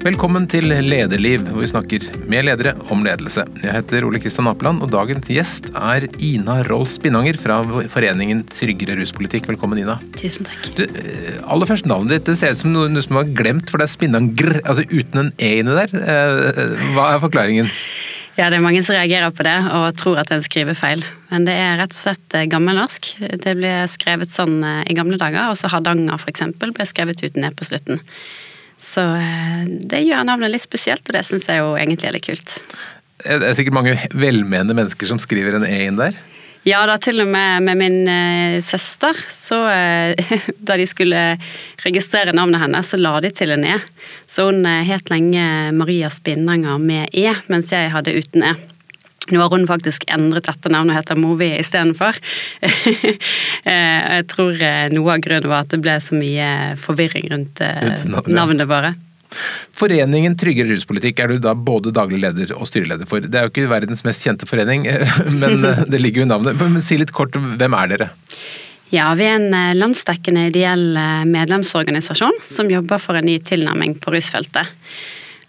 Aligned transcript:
Velkommen 0.00 0.46
til 0.48 0.64
Lederliv, 0.64 1.42
hvor 1.44 1.60
vi 1.60 1.66
snakker 1.68 2.04
med 2.24 2.46
ledere 2.46 2.70
om 2.88 3.02
ledelse. 3.04 3.42
Jeg 3.60 3.74
heter 3.74 4.06
Ole 4.08 4.16
Kristian 4.22 4.46
Apeland, 4.48 4.80
og 4.80 4.88
dagens 4.94 5.28
gjest 5.28 5.68
er 5.76 6.06
Ina 6.24 6.62
Rolf 6.70 6.94
Spinnanger 6.94 7.36
fra 7.36 7.58
foreningen 7.92 8.40
Tryggere 8.48 8.96
ruspolitikk. 8.96 9.50
Velkommen, 9.50 9.82
Ina. 9.82 9.98
Tusen 10.16 10.48
takk. 10.48 10.70
Du, 10.78 10.86
eh, 10.88 11.36
aller 11.44 11.68
først 11.68 11.84
navnet 11.84 12.14
ditt. 12.16 12.30
Det 12.30 12.38
ser 12.40 12.56
ut 12.56 12.62
som 12.64 12.72
noe, 12.72 12.88
noe 12.88 13.04
som 13.04 13.20
var 13.20 13.28
glemt, 13.28 13.68
for 13.68 13.76
det 13.76 13.90
er 13.90 13.92
Spinnanger, 13.92 14.56
altså 14.64 14.88
uten 14.88 15.26
en 15.26 15.32
e 15.36 15.52
inni 15.60 15.76
der. 15.82 15.92
Eh, 15.92 16.74
hva 16.96 17.12
er 17.12 17.20
forklaringen? 17.20 17.68
Ja, 18.40 18.48
det 18.48 18.56
er 18.56 18.64
mange 18.64 18.82
som 18.82 18.96
reagerer 18.96 19.36
på 19.36 19.44
det 19.44 19.58
og 19.68 19.92
tror 20.00 20.16
at 20.16 20.32
det 20.32 20.38
er 20.38 20.40
en 20.40 20.48
skrivefeil. 20.48 21.04
Men 21.28 21.44
det 21.44 21.60
er 21.60 21.76
rett 21.76 21.92
og 21.92 22.00
slett 22.00 22.40
eh, 22.40 22.48
gammelnorsk. 22.48 23.18
Det 23.36 23.52
ble 23.52 23.84
skrevet 23.84 24.32
sånn 24.32 24.62
i 24.64 24.96
gamle 24.96 25.20
dager. 25.20 25.50
og 25.52 25.60
så 25.60 25.68
Hardanger 25.68 26.16
f.eks. 26.16 26.56
ble 26.56 26.88
skrevet 26.88 27.20
uten 27.20 27.44
e 27.44 27.52
på 27.52 27.68
slutten. 27.68 28.00
Så 28.80 29.04
eh, 29.20 29.68
det 29.68 30.00
gjør 30.06 30.24
navnet 30.24 30.54
litt 30.54 30.64
spesielt, 30.64 31.04
og 31.04 31.16
det 31.16 31.26
syns 31.28 31.46
jeg 31.50 31.60
jo 31.60 31.74
egentlig 31.76 32.08
er 32.08 32.16
litt 32.16 32.26
kult. 32.26 32.56
Det 33.20 33.44
er 33.44 33.56
sikkert 33.58 33.76
mange 33.76 33.96
velmenende 34.16 34.76
mennesker 34.76 35.10
som 35.10 35.20
skriver 35.20 35.58
en 35.58 35.68
E 35.68 35.82
inn 35.84 36.00
der? 36.00 36.16
Ja, 36.68 36.82
da 36.84 36.98
til 37.00 37.22
og 37.22 37.28
med 37.32 37.64
med 37.64 37.78
min 37.80 38.08
eh, 38.08 38.60
søster. 38.64 39.16
Så 39.32 39.62
eh, 39.68 40.32
da 40.68 40.76
de 40.76 40.86
skulle 40.88 41.22
registrere 41.84 42.34
navnet 42.36 42.60
hennes, 42.60 42.90
så 42.92 43.00
la 43.00 43.14
de 43.24 43.30
til 43.32 43.54
en 43.56 43.64
E. 43.64 43.78
Så 44.28 44.50
hun 44.50 44.64
eh, 44.68 44.84
het 44.88 45.12
lenge 45.12 45.44
Maria 45.76 46.10
Spinnanger 46.12 46.80
med 46.80 47.16
E, 47.16 47.32
mens 47.48 47.72
jeg 47.72 47.92
hadde 47.94 48.16
uten 48.16 48.44
E. 48.44 48.54
Nå 49.30 49.40
har 49.42 49.52
hun 49.54 49.66
faktisk 49.68 50.06
endret 50.10 50.48
dette 50.48 50.72
navnet 50.72 50.94
og 50.94 51.00
heter 51.00 51.20
Movi 51.20 51.52
istedenfor. 51.60 52.18
Eh, 53.60 53.98
jeg 54.16 54.24
tror 54.30 54.56
eh, 54.64 54.86
noe 54.94 55.12
av 55.12 55.20
grunnen 55.22 55.50
var 55.50 55.66
at 55.66 55.72
det 55.74 55.78
ble 55.84 55.92
så 56.00 56.16
mye 56.16 56.46
forvirring 56.80 57.26
rundt 57.28 57.60
eh, 57.62 58.06
navnet 58.08 58.64
bare. 58.70 58.94
Foreningen 59.76 60.34
Tryggere 60.40 60.72
ruspolitikk 60.72 61.20
er 61.20 61.34
du 61.34 61.42
da 61.44 61.52
både 61.54 61.92
daglig 61.94 62.22
leder 62.24 62.54
og 62.56 62.64
styreleder 62.70 63.08
for. 63.10 63.20
Det 63.20 63.36
er 63.36 63.46
jo 63.46 63.52
ikke 63.52 63.68
verdens 63.70 64.00
mest 64.06 64.24
kjente 64.24 64.48
forening, 64.48 64.88
men 65.42 65.60
det 65.92 66.00
ligger 66.00 66.24
jo 66.24 66.26
i 66.26 66.32
navnet. 66.32 66.58
Men 66.62 66.80
si 66.86 66.98
litt 66.98 67.12
kort, 67.16 67.36
hvem 67.36 67.76
er 67.82 67.92
dere? 67.92 68.10
Ja, 68.94 69.12
Vi 69.14 69.28
er 69.28 69.36
en 69.36 69.76
landsdekkende 69.76 70.48
ideell 70.48 70.96
medlemsorganisasjon 71.28 72.40
som 72.42 72.72
jobber 72.72 73.02
for 73.02 73.20
en 73.20 73.28
ny 73.28 73.36
tilnærming 73.44 73.98
på 74.00 74.16
rusfeltet. 74.16 74.72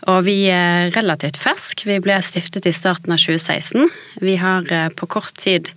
Og 0.09 0.23
vi 0.25 0.47
er 0.49 0.89
relativt 0.95 1.37
fersk. 1.41 1.83
Vi 1.85 1.99
ble 2.01 2.15
stiftet 2.25 2.65
i 2.65 2.73
starten 2.73 3.13
av 3.13 3.21
2016. 3.21 3.85
Vi 4.25 4.37
har 4.41 4.65
eh, 4.73 4.89
på 4.97 5.09
kort 5.11 5.35
tid 5.37 5.69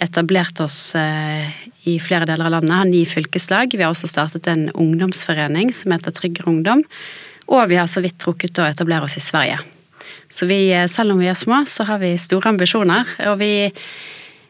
etablert 0.00 0.60
oss 0.64 0.94
eh, 0.96 1.52
i 1.88 1.98
flere 2.00 2.28
deler 2.28 2.48
av 2.48 2.56
landet, 2.56 2.76
har 2.76 2.88
ni 2.88 3.04
fylkeslag. 3.08 3.76
Vi 3.76 3.84
har 3.84 3.92
også 3.92 4.08
startet 4.10 4.48
en 4.48 4.68
ungdomsforening 4.72 5.72
som 5.76 5.92
heter 5.92 6.14
Tryggere 6.16 6.48
ungdom. 6.52 6.84
Og 7.52 7.68
vi 7.70 7.78
har 7.78 7.88
så 7.90 8.02
vidt 8.04 8.24
rukket 8.26 8.58
å 8.58 8.66
etablere 8.68 9.06
oss 9.06 9.18
i 9.20 9.24
Sverige. 9.24 9.60
Så 10.32 10.48
vi, 10.48 10.72
eh, 10.72 10.88
selv 10.88 11.12
om 11.12 11.20
vi 11.20 11.28
er 11.28 11.38
små, 11.38 11.64
så 11.68 11.84
har 11.84 12.00
vi 12.00 12.16
store 12.16 12.54
ambisjoner. 12.54 13.04
Og 13.30 13.38
vi 13.38 13.72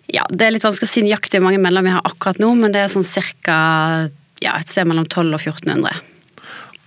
Ja, 0.06 0.22
det 0.30 0.46
er 0.46 0.52
litt 0.54 0.62
vanskelig 0.62 0.86
å 0.86 0.92
si 0.92 1.02
nøyaktig 1.02 1.40
hvor 1.40 1.50
mange 1.50 1.58
medlemmer 1.58 1.90
vi 1.90 1.94
har 1.96 2.04
akkurat 2.06 2.38
nå, 2.38 2.54
men 2.54 2.70
det 2.70 2.78
er 2.78 2.86
sånn 2.86 3.02
cirka 3.02 4.08
ja, 4.38 4.52
et 4.54 4.68
sted 4.70 4.86
mellom 4.86 5.02
1200 5.02 5.34
og 5.34 5.40
1400. 5.42 6.15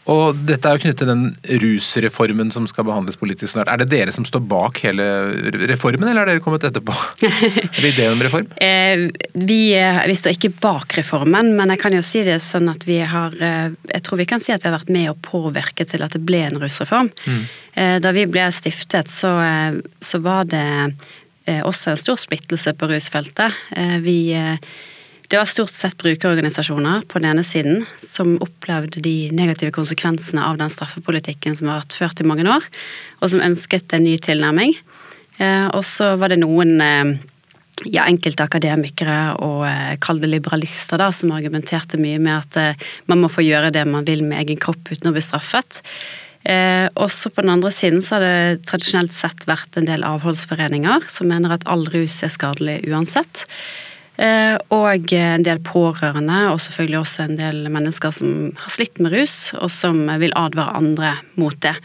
Og 0.09 0.37
dette 0.47 0.65
er 0.65 0.77
jo 0.77 0.81
knyttet 0.83 1.01
til 1.03 1.09
den 1.09 1.59
rusreformen 1.61 2.49
som 2.53 2.65
skal 2.69 2.87
behandles 2.87 3.19
politisk 3.19 3.53
snart. 3.53 3.69
Er 3.69 3.81
det 3.81 3.89
dere 3.91 4.13
som 4.15 4.25
står 4.25 4.41
bak 4.49 4.81
hele 4.85 5.05
reformen, 5.69 6.07
eller 6.07 6.23
har 6.23 6.31
dere 6.31 6.43
kommet 6.43 6.65
etterpå? 6.65 6.95
er 7.27 7.77
det 7.77 7.91
ideen 7.91 8.15
om 8.15 8.23
reform? 8.25 8.49
Eh, 8.57 9.05
vi, 9.35 9.61
eh, 9.77 10.01
vi, 10.09 10.17
står 10.17 10.37
ikke 10.37 10.53
bak 10.63 10.97
reformen, 10.97 11.53
men 11.57 11.75
jeg 11.75 11.83
kan 11.83 11.97
jo 11.97 12.01
si 12.05 12.23
det 12.25 12.39
sånn 12.43 12.71
at 12.71 12.87
vi 12.89 12.99
har 13.05 13.35
eh, 13.37 13.69
Jeg 13.93 14.03
tror 14.05 14.21
vi 14.21 14.27
kan 14.29 14.41
si 14.43 14.53
at 14.55 14.63
vi 14.63 14.71
har 14.71 14.79
vært 14.79 14.93
med 14.93 15.11
å 15.11 15.17
påvirke 15.23 15.85
til 15.87 16.05
at 16.05 16.15
det 16.15 16.23
ble 16.25 16.41
en 16.47 16.61
rusreform. 16.61 17.11
Mm. 17.29 17.41
Da 18.03 18.11
vi 18.11 18.25
ble 18.27 18.43
stiftet, 18.51 19.07
så, 19.13 19.29
så 20.03 20.19
var 20.19 20.47
det 20.49 20.65
også 21.63 21.93
en 21.93 22.01
stor 22.01 22.17
splittelse 22.19 22.73
på 22.75 22.89
rusfeltet. 22.91 23.55
Vi 24.03 24.17
det 25.29 25.37
var 25.37 25.45
stort 25.45 25.73
sett 25.73 25.97
brukerorganisasjoner 26.01 27.03
på 27.07 27.19
den 27.19 27.29
ene 27.29 27.43
siden 27.45 27.83
som 28.01 28.37
opplevde 28.41 29.01
de 29.05 29.29
negative 29.35 29.73
konsekvensene 29.75 30.41
av 30.41 30.57
den 30.57 30.71
straffepolitikken 30.73 31.57
som 31.57 31.69
har 31.69 31.83
vært 31.83 31.97
ført 31.99 32.21
i 32.23 32.25
mange 32.25 32.47
år, 32.49 32.65
og 33.21 33.29
som 33.29 33.43
ønsket 33.45 33.93
en 33.93 34.07
ny 34.07 34.15
tilnærming. 34.25 34.73
Eh, 35.37 35.67
og 35.67 35.83
så 35.85 36.15
var 36.17 36.33
det 36.33 36.39
noen 36.41 36.81
eh, 36.81 37.11
ja, 37.85 38.07
enkelte 38.07 38.47
akademikere 38.49 39.19
og 39.45 39.67
eh, 39.69 39.99
kall 40.01 40.21
det 40.23 40.31
liberalister 40.33 40.97
da, 41.01 41.11
som 41.13 41.35
argumenterte 41.35 42.01
mye 42.01 42.17
med 42.17 42.39
at 42.39 42.89
man 43.11 43.21
må 43.21 43.29
få 43.29 43.45
gjøre 43.45 43.69
det 43.75 43.85
man 43.85 44.09
vil 44.09 44.25
med 44.25 44.41
egen 44.41 44.57
kropp 44.61 44.89
uten 44.89 45.11
å 45.11 45.13
bli 45.13 45.23
straffet. 45.23 45.83
Eh, 46.47 46.87
også 46.95 47.29
på 47.33 47.43
den 47.43 47.51
andre 47.51 47.71
siden 47.75 48.01
så 48.05 48.15
har 48.15 48.23
det 48.23 48.65
tradisjonelt 48.69 49.13
sett 49.13 49.43
vært 49.49 49.75
en 49.77 49.87
del 49.89 50.05
avholdsforeninger 50.07 51.09
som 51.11 51.27
mener 51.27 51.51
at 51.53 51.67
all 51.67 51.83
rus 51.91 52.21
er 52.23 52.31
skadelig 52.31 52.79
uansett. 52.87 53.43
Eh, 54.19 54.55
og 54.75 55.13
en 55.15 55.45
del 55.47 55.61
pårørende, 55.63 56.39
og 56.51 56.59
selvfølgelig 56.59 56.99
også 56.99 57.25
en 57.25 57.37
del 57.39 57.61
mennesker 57.71 58.11
som 58.15 58.49
har 58.59 58.73
slitt 58.73 58.99
med 58.99 59.13
rus, 59.15 59.53
og 59.55 59.71
som 59.71 60.01
vil 60.19 60.35
advare 60.35 60.75
andre 60.75 61.13
mot 61.39 61.55
det. 61.63 61.77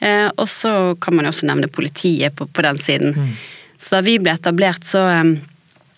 Eh, 0.00 0.30
og 0.30 0.48
så 0.48 0.94
kan 1.00 1.16
man 1.16 1.28
jo 1.28 1.34
også 1.34 1.50
nevne 1.50 1.68
politiet 1.68 2.36
på, 2.36 2.48
på 2.48 2.64
den 2.64 2.80
siden. 2.80 3.12
Mm. 3.12 3.36
Så 3.76 3.98
da 3.98 4.00
vi 4.06 4.16
ble 4.22 4.32
etablert, 4.32 4.88
så 4.88 5.04
eh, 5.12 5.36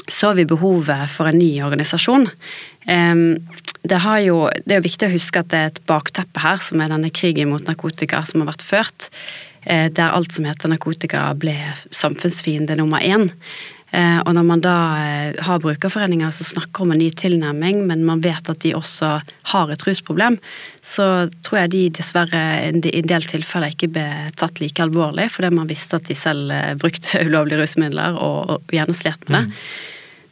så 0.09 0.31
vi 0.33 0.47
behovet 0.49 1.11
for 1.13 1.29
en 1.29 1.37
ny 1.37 1.59
organisasjon. 1.61 2.23
Det, 2.89 3.99
jo, 4.25 4.37
det 4.49 4.73
er 4.73 4.79
jo 4.79 4.85
viktig 4.87 5.05
å 5.05 5.13
huske 5.13 5.43
at 5.43 5.51
det 5.53 5.59
er 5.59 5.69
et 5.69 5.81
bakteppe 5.91 6.41
her, 6.41 6.63
som 6.65 6.81
er 6.81 6.89
denne 6.89 7.11
krigen 7.13 7.51
mot 7.51 7.67
narkotika 7.69 8.23
som 8.25 8.41
har 8.41 8.49
vært 8.55 8.65
ført. 8.65 9.11
Der 9.69 10.07
alt 10.07 10.33
som 10.33 10.49
heter 10.49 10.73
narkotika 10.73 11.27
ble 11.37 11.59
samfunnsfiende 11.93 12.79
nummer 12.81 13.05
én. 13.05 13.29
Eh, 13.91 14.19
og 14.21 14.35
når 14.37 14.45
man 14.45 14.63
da 14.65 14.75
eh, 15.01 15.39
har 15.47 15.63
brukerforeninger 15.63 16.33
som 16.35 16.49
snakker 16.51 16.85
om 16.85 16.93
en 16.93 17.01
ny 17.01 17.09
tilnærming, 17.17 17.81
men 17.89 18.05
man 18.05 18.21
vet 18.25 18.51
at 18.53 18.61
de 18.65 18.75
også 18.77 19.15
har 19.53 19.73
et 19.73 19.85
rusproblem, 19.87 20.37
så 20.85 21.29
tror 21.47 21.63
jeg 21.63 21.73
de 21.73 21.83
dessverre 21.97 22.43
i 22.69 22.69
en 22.69 23.09
del 23.09 23.29
tilfeller 23.31 23.73
ikke 23.73 23.91
ble 23.97 24.07
tatt 24.37 24.61
like 24.61 24.85
alvorlig, 24.85 25.31
fordi 25.33 25.53
man 25.57 25.71
visste 25.71 25.97
at 25.97 26.11
de 26.11 26.19
selv 26.19 26.53
eh, 26.53 26.75
brukte 26.81 27.23
ulovlige 27.29 27.63
rusmidler 27.63 28.21
og, 28.21 28.59
gjerne 28.75 28.97
slet 28.97 29.25
med 29.29 29.39
det. 29.39 29.45
Mm. 29.49 29.57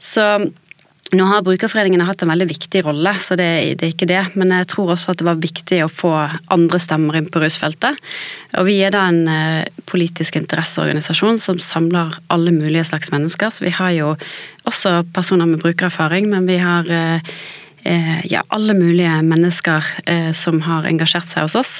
Så 0.07 0.25
nå 1.15 1.27
har 1.29 1.45
brukerforeningene 1.47 2.07
hatt 2.09 2.25
en 2.25 2.31
veldig 2.33 2.49
viktig 2.51 2.81
rolle, 2.87 3.13
så 3.23 3.37
det, 3.39 3.47
det, 3.79 3.87
er 3.87 3.93
ikke 3.93 4.09
det. 4.11 4.23
Men 4.35 4.55
jeg 4.57 4.69
tror 4.73 4.95
også 4.95 5.13
at 5.13 5.21
det 5.21 5.27
var 5.29 5.43
viktig 5.43 5.79
å 5.85 5.91
få 5.93 6.13
andre 6.55 6.81
stemmer 6.83 7.19
inn 7.19 7.29
på 7.31 7.43
rusfeltet. 7.43 8.01
Og 8.59 8.67
vi 8.67 8.81
er 8.83 8.95
da 8.95 9.05
en 9.11 9.21
eh, 9.31 9.69
politisk 9.87 10.39
interesseorganisasjon 10.41 11.39
som 11.43 11.61
samler 11.63 12.17
alle 12.33 12.55
mulige 12.55 12.87
slags 12.89 13.13
mennesker. 13.15 13.53
Så 13.55 13.67
vi 13.69 13.75
har 13.77 13.93
jo 13.95 14.15
også 14.67 15.05
personer 15.15 15.47
med 15.47 15.63
brukererfaring, 15.63 16.27
men 16.33 16.49
vi 16.51 16.59
har 16.63 16.91
eh, 16.91 17.37
eh 17.87 18.25
ja, 18.27 18.43
alle 18.51 18.75
mulige 18.75 19.21
mennesker 19.23 19.93
som 20.35 20.59
har 20.67 20.89
engasjert 20.91 21.29
seg 21.29 21.47
hos 21.47 21.55
oss. 21.55 21.75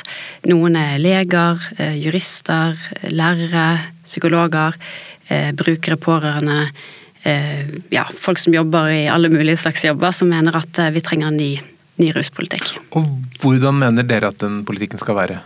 Noen 0.47 0.77
er 0.79 1.01
leger, 1.03 1.59
jurister, 1.99 2.79
lærere, 3.11 3.81
psykologer, 4.05 4.79
brukere, 5.59 5.99
pårørende 5.99 6.69
ja, 7.91 8.07
folk 8.21 8.39
som 8.39 8.55
jobber 8.55 8.91
i 8.93 9.07
alle 9.11 9.31
mulige 9.33 9.59
slags 9.61 9.85
jobber, 9.85 10.15
som 10.15 10.31
mener 10.31 10.57
at 10.59 10.79
eh, 10.83 10.93
vi 10.95 11.03
trenger 11.05 11.33
en 11.33 11.39
ny, 11.41 11.53
ny 12.03 12.13
ruspolitikk. 12.17 12.77
Og 12.99 13.09
Hvordan 13.43 13.79
mener 13.83 14.07
dere 14.07 14.33
at 14.33 14.41
den 14.43 14.63
politikken 14.69 15.01
skal 15.01 15.19
være? 15.19 15.41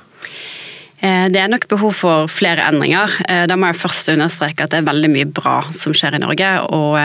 Eh, 1.00 1.26
det 1.32 1.40
er 1.40 1.50
nok 1.52 1.68
behov 1.70 1.96
for 1.96 2.30
flere 2.30 2.66
endringer. 2.68 3.16
Da 3.48 3.56
må 3.56 3.70
jeg 3.70 3.80
først 3.80 4.12
understreke 4.12 4.66
at 4.66 4.74
det 4.74 4.82
er 4.82 4.90
veldig 4.90 5.12
mye 5.12 5.30
bra 5.30 5.60
som 5.74 5.96
skjer 5.96 6.18
i 6.18 6.22
Norge. 6.22 6.52
Og 6.68 6.98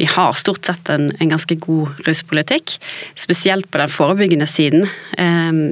vi 0.00 0.08
har 0.10 0.32
stort 0.38 0.66
sett 0.66 0.90
en, 0.90 1.10
en 1.20 1.30
ganske 1.30 1.56
god 1.62 2.02
ruspolitikk, 2.08 2.76
spesielt 3.18 3.70
på 3.70 3.78
den 3.78 3.92
forebyggende 3.92 4.48
siden. 4.50 4.88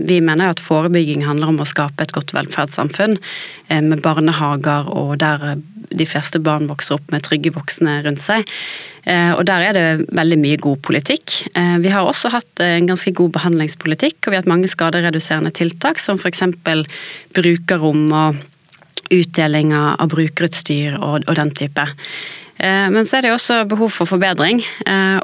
Vi 0.06 0.20
mener 0.22 0.52
at 0.52 0.62
forebygging 0.62 1.24
handler 1.26 1.50
om 1.50 1.58
å 1.62 1.66
skape 1.66 2.04
et 2.04 2.14
godt 2.14 2.30
velferdssamfunn 2.36 3.16
med 3.82 4.04
barnehager 4.04 4.86
og 4.94 5.16
der 5.22 5.56
de 5.96 6.06
fleste 6.08 6.40
barn 6.42 6.68
vokser 6.70 6.96
opp 6.98 7.12
med 7.12 7.24
trygge 7.26 7.52
voksne 7.54 7.98
rundt 8.06 8.22
seg. 8.22 8.46
Eh, 9.02 9.32
og 9.34 9.44
der 9.48 9.66
er 9.66 9.76
det 9.76 10.10
veldig 10.14 10.38
mye 10.40 10.60
god 10.62 10.82
politikk. 10.86 11.34
Eh, 11.58 11.76
vi 11.82 11.92
har 11.92 12.06
også 12.06 12.30
hatt 12.32 12.62
en 12.64 12.88
ganske 12.90 13.12
god 13.18 13.34
behandlingspolitikk, 13.36 14.20
og 14.22 14.30
vi 14.30 14.38
har 14.38 14.44
hatt 14.44 14.52
mange 14.52 14.70
skadereduserende 14.70 15.52
tiltak, 15.56 16.00
som 16.02 16.20
f.eks. 16.20 16.44
brukerrom 17.34 18.06
og 18.12 18.42
utdeling 19.12 19.74
av 19.76 20.06
brukerutstyr 20.12 20.96
og, 21.00 21.26
og 21.26 21.34
den 21.36 21.50
type. 21.58 21.84
Eh, 22.62 22.88
men 22.94 23.06
så 23.08 23.18
er 23.18 23.26
det 23.26 23.34
også 23.34 23.62
behov 23.70 23.92
for 23.98 24.10
forbedring. 24.10 24.62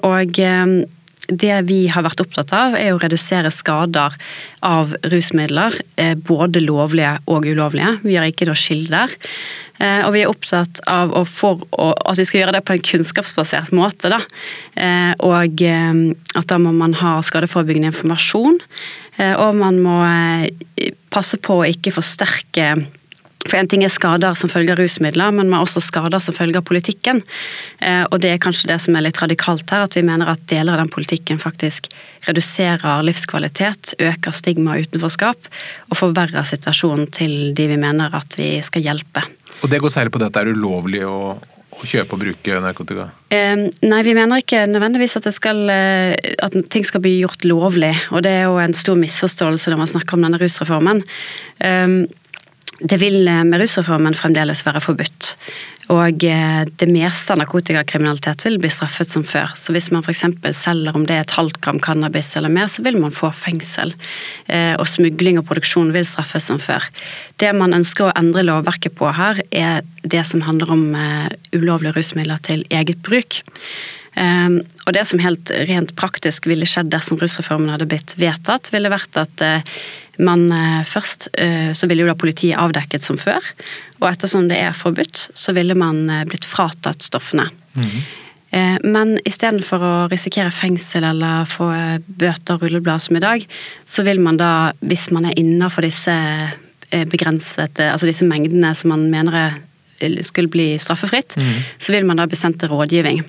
Og 0.06 0.38
det 1.29 1.56
vi 1.69 1.82
har 1.93 2.05
vært 2.06 2.23
opptatt 2.23 2.52
av, 2.56 2.75
er 2.79 2.94
å 2.94 3.00
redusere 3.00 3.50
skader 3.52 4.14
av 4.64 4.94
rusmidler. 5.12 5.76
Eh, 6.00 6.14
både 6.17 6.62
lovlige 6.64 7.19
og 7.29 7.46
ulovlige. 7.46 7.99
Vi 8.05 8.17
har 8.17 8.29
ikke 8.29 8.49
noe 8.49 8.58
skille 8.58 8.88
der. 8.88 9.17
Eh, 9.79 10.06
og 10.06 10.14
vi 10.17 10.23
er 10.25 10.32
opptatt 10.32 10.81
av 10.88 11.12
å 11.12 11.25
for, 11.29 11.67
at 11.76 12.19
vi 12.19 12.26
skal 12.29 12.43
gjøre 12.43 12.56
det 12.56 12.64
på 12.67 12.76
en 12.76 12.87
kunnskapsbasert 12.90 13.75
måte. 13.76 14.11
Da. 14.11 14.23
Og 15.23 15.62
at 15.69 16.49
da 16.50 16.58
må 16.58 16.73
man 16.75 16.96
ha 16.99 17.19
skadeforebyggende 17.23 17.93
informasjon. 17.93 18.58
Og 19.19 19.58
man 19.58 19.81
må 19.82 19.99
passe 21.11 21.38
på 21.43 21.61
å 21.61 21.69
ikke 21.69 21.94
forsterke 21.94 22.73
for 23.46 23.58
En 23.58 23.69
ting 23.70 23.85
er 23.87 23.93
skader 23.93 24.35
som 24.35 24.50
følge 24.50 24.75
av 24.75 24.81
rusmidler, 24.81 25.31
men 25.35 25.46
vi 25.46 25.55
har 25.55 25.67
også 25.67 25.82
skader 25.85 26.19
som 26.23 26.35
følge 26.35 26.58
av 26.58 26.67
politikken. 26.67 27.23
Eh, 27.79 28.05
og 28.11 28.20
Det 28.20 28.32
er 28.32 28.43
kanskje 28.43 28.69
det 28.73 28.81
som 28.82 28.96
er 28.96 29.06
litt 29.06 29.20
radikalt 29.23 29.70
her, 29.70 29.87
at 29.87 29.94
vi 29.94 30.02
mener 30.02 30.29
at 30.32 30.43
deler 30.50 30.75
av 30.75 30.82
den 30.82 30.90
politikken 30.90 31.38
faktisk 31.38 31.87
reduserer 32.26 33.05
livskvalitet, 33.06 33.94
øker 34.02 34.35
stigma 34.35 34.75
og 34.75 34.88
utenforskap, 34.88 35.50
og 35.90 35.96
forverrer 35.96 36.43
situasjonen 36.43 37.06
til 37.14 37.55
de 37.55 37.69
vi 37.70 37.79
mener 37.79 38.11
at 38.14 38.35
vi 38.38 38.58
skal 38.62 38.82
hjelpe. 38.82 39.23
Og 39.62 39.70
Det 39.70 39.81
går 39.81 39.94
særlig 39.94 40.12
på 40.12 40.19
det 40.19 40.29
at 40.29 40.34
det 40.34 40.43
er 40.43 40.58
ulovlig 40.58 41.06
å, 41.06 41.38
å 41.38 41.87
kjøpe 41.87 42.19
og 42.19 42.23
bruke 42.23 42.61
narkotika? 42.62 43.11
Eh, 43.31 43.69
nei, 43.87 44.02
vi 44.02 44.14
mener 44.19 44.43
ikke 44.43 44.67
nødvendigvis 44.67 45.19
at, 45.20 45.31
skal, 45.34 45.62
eh, 45.70 46.14
at, 46.43 46.58
ting 46.75 46.84
skal 46.87 47.02
bli 47.05 47.20
gjort 47.23 47.46
lovlig. 47.46 47.94
Og 48.11 48.26
det 48.26 48.34
er 48.34 48.49
jo 48.50 48.58
en 48.58 48.75
stor 48.75 48.99
misforståelse 48.99 49.70
når 49.70 49.84
man 49.87 49.94
snakker 49.94 50.19
om 50.19 50.26
denne 50.26 50.43
rusreformen. 50.43 51.05
Eh, 51.62 52.02
det 52.79 53.01
vil 53.01 53.27
eh, 53.29 53.43
med 53.45 53.61
rusreformen 53.61 54.17
fremdeles 54.17 54.63
være 54.67 54.83
forbudt. 54.83 55.33
Og 55.89 56.25
eh, 56.29 56.63
det 56.79 56.89
meste 56.91 57.33
av 57.33 57.41
narkotikakriminalitet 57.41 58.45
vil 58.47 58.59
bli 58.63 58.71
straffet 58.71 59.11
som 59.11 59.25
før. 59.27 59.55
Så 59.59 59.75
hvis 59.75 59.91
man 59.95 60.05
f.eks. 60.05 60.25
selger 60.55 60.97
om 60.97 61.07
det 61.09 61.17
er 61.17 61.25
et 61.25 61.37
halvt 61.39 61.61
gram 61.65 61.81
cannabis 61.83 62.35
eller 62.39 62.53
mer, 62.53 62.69
så 62.71 62.85
vil 62.87 63.01
man 63.01 63.15
få 63.15 63.33
fengsel. 63.35 63.95
Eh, 64.47 64.75
og 64.79 64.87
smugling 64.91 65.41
og 65.41 65.49
produksjon 65.49 65.93
vil 65.97 66.07
straffes 66.07 66.51
som 66.51 66.61
før. 66.63 66.87
Det 67.41 67.51
man 67.57 67.75
ønsker 67.75 68.09
å 68.09 68.17
endre 68.19 68.47
lovverket 68.47 68.95
på 68.99 69.11
her, 69.17 69.43
er 69.51 69.83
det 70.05 70.25
som 70.29 70.45
handler 70.47 70.71
om 70.73 70.85
ulovlige 71.53 71.97
rusmidler 71.97 72.39
til 72.47 72.63
eget 72.75 73.03
bruk. 73.05 73.43
Og 74.19 74.94
det 74.97 75.05
som 75.06 75.20
helt 75.23 75.50
rent 75.69 75.93
praktisk 75.94 76.49
ville 76.50 76.67
skjedd 76.67 76.88
dersom 76.91 77.20
rusreformen 77.20 77.70
hadde 77.70 77.87
blitt 77.87 78.17
vedtatt, 78.19 78.70
ville 78.73 78.91
vært 78.91 79.19
at 79.20 79.44
men 80.19 80.49
eh, 80.53 80.82
først 80.87 81.29
eh, 81.38 81.73
så 81.73 81.87
ville 81.87 82.03
jo 82.03 82.11
da 82.11 82.19
politiet 82.19 82.59
avdekket 82.59 83.05
som 83.05 83.19
før, 83.20 83.44
og 84.00 84.09
ettersom 84.11 84.49
det 84.50 84.59
er 84.61 84.75
forbudt, 84.76 85.29
så 85.35 85.55
ville 85.55 85.76
man 85.79 86.09
eh, 86.11 86.25
blitt 86.29 86.47
fratatt 86.49 87.06
stoffene. 87.06 87.49
Mm. 87.79 88.00
Men 88.88 89.11
istedenfor 89.29 89.82
å 89.85 89.94
risikere 90.09 90.49
fengsel 90.56 91.05
eller 91.05 91.44
få 91.44 91.67
bøter 92.09 92.55
og 92.55 92.62
rulleblad 92.62 93.03
som 93.05 93.19
i 93.19 93.20
dag, 93.20 93.43
så 93.85 94.00
vil 94.06 94.23
man 94.25 94.38
da, 94.41 94.70
hvis 94.81 95.11
man 95.12 95.26
er 95.29 95.37
innafor 95.37 95.85
disse 95.85 96.15
begrensede, 97.12 97.91
altså 97.93 98.09
disse 98.09 98.25
mengdene 98.25 98.70
som 98.73 98.94
man 98.94 99.05
mener 99.12 99.59
skulle 100.25 100.49
bli 100.49 100.70
straffefritt, 100.81 101.37
mm. 101.37 101.53
så 101.76 101.93
vil 101.93 102.09
man 102.09 102.23
da 102.23 102.25
bli 102.25 102.41
sendt 102.41 102.62
til 102.62 102.73
rådgivning. 102.73 103.20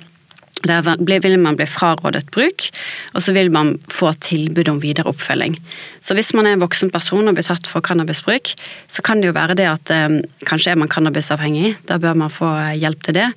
Der 0.68 0.84
vil 1.08 1.40
man 1.40 1.56
bli 1.56 1.66
frarådet 1.70 2.32
bruk, 2.36 2.66
og 3.14 3.24
så 3.24 3.34
vil 3.36 3.52
man 3.52 3.78
få 3.88 4.12
tilbud 4.20 4.68
om 4.68 4.82
videre 4.84 5.08
oppfølging. 5.08 5.56
Så 6.04 6.18
hvis 6.18 6.34
man 6.36 6.48
er 6.48 6.58
en 6.58 6.64
voksen 6.64 6.92
person 6.92 7.28
og 7.28 7.38
blir 7.38 7.48
tatt 7.48 7.68
for 7.70 7.86
cannabisbruk, 7.86 8.52
så 8.92 9.06
kan 9.06 9.22
det 9.22 9.30
jo 9.30 9.38
være 9.38 9.56
det 9.56 9.70
at 9.72 9.94
eh, 9.96 10.20
kanskje 10.50 10.74
er 10.74 10.82
man 10.82 10.92
cannabisavhengig, 10.92 11.78
da 11.88 12.00
bør 12.02 12.18
man 12.20 12.34
få 12.34 12.50
hjelp 12.76 13.08
til 13.08 13.20
det. 13.22 13.30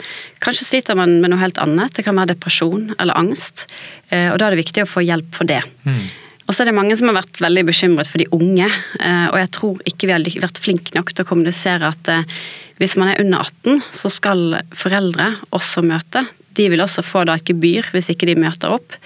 Kanskje 0.43 0.67
sliter 0.67 0.99
man 0.99 1.21
med 1.23 1.31
noe 1.31 1.43
helt 1.43 1.63
annet, 1.63 1.95
det 1.95 2.07
kan 2.09 2.19
være 2.19 2.35
depresjon 2.35 2.91
eller 2.99 3.19
angst, 3.19 3.69
eh, 4.11 4.33
og 4.33 4.41
da 4.41 4.49
er 4.49 4.57
det 4.57 4.65
viktig 4.65 4.83
å 4.87 4.91
få 4.91 5.07
hjelp 5.07 5.39
for 5.39 5.49
det. 5.49 5.63
Mm. 5.87 6.03
Og 6.49 6.57
så 6.57 6.65
er 6.65 6.73
det 6.73 6.77
mange 6.77 6.97
som 6.99 7.09
har 7.09 7.21
vært 7.21 7.39
veldig 7.41 7.63
bekymret 7.71 8.11
for 8.11 8.19
de 8.21 8.27
unge, 8.35 8.67
eh, 8.67 9.27
og 9.31 9.39
jeg 9.39 9.51
tror 9.55 9.83
ikke 9.89 10.11
vi 10.11 10.17
har 10.17 10.43
vært 10.43 10.61
flinke 10.61 10.95
nok 10.97 11.15
til 11.15 11.25
å 11.25 11.29
kommunisere 11.31 11.95
at 11.95 12.11
eh, 12.11 12.27
hvis 12.83 12.97
man 12.99 13.13
er 13.13 13.23
under 13.23 13.47
18, 13.47 13.83
så 13.95 14.11
skal 14.11 14.59
foreldre 14.75 15.37
også 15.55 15.85
møte 15.87 16.25
de 16.59 16.69
vil 16.73 16.83
også 16.85 17.05
få 17.07 17.25
da 17.29 17.37
et 17.39 17.49
gebyr 17.49 17.89
hvis 17.95 18.11
ikke 18.13 18.29
de 18.31 18.39
møter 18.39 18.75
opp. 18.75 18.97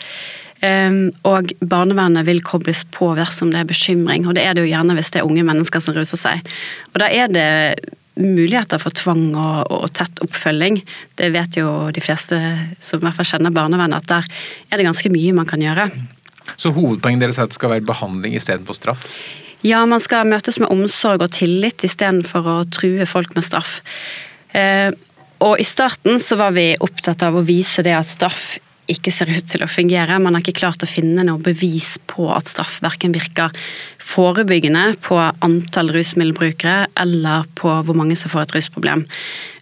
Ehm, 0.64 1.10
og 1.28 1.52
barnevernet 1.60 2.26
vil 2.28 2.40
kobles 2.44 2.84
på 2.94 3.12
dersom 3.18 3.52
det 3.52 3.60
er 3.60 3.68
bekymring, 3.68 4.26
og 4.26 4.36
det 4.38 4.46
er 4.46 4.56
det 4.56 4.64
jo 4.64 4.72
gjerne 4.72 4.96
hvis 4.96 5.12
det 5.12 5.22
er 5.22 5.28
unge 5.28 5.44
mennesker 5.46 5.82
som 5.84 5.96
ruser 5.96 6.20
seg. 6.20 6.56
Og 6.94 7.00
da 7.02 7.10
er 7.12 7.30
det 7.32 7.48
muligheter 8.16 8.80
for 8.80 8.96
tvang 8.96 9.34
og, 9.36 9.66
og, 9.68 9.90
tett 9.96 10.22
oppfølging. 10.24 10.80
Det 11.20 11.28
vet 11.34 11.58
jo 11.60 11.90
de 11.92 12.00
fleste 12.00 12.38
som 12.80 13.02
i 13.02 13.04
hvert 13.04 13.18
fall 13.18 13.28
kjenner 13.28 13.52
barnevernet, 13.52 14.04
at 14.04 14.08
der 14.08 14.30
er 14.70 14.80
det 14.80 14.86
ganske 14.88 15.12
mye 15.12 15.34
man 15.36 15.48
kan 15.48 15.60
gjøre. 15.60 15.90
Så 16.56 16.72
hovedpoenget 16.72 17.26
deres 17.26 17.40
er 17.40 17.44
at 17.44 17.52
det 17.52 17.58
skal 17.58 17.74
være 17.74 17.84
behandling 17.84 18.38
istedenfor 18.38 18.78
straff? 18.78 19.10
Ja, 19.66 19.82
man 19.88 20.00
skal 20.00 20.28
møtes 20.28 20.60
med 20.62 20.70
omsorg 20.72 21.24
og 21.24 21.32
tillit 21.34 21.84
istedenfor 21.84 22.48
å 22.48 22.56
true 22.72 23.04
folk 23.08 23.34
med 23.36 23.44
straff. 23.44 23.80
Eh, 24.56 24.94
og 25.44 25.60
i 25.60 25.66
starten 25.66 26.20
så 26.22 26.38
var 26.40 26.54
vi 26.56 26.70
opptatt 26.80 27.24
av 27.26 27.36
å 27.36 27.44
vise 27.46 27.84
det 27.84 27.94
at 27.96 28.08
straff 28.08 28.56
ikke 28.90 29.12
ser 29.14 29.30
ut 29.32 29.48
til 29.50 29.64
å 29.64 29.70
fungere. 29.70 30.20
Man 30.22 30.36
har 30.36 30.44
ikke 30.44 30.60
klart 30.60 30.84
å 30.84 30.90
finne 30.90 31.24
noe 31.26 31.42
bevis 31.42 31.96
på 32.10 32.28
at 32.34 32.50
straff 32.50 32.78
verken 32.84 33.14
virker 33.14 33.54
forebyggende 34.06 34.94
på 35.02 35.18
antall 35.18 35.90
rusmiddelbrukere 35.94 36.86
eller 37.02 37.46
på 37.58 37.72
hvor 37.86 37.98
mange 37.98 38.16
som 38.18 38.30
får 38.32 38.46
et 38.46 38.56
rusproblem. 38.58 39.04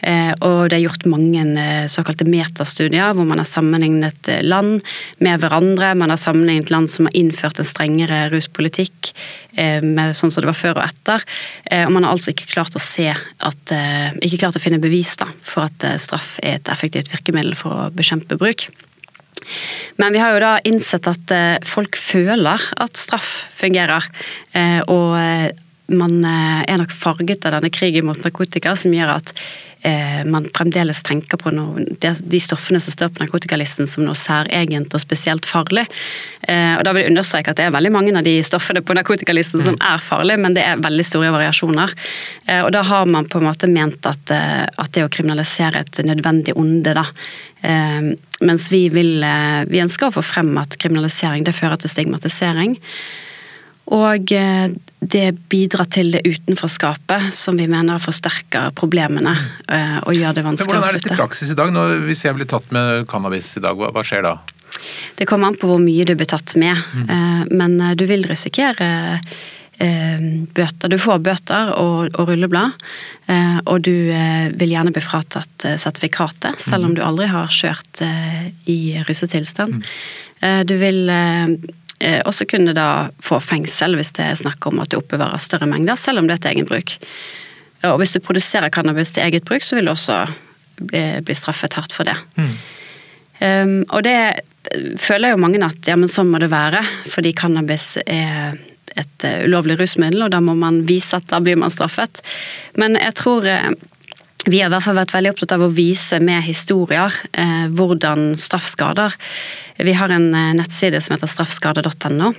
Eh, 0.05 0.33
og 0.45 0.69
det 0.69 0.77
er 0.77 0.85
gjort 0.85 1.07
mange 1.09 1.45
eh, 1.61 1.87
såkalte 1.89 2.27
metastudier 2.29 3.15
hvor 3.17 3.25
man 3.29 3.41
har 3.41 3.49
sammenlignet 3.49 4.29
eh, 4.29 4.43
land 4.45 4.83
med 5.25 5.41
hverandre. 5.41 5.95
Man 5.97 6.13
har 6.13 6.21
sammenlignet 6.21 6.73
land 6.75 6.93
som 6.93 7.09
har 7.09 7.17
innført 7.17 7.61
en 7.61 7.69
strengere 7.69 8.27
ruspolitikk 8.35 9.15
med 9.55 10.17
sånn 10.19 10.33
som 10.35 10.43
det 10.43 10.49
var 10.49 10.57
før 10.59 10.81
og 10.81 10.83
etter. 10.83 11.23
Og 11.87 11.93
man 11.95 12.03
har 12.03 12.17
altså 12.17 12.33
ikke 12.33 12.49
klart 12.51 12.75
å 12.75 12.83
se 12.83 13.07
at 13.07 13.73
Ikke 14.19 14.41
klart 14.41 14.59
å 14.59 14.63
finne 14.63 14.83
bevis 14.83 15.13
da, 15.21 15.29
for 15.47 15.69
at 15.69 15.87
straff 16.03 16.41
er 16.43 16.59
et 16.59 16.73
effektivt 16.73 17.13
virkemiddel 17.13 17.55
for 17.55 17.85
å 17.85 17.93
bekjempe 17.95 18.35
bruk. 18.41 18.67
Men 20.01 20.15
vi 20.15 20.23
har 20.23 20.35
jo 20.35 20.43
da 20.43 20.55
innsett 20.67 21.09
at 21.11 21.35
eh, 21.35 21.57
folk 21.67 21.99
føler 21.99 22.63
at 22.81 23.01
straff 23.01 23.47
fungerer. 23.55 24.07
Eh, 24.57 24.81
og 24.91 25.17
eh, 25.21 25.51
man 25.93 26.25
er 26.25 26.81
nok 26.81 26.95
farget 26.95 27.45
av 27.45 27.59
denne 27.59 27.73
krigen 27.75 28.09
mot 28.09 28.21
narkotika 28.25 28.73
som 28.79 28.95
gjør 28.95 29.19
at 29.19 29.35
man 30.25 30.47
fremdeles 30.57 31.03
tenker 31.05 31.37
på 31.37 31.51
noe, 31.53 31.83
de 32.01 32.39
stoffene 32.41 32.79
som 32.81 32.95
står 32.95 33.11
på 33.13 33.21
narkotikalisten 33.21 33.85
som 33.85 34.07
noe 34.07 34.17
særegent 34.17 34.97
og 34.97 35.03
spesielt 35.03 35.45
farlig. 35.45 35.83
Og 36.49 36.81
da 36.87 36.95
vil 36.97 37.05
jeg 37.05 37.13
understreke 37.13 37.53
at 37.53 37.61
det 37.61 37.67
er 37.67 37.75
veldig 37.75 37.91
mange 37.93 38.15
av 38.17 38.25
de 38.25 38.33
stoffene 38.49 38.81
på 38.81 38.97
narkotikalisten 38.97 39.61
som 39.67 39.77
er 39.85 40.01
farlige, 40.01 40.41
men 40.41 40.57
det 40.57 40.65
er 40.65 40.81
veldig 40.81 41.05
store 41.05 41.35
variasjoner. 41.37 41.93
Og 42.63 42.71
da 42.73 42.81
har 42.95 43.13
man 43.13 43.29
på 43.29 43.43
en 43.43 43.51
måte 43.51 43.69
ment 43.69 44.09
at, 44.09 44.33
at 44.33 44.97
det 44.97 45.05
å 45.05 45.13
kriminalisere 45.13 45.85
et 45.85 46.01
nødvendig 46.09 46.57
onde, 46.57 46.97
da, 46.97 47.05
mens 48.41 48.71
vi, 48.73 48.89
vil, 48.93 49.23
eh, 49.25 49.65
vi 49.71 49.83
ønsker 49.83 50.09
å 50.09 50.17
få 50.19 50.25
frem 50.25 50.53
at 50.61 50.77
kriminalisering 50.81 51.45
det 51.47 51.57
fører 51.57 51.81
til 51.81 51.93
stigmatisering. 51.93 52.77
Og 53.95 54.33
eh, 54.33 54.73
det 55.11 55.27
bidrar 55.53 55.89
til 55.93 56.13
det 56.15 56.23
utenforskapet 56.27 57.31
som 57.37 57.59
vi 57.61 57.69
mener 57.71 58.03
forsterker 58.03 58.75
problemene 58.79 59.35
eh, 59.69 59.99
og 60.05 60.15
gjør 60.17 60.37
det 60.39 60.45
vanskelig 60.47 60.79
å 60.79 60.83
slutte. 60.83 60.85
Hvordan 60.85 60.95
er 60.95 61.01
dette 61.01 61.15
i 61.15 61.23
praksis 61.23 61.55
i 61.55 61.59
dag, 61.59 61.73
når, 61.75 61.97
hvis 62.09 62.25
jeg 62.27 62.39
blir 62.39 62.51
tatt 62.51 62.71
med 62.75 63.05
cannabis 63.11 63.55
i 63.59 63.65
dag, 63.65 63.79
hva, 63.79 63.91
hva 63.95 64.05
skjer 64.07 64.27
da? 64.27 64.37
Det 65.19 65.27
kommer 65.31 65.53
an 65.53 65.59
på 65.59 65.69
hvor 65.71 65.81
mye 65.81 66.05
du 66.07 66.17
blir 66.19 66.29
tatt 66.29 66.57
med, 66.61 66.77
mm. 66.93 67.53
men 67.55 67.77
du 67.97 68.03
vil 68.11 68.27
risikere 68.29 68.89
Eh, 69.79 70.21
bøter. 70.55 70.89
Du 70.89 70.99
får 71.03 71.23
bøter 71.25 71.73
og, 71.75 72.15
og 72.15 72.29
rulleblad, 72.29 72.77
eh, 73.27 73.57
og 73.67 73.81
du 73.83 74.11
eh, 74.15 74.53
vil 74.55 74.71
gjerne 74.71 74.93
bli 74.95 75.03
fratatt 75.03 75.67
sertifikatet, 75.83 76.61
selv 76.63 76.87
om 76.87 76.93
mhm. 76.93 76.99
du 77.01 77.03
aldri 77.03 77.27
har 77.33 77.51
kjørt 77.51 78.05
i 78.71 78.79
russetilstand. 79.09 79.81
Mhm. 79.81 79.89
Du 80.69 80.75
vil 80.77 81.07
også 82.29 82.47
kunne 82.51 82.75
da 82.77 83.09
få 83.25 83.41
fengsel 83.41 83.97
hvis 83.99 84.13
det 84.17 84.27
er 84.27 84.39
snakk 84.39 84.67
om 84.69 84.83
at 84.83 84.93
du 84.93 84.99
oppbevarer 84.99 85.41
større 85.41 85.69
mengder, 85.71 85.99
selv 86.01 86.21
om 86.21 86.29
det 86.29 86.39
er 86.39 86.45
til 86.45 86.55
egen 86.55 86.69
bruk. 86.69 86.97
Og 87.85 87.99
hvis 88.01 88.15
du 88.15 88.23
produserer 88.25 88.73
cannabis 88.73 89.13
til 89.15 89.25
eget 89.25 89.45
bruk, 89.49 89.65
så 89.65 89.79
vil 89.79 89.89
du 89.89 89.93
også 89.95 90.19
bli, 90.81 91.05
bli 91.25 91.37
straffet 91.37 91.77
hardt 91.77 91.95
for 91.95 92.09
det. 92.09 92.17
Mm. 92.37 92.53
Um, 93.45 93.79
og 93.91 94.05
det 94.07 94.17
føler 95.01 95.35
jo 95.35 95.41
mange 95.43 95.61
at 95.67 95.89
ja, 95.89 95.97
men 95.99 96.11
sånn 96.11 96.31
må 96.33 96.41
det 96.41 96.53
være, 96.53 96.81
fordi 97.11 97.35
cannabis 97.37 97.95
er 98.07 98.57
et 98.95 99.27
eh, 99.27 99.43
ulovlig 99.49 99.77
rusmiddel, 99.81 100.23
og 100.23 100.31
da 100.31 100.41
må 100.45 100.55
man 100.59 100.83
vise 100.87 101.19
at 101.19 101.27
da 101.33 101.41
blir 101.43 101.59
man 101.59 101.73
straffet. 101.73 102.21
Men 102.79 102.95
jeg 103.01 103.17
tror 103.19 103.47
eh, 103.49 103.73
vi 104.45 104.61
har 104.61 104.69
i 104.69 104.75
hvert 104.75 104.85
fall 104.87 104.99
vært 104.99 105.15
veldig 105.15 105.33
opptatt 105.35 105.55
av 105.57 105.65
å 105.65 105.73
vise 105.73 106.21
med 106.21 106.45
historier 106.45 107.13
eh, 107.33 107.67
hvordan 107.73 108.33
straffskader. 108.39 109.15
Vi 109.81 109.95
har 109.97 110.13
en 110.13 110.29
eh, 110.35 110.51
nettside 110.59 111.01
som 111.01 111.17
heter 111.17 111.31
straffskade.no. 111.31 112.35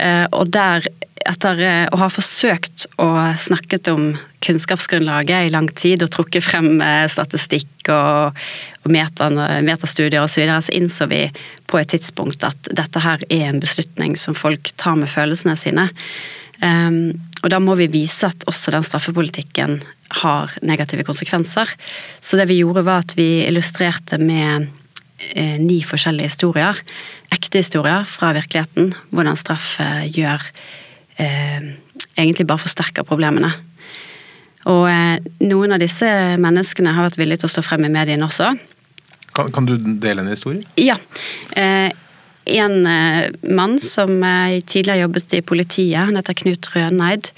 Eh, 0.00 0.24
og 0.32 0.48
der 0.52 0.86
etter 1.26 1.60
eh, 1.60 1.84
å 1.92 1.98
ha 2.00 2.08
forsøkt 2.12 2.86
å 3.02 3.08
snakke 3.40 3.80
om 3.92 4.14
kunnskapsgrunnlaget 4.44 5.48
i 5.48 5.52
lang 5.52 5.68
tid 5.76 6.04
og 6.04 6.12
trukket 6.14 6.44
frem 6.44 6.80
eh, 6.84 7.04
statistikk 7.10 7.90
og, 7.92 8.38
og 8.84 8.94
metastudier 8.94 10.22
osv., 10.22 10.36
så, 10.36 10.42
videre, 10.42 10.62
så 10.62 10.76
innså 10.76 11.10
vi 11.10 11.22
på 11.66 11.80
et 11.80 11.92
tidspunkt 11.94 12.46
at 12.46 12.72
dette 12.72 13.02
her 13.02 13.24
er 13.28 13.48
en 13.50 13.62
beslutning 13.62 14.16
som 14.20 14.36
folk 14.38 14.72
tar 14.80 14.98
med 15.00 15.10
følelsene 15.10 15.56
sine. 15.58 15.88
Um, 16.62 17.12
og 17.44 17.50
da 17.52 17.58
må 17.60 17.74
vi 17.76 17.90
vise 17.92 18.30
at 18.30 18.46
også 18.48 18.72
den 18.72 18.86
straffepolitikken 18.86 19.80
har 20.22 20.52
negative 20.62 21.04
konsekvenser. 21.06 21.70
Så 22.20 22.38
det 22.38 22.48
vi 22.50 22.60
gjorde 22.62 22.84
var 22.86 23.04
at 23.04 23.16
vi 23.18 23.46
illustrerte 23.46 24.18
med 24.22 24.68
eh, 25.34 25.56
ni 25.60 25.80
forskjellige 25.86 26.30
historier, 26.30 26.80
ekte 27.34 27.62
historier 27.62 28.06
fra 28.08 28.32
virkeligheten, 28.36 28.92
hvordan 29.10 29.38
straff 29.40 29.76
eh, 29.82 30.06
gjør 30.12 30.50
eh, 31.22 31.74
Egentlig 32.16 32.46
bare 32.48 32.60
forsterker 32.60 33.04
problemene. 33.04 33.50
Og 34.66 34.86
eh, 34.90 35.18
noen 35.46 35.76
av 35.76 35.82
disse 35.82 36.08
menneskene 36.40 36.94
har 36.96 37.06
vært 37.06 37.18
villige 37.20 37.42
til 37.42 37.50
å 37.50 37.54
stå 37.54 37.64
frem 37.66 37.86
i 37.86 37.92
mediene 37.92 38.26
også. 38.26 38.50
Kan, 39.36 39.52
kan 39.52 39.68
du 39.68 39.76
dele 39.76 40.24
en 40.24 40.32
historie? 40.32 40.64
Ja. 40.80 40.96
Eh, 41.56 41.92
en 42.56 42.76
eh, 42.88 43.28
mann 43.52 43.76
som 43.82 44.18
tidligere 44.64 45.04
jobbet 45.04 45.36
i 45.38 45.42
politiet, 45.44 46.08
han 46.08 46.18
heter 46.18 46.38
Knut 46.40 46.70
Røneid. 46.74 47.30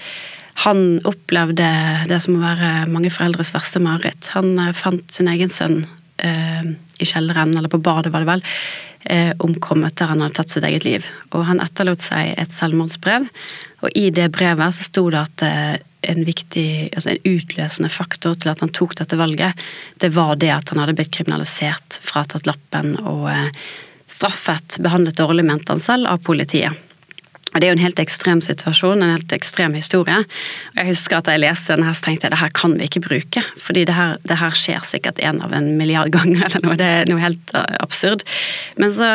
Han 0.64 0.98
opplevde 1.06 1.68
det 2.10 2.18
som 2.24 2.38
å 2.38 2.42
være 2.42 2.88
mange 2.90 3.12
foreldres 3.14 3.54
verste 3.54 3.82
mareritt. 3.82 4.32
Han 4.34 4.56
fant 4.74 5.06
sin 5.14 5.30
egen 5.30 5.52
sønn 5.52 5.84
eh, 6.18 6.72
i 6.98 7.06
kjelleren, 7.06 7.54
eller 7.56 7.70
på 7.70 7.80
badet 7.82 8.12
var 8.12 8.24
det 8.24 8.30
vel, 8.32 8.42
eh, 9.04 9.32
omkommet 9.38 9.96
der 9.98 10.12
han 10.12 10.24
hadde 10.24 10.38
tatt 10.38 10.54
sitt 10.54 10.66
eget 10.66 10.86
liv. 10.86 11.06
Og 11.30 11.46
han 11.48 11.62
etterlot 11.62 12.02
seg 12.04 12.34
et 12.34 12.54
selvmordsbrev, 12.54 13.28
og 13.82 13.98
i 13.98 14.08
det 14.14 14.30
brevet 14.34 14.74
så 14.74 14.88
sto 14.88 15.06
det 15.14 15.20
at 15.22 15.46
eh, 15.46 15.76
en 16.08 16.22
viktig, 16.26 16.90
altså 16.94 17.12
en 17.12 17.26
utløsende 17.26 17.90
faktor 17.90 18.36
til 18.38 18.52
at 18.52 18.62
han 18.62 18.72
tok 18.74 18.96
dette 19.00 19.18
valget, 19.18 19.66
det 20.02 20.12
var 20.14 20.36
det 20.38 20.52
at 20.54 20.70
han 20.72 20.82
hadde 20.82 20.94
blitt 20.98 21.12
kriminalisert, 21.14 22.00
fratatt 22.06 22.46
lappen 22.50 22.94
og 23.02 23.26
eh, 23.32 23.50
straffet, 24.08 24.78
behandlet 24.82 25.18
dårlig, 25.18 25.46
mente 25.46 25.74
han 25.74 25.82
selv, 25.82 26.08
av 26.10 26.22
politiet. 26.24 26.87
Det 27.48 27.64
er 27.64 27.72
jo 27.72 27.78
en 27.78 27.82
helt 27.82 28.00
ekstrem 28.02 28.40
situasjon, 28.44 29.00
en 29.02 29.14
helt 29.16 29.32
ekstrem 29.32 29.72
historie. 29.74 30.20
Og 30.20 30.76
Jeg 30.82 30.90
husker 30.90 31.18
at 31.18 31.30
jeg 31.32 31.40
leste 31.40 31.72
denne, 31.72 31.88
her, 31.88 31.96
så 31.96 32.04
tenkte 32.04 32.28
jeg 32.28 32.34
det 32.34 32.42
her 32.42 32.52
kan 32.54 32.76
vi 32.76 32.88
ikke 32.90 33.04
bruke. 33.06 33.42
Fordi 33.56 33.86
det 33.88 33.96
her, 33.96 34.18
det 34.28 34.36
her 34.38 34.56
skjer 34.58 34.84
sikkert 34.84 35.22
en 35.24 35.40
av 35.42 35.54
en 35.56 35.72
milliard 35.80 36.12
ganger 36.12 36.44
eller 36.50 36.66
noe. 36.66 36.76
Det 36.78 36.90
er 36.92 37.10
noe 37.10 37.24
helt 37.24 37.54
uh, 37.56 37.64
absurd. 37.80 38.26
Men 38.76 38.92
så 38.94 39.10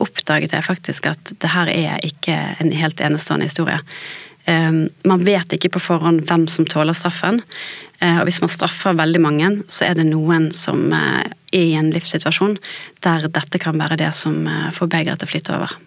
oppdaget 0.00 0.56
jeg 0.56 0.66
faktisk 0.66 1.10
at 1.12 1.36
det 1.44 1.52
her 1.52 1.70
er 1.70 2.00
ikke 2.02 2.34
en 2.58 2.72
helt 2.74 3.04
enestående 3.04 3.50
historie. 3.52 3.78
Um, 4.48 4.88
man 5.08 5.22
vet 5.24 5.54
ikke 5.56 5.74
på 5.76 5.84
forhånd 5.84 6.24
hvem 6.28 6.48
som 6.52 6.66
tåler 6.68 6.96
straffen. 6.96 7.42
Uh, 8.00 8.18
og 8.18 8.26
hvis 8.30 8.40
man 8.40 8.52
straffer 8.52 8.96
veldig 8.96 9.22
mange, 9.22 9.56
så 9.68 9.90
er 9.90 10.00
det 10.00 10.08
noen 10.08 10.50
som 10.56 10.88
uh, 10.88 11.22
er 11.52 11.68
i 11.68 11.76
en 11.78 11.92
livssituasjon 11.94 12.56
der 13.04 13.28
dette 13.28 13.60
kan 13.62 13.76
være 13.78 14.00
det 14.00 14.14
som 14.16 14.40
får 14.74 14.88
begeret 14.90 15.20
til 15.20 15.28
å 15.28 15.36
flyte 15.36 15.60
over. 15.60 15.82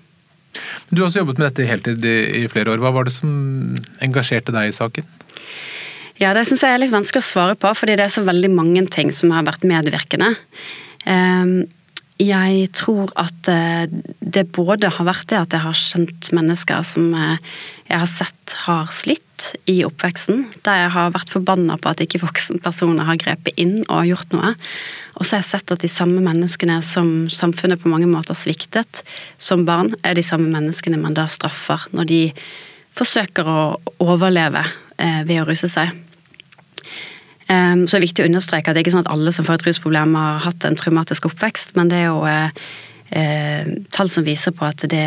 Du 0.90 1.02
har 1.02 1.08
også 1.10 1.22
jobbet 1.22 1.40
med 1.40 1.50
dette 1.50 1.70
heltid 1.70 2.06
i 2.08 2.48
flere 2.52 2.74
år. 2.74 2.82
Hva 2.84 2.94
var 2.96 3.08
det 3.08 3.16
som 3.16 3.32
engasjerte 4.04 4.56
deg 4.56 4.72
i 4.72 4.76
saken? 4.76 5.08
Ja, 6.18 6.34
Det 6.34 6.48
syns 6.50 6.64
jeg 6.66 6.74
er 6.74 6.82
litt 6.82 6.94
vanskelig 6.94 7.22
å 7.22 7.30
svare 7.30 7.56
på, 7.60 7.72
fordi 7.78 7.98
det 7.98 8.08
er 8.08 8.14
så 8.14 8.26
veldig 8.26 8.50
mange 8.56 8.86
ting 8.94 9.12
som 9.14 9.34
har 9.36 9.46
vært 9.46 9.68
medvirkende. 9.68 10.34
Ehm, 11.06 11.68
jeg 12.18 12.68
tror 12.74 13.12
at 13.20 13.50
eh, 13.52 13.86
det 14.20 14.48
både 14.56 14.90
har 14.90 15.06
vært 15.06 15.30
det 15.30 15.38
at 15.38 15.54
jeg 15.54 15.64
har 15.64 15.78
kjent 15.78 16.30
mennesker 16.34 16.86
som 16.88 17.12
eh, 17.14 17.42
jeg 17.88 18.02
har 18.02 18.10
sett 18.10 18.56
har 18.66 18.90
slitt 18.94 19.24
i 19.70 19.84
oppveksten, 19.86 20.48
der 20.66 20.80
jeg 20.82 20.94
har 20.96 21.14
vært 21.14 21.30
forbanna 21.30 21.78
på 21.78 21.92
at 21.92 22.02
ikke 22.02 22.24
voksenpersoner 22.24 23.06
har 23.06 23.20
grepet 23.22 23.60
inn 23.62 23.84
og 23.86 24.08
gjort 24.10 24.34
noe. 24.34 24.56
Og 25.18 25.26
så 25.26 25.38
har 25.38 25.44
jeg 25.44 25.52
sett 25.52 25.76
at 25.76 25.86
de 25.86 25.92
samme 25.92 26.24
menneskene 26.26 26.80
som 26.86 27.30
samfunnet 27.30 27.84
på 27.84 27.92
mange 27.92 28.10
måter 28.10 28.38
sviktet 28.38 29.04
som 29.38 29.66
barn, 29.68 29.94
er 30.02 30.18
de 30.18 30.26
samme 30.26 30.50
menneskene 30.54 30.98
man 31.02 31.16
da 31.18 31.28
straffer 31.30 31.86
når 31.94 32.10
de 32.10 32.22
forsøker 32.98 33.46
å 33.46 33.62
overleve 34.02 34.66
eh, 34.98 35.22
ved 35.22 35.44
å 35.44 35.48
ruse 35.52 35.70
seg. 35.70 35.94
Ehm, 37.48 37.86
så 37.88 37.96
det 37.96 38.02
er 38.02 38.08
viktig 38.08 38.26
å 38.26 38.28
understreke 38.28 38.70
at 38.70 38.76
det 38.76 38.82
er 38.82 38.86
ikke 38.86 38.96
sånn 38.98 39.06
at 39.06 39.14
alle 39.14 39.34
som 39.36 39.48
får 39.48 39.60
et 39.60 39.68
rusproblem 39.70 40.16
har 40.20 40.42
hatt 40.44 40.68
en 40.68 40.78
traumatisk 40.80 41.30
oppvekst, 41.30 41.76
men 41.80 41.92
det 41.92 42.02
er 42.02 42.10
jo 42.10 42.24
uh, 42.28 42.64
uh, 43.16 43.70
tall 43.96 44.12
som 44.12 44.26
viser 44.28 44.56
på 44.56 44.68
at 44.68 44.84
det, 44.92 45.06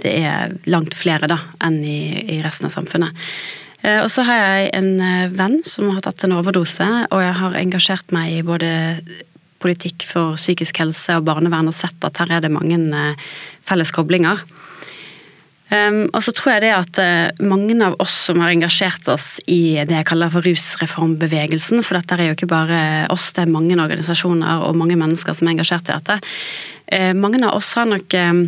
det 0.00 0.14
er 0.22 0.56
langt 0.72 0.96
flere 0.96 1.28
da, 1.30 1.38
enn 1.64 1.82
i, 1.84 1.98
i, 2.22 2.38
resten 2.44 2.70
av 2.70 2.76
samfunnet. 2.76 3.26
Eh, 3.82 3.98
og 3.98 4.08
så 4.14 4.22
har 4.22 4.38
jeg 4.38 4.70
en 4.78 4.90
venn 5.34 5.58
som 5.66 5.90
har 5.90 6.04
tatt 6.06 6.22
en 6.24 6.36
overdose, 6.36 6.86
og 7.10 7.22
jeg 7.24 7.36
har 7.40 7.58
engasjert 7.58 8.14
meg 8.14 8.38
i 8.38 8.44
både 8.46 8.70
politikk 9.62 10.06
for 10.06 10.38
psykisk 10.38 10.80
helse 10.82 11.16
og 11.18 11.26
barnevern 11.26 11.70
og 11.70 11.74
sett 11.76 12.06
at 12.06 12.18
her 12.22 12.38
er 12.38 12.44
det 12.44 12.50
mange 12.54 12.78
felles 13.66 13.92
koblinger. 13.94 14.40
Um, 15.72 16.02
og 16.12 16.20
så 16.20 16.34
tror 16.36 16.56
jeg 16.56 16.64
det 16.66 16.72
at 16.74 16.98
uh, 17.00 17.44
mange 17.48 17.72
av 17.80 17.94
oss 18.02 18.16
som 18.28 18.42
har 18.42 18.52
engasjert 18.52 19.06
oss 19.08 19.38
i 19.48 19.78
det 19.80 19.94
jeg 19.94 20.08
kaller 20.10 20.32
for 20.32 20.44
rusreformbevegelsen, 20.44 21.80
for 21.86 21.96
dette 21.96 22.18
er 22.18 22.28
jo 22.28 22.34
ikke 22.36 22.50
bare 22.50 22.80
oss, 23.12 23.30
det 23.32 23.46
er 23.46 23.54
mange 23.54 23.78
organisasjoner 23.78 24.66
og 24.66 24.76
mange 24.76 24.98
mennesker 25.00 25.36
som 25.36 25.48
er 25.48 25.54
engasjert 25.56 25.88
i 25.88 25.94
dette. 25.94 26.18
Uh, 26.92 27.12
mange 27.16 27.40
av 27.40 27.56
oss 27.56 27.72
har 27.78 27.88
nok 27.88 28.18
um, 28.20 28.42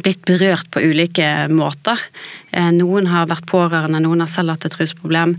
blitt 0.00 0.24
berørt 0.28 0.70
på 0.72 0.80
ulike 0.80 1.28
måter. 1.52 2.00
Uh, 2.54 2.72
noen 2.78 3.10
har 3.12 3.28
vært 3.28 3.48
pårørende, 3.52 4.00
noen 4.06 4.24
har 4.24 4.32
selv 4.32 4.54
hatt 4.54 4.68
et 4.68 4.80
rusproblem. 4.80 5.36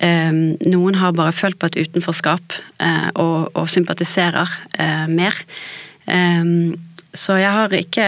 Noen 0.00 0.94
har 0.96 1.10
bare 1.12 1.34
følt 1.36 1.58
på 1.60 1.68
et 1.68 1.74
utenforskap 1.76 2.54
og, 3.20 3.50
og 3.52 3.66
sympatiserer 3.68 4.48
mer. 5.12 5.36
Så 7.12 7.38
jeg 7.40 7.50
har 7.50 7.72
ikke 7.74 8.06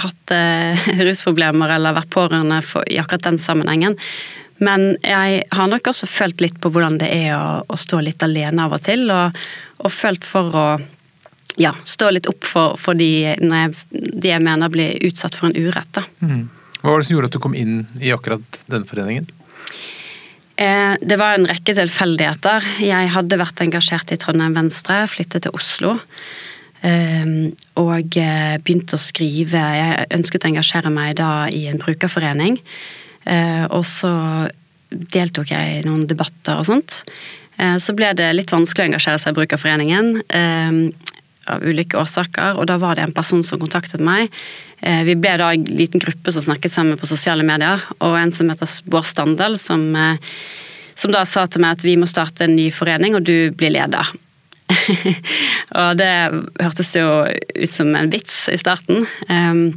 hatt 0.00 0.34
eh, 0.34 0.90
rusproblemer 1.06 1.74
eller 1.76 1.96
vært 1.96 2.12
pårørende 2.14 2.60
for, 2.66 2.86
i 2.90 3.00
akkurat 3.02 3.26
den 3.30 3.40
sammenhengen. 3.42 3.98
Men 4.60 4.94
jeg 5.00 5.44
har 5.56 5.68
nok 5.72 5.88
også 5.88 6.06
følt 6.10 6.42
litt 6.44 6.58
på 6.60 6.68
hvordan 6.72 6.98
det 7.00 7.08
er 7.14 7.32
å, 7.38 7.62
å 7.64 7.76
stå 7.80 8.02
litt 8.04 8.22
alene 8.22 8.66
av 8.66 8.76
og 8.76 8.82
til. 8.84 9.06
Og, 9.08 9.38
og 9.80 9.94
følt 9.94 10.26
for 10.28 10.56
å 10.56 10.66
ja, 11.60 11.72
stå 11.84 12.10
litt 12.12 12.28
opp 12.30 12.46
for, 12.46 12.76
for 12.80 12.98
de, 12.98 13.10
jeg, 13.32 13.74
de, 13.90 14.28
jeg, 14.28 14.42
mener 14.44 14.72
blir 14.72 15.00
utsatt 15.08 15.36
for 15.36 15.48
en 15.48 15.56
urett. 15.56 16.02
Mm. 16.20 16.48
Hva 16.80 16.92
var 16.92 17.00
det 17.00 17.08
som 17.08 17.16
gjorde 17.16 17.30
at 17.30 17.36
du 17.36 17.42
kom 17.42 17.56
inn 17.56 17.82
i 18.00 18.12
akkurat 18.14 18.60
den 18.70 18.84
foreningen? 18.88 19.26
Eh, 20.60 20.94
det 21.00 21.16
var 21.20 21.38
en 21.38 21.48
rekke 21.48 21.74
tilfeldigheter. 21.76 22.68
Jeg 22.84 23.12
hadde 23.16 23.40
vært 23.40 23.64
engasjert 23.64 24.12
i 24.12 24.20
Trondheim 24.20 24.56
Venstre, 24.56 25.02
flyttet 25.08 25.46
til 25.46 25.56
Oslo. 25.56 25.96
Ehm, 26.86 27.52
og 27.80 28.16
eh, 28.16 28.56
begynte 28.64 28.96
å 28.96 29.02
skrive 29.02 29.60
Jeg 29.60 30.06
ønsket 30.16 30.46
å 30.46 30.50
engasjere 30.50 30.92
meg 30.92 31.18
da 31.20 31.48
i 31.52 31.66
en 31.68 31.80
brukerforening. 31.80 32.56
Eh, 33.28 33.66
og 33.68 33.84
så 33.88 34.12
deltok 34.90 35.52
jeg 35.52 35.80
i 35.80 35.84
noen 35.86 36.06
debatter 36.10 36.60
og 36.60 36.68
sånt. 36.70 37.02
Eh, 37.60 37.76
så 37.82 37.94
ble 37.96 38.14
det 38.16 38.30
litt 38.36 38.52
vanskelig 38.52 38.86
å 38.86 38.90
engasjere 38.92 39.20
seg 39.20 39.34
i 39.34 39.38
Brukerforeningen 39.38 40.14
ehm, 40.32 40.80
av 41.50 41.66
ulike 41.66 41.98
årsaker, 42.00 42.56
og 42.56 42.68
da 42.70 42.78
var 42.80 42.96
det 42.96 43.04
en 43.04 43.16
person 43.16 43.42
som 43.44 43.60
kontaktet 43.60 44.02
meg. 44.04 44.30
Vi 44.80 45.14
ble 45.18 45.32
da 45.40 45.48
en 45.52 45.64
liten 45.66 46.00
gruppe 46.00 46.32
som 46.32 46.44
snakket 46.44 46.72
sammen 46.72 47.00
på 47.00 47.08
sosiale 47.08 47.44
medier, 47.44 47.82
og 47.98 48.14
en 48.16 48.30
som 48.32 48.48
heter 48.52 48.70
Bård 48.92 49.08
Standel, 49.08 49.56
som, 49.58 49.82
som 50.94 51.12
da 51.12 51.24
sa 51.28 51.48
til 51.50 51.64
meg 51.64 51.74
at 51.74 51.84
vi 51.84 51.96
må 52.00 52.06
starte 52.08 52.46
en 52.46 52.54
ny 52.56 52.68
forening, 52.72 53.18
og 53.18 53.26
du 53.26 53.50
blir 53.56 53.74
leder. 53.74 54.12
og 55.80 56.00
det 56.00 56.10
hørtes 56.62 56.94
jo 56.96 57.06
ut 57.28 57.72
som 57.72 57.92
en 57.98 58.10
vits 58.12 58.42
i 58.52 58.58
starten. 58.60 59.06
Um, 59.28 59.70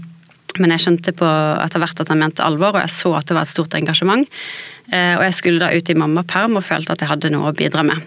men 0.61 0.73
jeg 0.75 0.83
skjønte 0.83 1.15
på 1.17 1.27
etter 1.63 1.81
hvert 1.81 2.03
at 2.03 2.11
han 2.13 2.21
mente 2.21 2.45
alvor, 2.45 2.75
og 2.75 2.83
jeg 2.83 2.93
så 2.93 3.15
at 3.17 3.29
det 3.29 3.37
var 3.37 3.47
et 3.47 3.53
stort 3.53 3.77
engasjement. 3.77 4.27
Uh, 4.91 5.15
og 5.17 5.23
jeg 5.27 5.37
skulle 5.39 5.63
da 5.63 5.71
ut 5.73 5.89
i 5.89 5.97
mammaperm 5.97 6.59
og 6.59 6.67
følte 6.67 6.93
at 6.93 7.03
jeg 7.03 7.11
hadde 7.11 7.33
noe 7.33 7.51
å 7.51 7.57
bidra 7.57 7.85
med. 7.87 8.03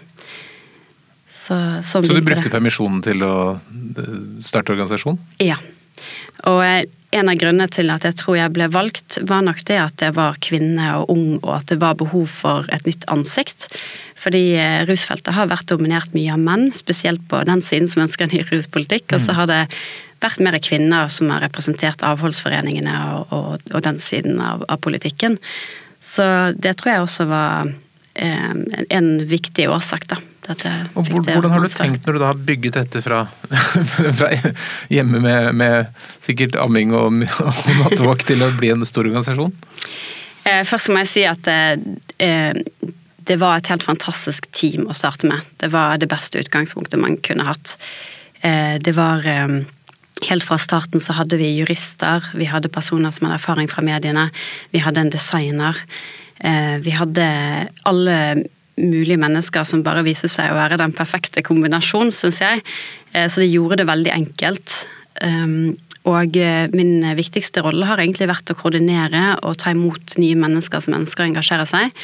Så, 1.37 1.55
så 1.85 2.01
du 2.01 2.09
brukte 2.11 2.47
det. 2.47 2.51
permisjonen 2.51 2.99
til 3.05 3.21
å 3.23 3.33
eh, 3.55 4.13
starte 4.43 4.73
organisasjon? 4.73 5.19
Ja. 5.39 5.55
Og 6.49 6.61
en 7.15 7.29
av 7.31 7.37
grunnene 7.39 7.69
til 7.71 7.91
at 7.93 8.03
jeg 8.03 8.17
tror 8.19 8.35
jeg 8.35 8.53
ble 8.55 8.67
valgt, 8.73 9.17
var 9.29 9.45
nok 9.45 9.61
det 9.69 9.77
at 9.79 10.03
jeg 10.03 10.15
var 10.17 10.39
kvinne 10.43 10.89
og 10.99 11.13
ung, 11.13 11.37
og 11.39 11.53
at 11.55 11.69
det 11.71 11.79
var 11.81 11.95
behov 11.99 12.27
for 12.31 12.67
et 12.73 12.83
nytt 12.87 13.07
ansikt. 13.13 13.69
Fordi 14.19 14.43
eh, 14.59 14.83
rusfeltet 14.89 15.37
har 15.37 15.49
vært 15.51 15.69
dominert 15.71 16.15
mye 16.17 16.33
av 16.35 16.43
menn, 16.43 16.67
spesielt 16.75 17.23
på 17.31 17.39
den 17.47 17.63
siden 17.63 17.87
som 17.87 18.03
ønsker 18.03 18.27
en 18.27 18.35
ny 18.35 18.43
ruspolitikk. 18.49 19.15
Og 19.15 19.23
så 19.23 19.37
har 19.37 19.49
det 19.49 19.63
vært 20.23 20.43
mer 20.43 20.57
kvinner 20.63 21.11
som 21.13 21.31
har 21.31 21.43
representert 21.45 22.03
avholdsforeningene 22.05 22.95
og, 23.15 23.33
og, 23.35 23.67
og 23.71 23.83
den 23.85 24.01
siden 24.03 24.41
av, 24.43 24.65
av, 24.67 24.81
politikken. 24.83 25.37
Så 26.03 26.25
det 26.57 26.75
tror 26.77 26.91
jeg 26.91 27.05
også 27.05 27.27
var 27.29 27.71
eh, 28.19 28.55
en 28.89 29.13
viktig 29.29 29.69
årsak, 29.71 30.09
da. 30.11 30.19
Og 30.47 31.09
hvordan 31.11 31.51
har 31.51 31.63
du 31.63 31.71
tenkt 31.71 32.05
når 32.07 32.17
du 32.17 32.21
da 32.21 32.31
har 32.31 32.43
bygget 32.49 32.77
dette 32.79 33.01
fra, 33.03 33.25
fra 34.19 34.29
hjemme 34.93 35.19
med, 35.23 35.49
med, 35.59 36.03
sikkert 36.23 36.55
amming 36.61 36.93
og, 36.95 37.23
og 37.47 37.73
nattevåk 37.81 38.23
til 38.27 38.45
å 38.45 38.51
bli 38.59 38.71
en 38.75 38.85
stor 38.87 39.07
organisasjon? 39.09 39.53
Eh, 40.47 40.63
først 40.67 40.93
må 40.93 41.03
jeg 41.03 41.11
si 41.11 41.25
at 41.27 41.49
eh, 41.51 42.53
det 43.27 43.39
var 43.41 43.59
et 43.59 43.71
helt 43.71 43.83
fantastisk 43.83 44.47
team 44.55 44.87
å 44.87 44.95
starte 44.95 45.27
med. 45.27 45.43
Det 45.59 45.71
var 45.73 45.99
det 45.99 46.07
beste 46.11 46.39
utgangspunktet 46.39 47.01
man 47.01 47.19
kunne 47.23 47.47
hatt. 47.49 47.75
Eh, 48.41 48.77
det 48.83 48.95
var 48.97 49.27
eh, 49.27 49.59
Helt 50.25 50.41
fra 50.41 50.57
starten 50.57 50.97
så 50.97 51.13
hadde 51.13 51.37
vi 51.37 51.51
jurister, 51.59 52.25
vi 52.33 52.47
hadde 52.49 52.71
personer 52.73 53.11
som 53.13 53.27
hadde 53.27 53.35
erfaring 53.37 53.67
fra 53.69 53.83
mediene, 53.85 54.23
vi 54.73 54.81
hadde 54.81 55.03
en 55.03 55.11
designer. 55.13 55.77
Eh, 56.41 56.79
vi 56.81 56.95
hadde 56.97 57.27
alle 57.85 58.15
mulige 58.77 59.19
mennesker 59.19 59.65
som 59.67 59.83
bare 59.85 60.05
viser 60.05 60.31
seg 60.31 60.51
å 60.51 60.57
være 60.57 60.79
den 60.79 60.93
perfekte 60.95 61.43
kombinasjonen, 61.45 62.13
syns 62.13 62.41
jeg. 62.43 62.63
Så 63.13 63.41
det 63.41 63.49
gjorde 63.49 63.79
det 63.81 63.87
veldig 63.89 64.13
enkelt. 64.13 64.75
Og 66.07 66.37
min 66.77 67.07
viktigste 67.17 67.63
rolle 67.65 67.87
har 67.89 67.99
egentlig 68.03 68.29
vært 68.29 68.53
å 68.53 68.57
koordinere 68.59 69.23
og 69.41 69.57
ta 69.63 69.73
imot 69.73 70.17
nye 70.21 70.37
mennesker 70.39 70.83
som 70.83 70.97
ønsker 70.99 71.25
å 71.25 71.29
engasjere 71.31 71.65
seg. 71.67 71.95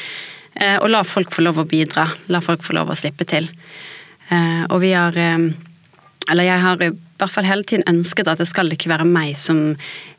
Og 0.82 0.90
la 0.90 1.04
folk 1.06 1.32
få 1.34 1.46
lov 1.46 1.62
å 1.62 1.68
bidra. 1.70 2.08
La 2.34 2.42
folk 2.44 2.66
få 2.66 2.76
lov 2.80 2.92
å 2.92 2.98
slippe 2.98 3.28
til. 3.30 3.48
Og 4.34 4.78
vi 4.82 4.96
har 4.98 5.18
eller 6.32 6.48
jeg 6.48 6.62
har 6.64 6.84
hvert 7.24 7.34
fall 7.34 7.48
hele 7.48 7.66
tiden 7.68 7.88
ønsket 7.90 8.30
at 8.30 8.42
det 8.42 8.50
skal 8.50 8.72
ikke 8.74 8.92
være 8.92 9.08
meg 9.08 9.34
som 9.40 9.62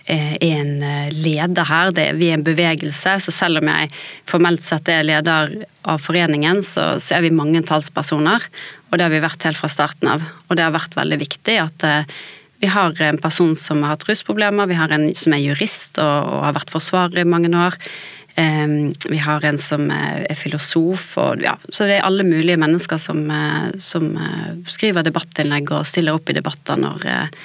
eh, 0.07 0.35
er 0.35 0.61
en 0.61 0.85
eh, 0.85 1.11
leder 1.15 1.69
her. 1.69 1.93
Det, 1.97 2.09
vi 2.19 2.31
er 2.31 2.39
en 2.39 2.47
bevegelse, 2.47 3.17
så 3.25 3.35
selv 3.35 3.63
om 3.63 3.71
jeg 3.71 3.91
formelt 4.31 4.65
sett 4.67 4.91
er 4.93 5.07
leder 5.07 5.59
av 5.85 6.01
foreningen, 6.03 6.63
så, 6.67 6.95
så 7.03 7.19
er 7.19 7.27
vi 7.27 7.35
mange 7.35 7.63
talspersoner. 7.67 8.49
Og 8.91 8.99
det 8.99 9.07
har 9.07 9.15
vi 9.15 9.25
vært 9.25 9.47
helt 9.49 9.61
fra 9.61 9.71
starten 9.73 10.17
av. 10.17 10.25
Og 10.49 10.57
det 10.59 10.67
har 10.67 10.75
vært 10.75 10.97
veldig 10.99 11.21
viktig 11.23 11.61
at 11.63 11.87
eh, 11.89 12.17
vi 12.63 12.71
har 12.73 12.97
en 13.03 13.19
person 13.21 13.53
som 13.59 13.83
har 13.85 13.97
hatt 13.97 14.07
rusproblemer, 14.09 14.71
vi 14.71 14.79
har 14.79 14.93
en 14.95 15.11
som 15.19 15.35
er 15.37 15.43
jurist 15.43 15.99
og, 16.01 16.29
og 16.33 16.45
har 16.47 16.55
vært 16.57 16.73
forsvarer 16.73 17.21
i 17.21 17.29
mange 17.29 17.51
år. 17.53 17.77
Vi 18.35 19.19
har 19.23 19.45
en 19.47 19.59
som 19.63 19.87
er 19.95 20.35
filosof, 20.35 21.13
og 21.23 21.43
ja, 21.45 21.55
så 21.69 21.87
det 21.87 22.01
er 22.01 22.07
alle 22.07 22.25
mulige 22.27 22.59
mennesker 22.59 22.99
som, 22.99 23.23
eh, 23.31 23.69
som 23.79 24.09
eh, 24.19 24.57
skriver 24.67 25.07
debattinnlegg 25.07 25.71
og 25.71 25.87
stiller 25.87 26.19
opp 26.19 26.33
i 26.33 26.35
debatter 26.35 26.81
når, 26.81 27.05
eh, 27.07 27.45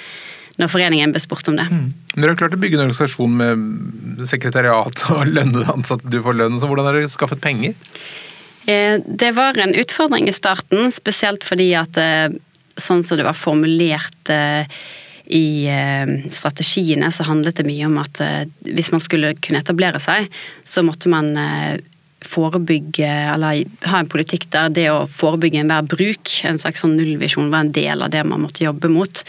når 0.58 0.72
foreningen 0.72 1.14
blir 1.14 1.22
spurt 1.22 1.46
om 1.52 1.60
det. 1.60 1.68
Mm. 1.70 1.92
Dere 2.16 2.32
har 2.32 2.40
klart 2.42 2.56
å 2.58 2.60
bygge 2.62 2.80
en 2.80 2.88
organisasjon 2.88 3.36
med 3.38 4.24
sekretariat 4.26 5.04
og 5.14 5.30
lønnede 5.36 5.70
ansatte, 5.70 6.10
du 6.10 6.18
får 6.24 6.40
lønn. 6.40 6.58
Så 6.58 6.70
hvordan 6.70 6.90
har 6.90 6.98
dere 6.98 7.12
skaffet 7.12 7.42
penger? 7.44 7.78
Det 8.70 9.30
var 9.34 9.56
en 9.58 9.72
utfordring 9.74 10.28
i 10.30 10.34
starten, 10.36 10.90
spesielt 10.94 11.46
fordi 11.48 11.70
at 11.78 11.96
sånn 12.78 13.00
som 13.02 13.18
det 13.18 13.24
var 13.26 13.34
formulert 13.34 14.30
i 15.30 15.68
eh, 15.70 16.10
strategiene 16.30 17.10
så 17.14 17.24
handlet 17.28 17.60
det 17.60 17.68
mye 17.68 17.86
om 17.86 17.98
at 18.02 18.20
eh, 18.24 18.42
hvis 18.66 18.90
man 18.94 19.02
skulle 19.02 19.32
kunne 19.38 19.62
etablere 19.62 20.00
seg, 20.02 20.26
så 20.66 20.82
måtte 20.86 21.10
man 21.12 21.30
eh, 21.38 21.78
forebygge, 22.26 23.08
eller 23.34 23.62
ha 23.88 24.00
en 24.02 24.10
politikk 24.10 24.48
der 24.52 24.72
det 24.74 24.88
å 24.92 25.06
forebygge 25.08 25.62
enhver 25.62 25.86
bruk, 25.88 26.34
en 26.46 26.58
slags 26.60 26.82
sånn 26.82 26.98
nullvisjon, 26.98 27.52
var 27.52 27.64
en 27.64 27.74
del 27.76 28.04
av 28.04 28.12
det 28.12 28.24
man 28.28 28.42
måtte 28.44 28.66
jobbe 28.66 28.90
mot. 28.92 29.22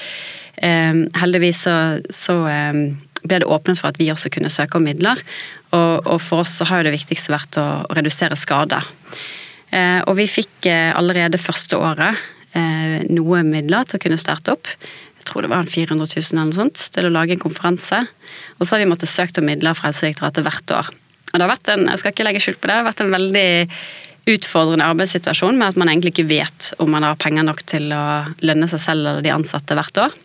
Heldigvis 0.62 1.62
så, 1.64 1.76
så 2.12 2.36
ble 2.44 3.40
det 3.42 3.48
åpnet 3.48 3.80
for 3.80 3.90
at 3.90 3.98
vi 3.98 4.10
også 4.12 4.30
kunne 4.36 4.52
søke 4.52 4.78
om 4.78 4.84
midler. 4.86 5.24
Og, 5.72 6.04
og 6.04 6.20
for 6.20 6.44
oss 6.44 6.58
så 6.60 6.68
har 6.68 6.82
jo 6.82 6.90
det 6.90 6.98
viktigste 6.98 7.32
vært 7.34 7.58
å 7.58 7.66
redusere 7.96 8.38
skader. 8.38 8.92
Og 10.04 10.14
vi 10.20 10.28
fikk 10.30 10.68
allerede 10.68 11.40
første 11.42 11.80
året 11.80 12.20
noe 13.08 13.42
midler 13.48 13.88
til 13.88 13.98
å 13.98 14.04
kunne 14.04 14.20
starte 14.20 14.60
opp 14.60 14.68
jeg 15.22 15.28
tror 15.30 15.46
det 15.46 15.52
var 15.52 15.68
400 15.70 16.08
000 16.10 16.34
eller 16.34 16.48
noe 16.50 16.58
sånt, 16.58 16.82
til 16.96 17.06
å 17.06 17.14
lage 17.14 17.36
en 17.36 17.42
konferanse. 17.44 18.00
Og 18.58 18.66
så 18.66 18.74
har 18.74 18.82
vi 18.82 18.90
måttet 18.90 19.12
søkt 19.12 19.38
om 19.38 19.46
midler 19.46 19.78
fra 19.78 19.92
Helsedirektoratet 19.92 20.48
hvert 20.48 20.74
år. 20.74 20.90
Og 21.30 21.36
det 21.36 21.46
har 21.46 21.52
vært 21.52 21.70
en, 21.72 21.86
jeg 21.92 22.02
skal 22.02 22.16
ikke 22.16 22.26
legge 22.26 22.42
skjul 22.42 22.58
på 22.58 22.66
det, 22.66 22.74
det 22.74 22.80
har 22.80 22.88
vært 22.90 23.04
en 23.06 23.14
veldig 23.14 23.52
utfordrende 24.32 24.88
arbeidssituasjon 24.92 25.58
med 25.58 25.72
at 25.72 25.78
man 25.82 25.92
egentlig 25.92 26.14
ikke 26.16 26.30
vet 26.30 26.72
om 26.82 26.92
man 26.94 27.06
har 27.06 27.20
penger 27.22 27.46
nok 27.46 27.62
til 27.70 27.88
å 27.94 28.04
lønne 28.46 28.70
seg 28.70 28.82
selv 28.82 29.06
eller 29.06 29.26
de 29.26 29.34
ansatte 29.34 29.78
hvert 29.78 30.02
år. 30.08 30.18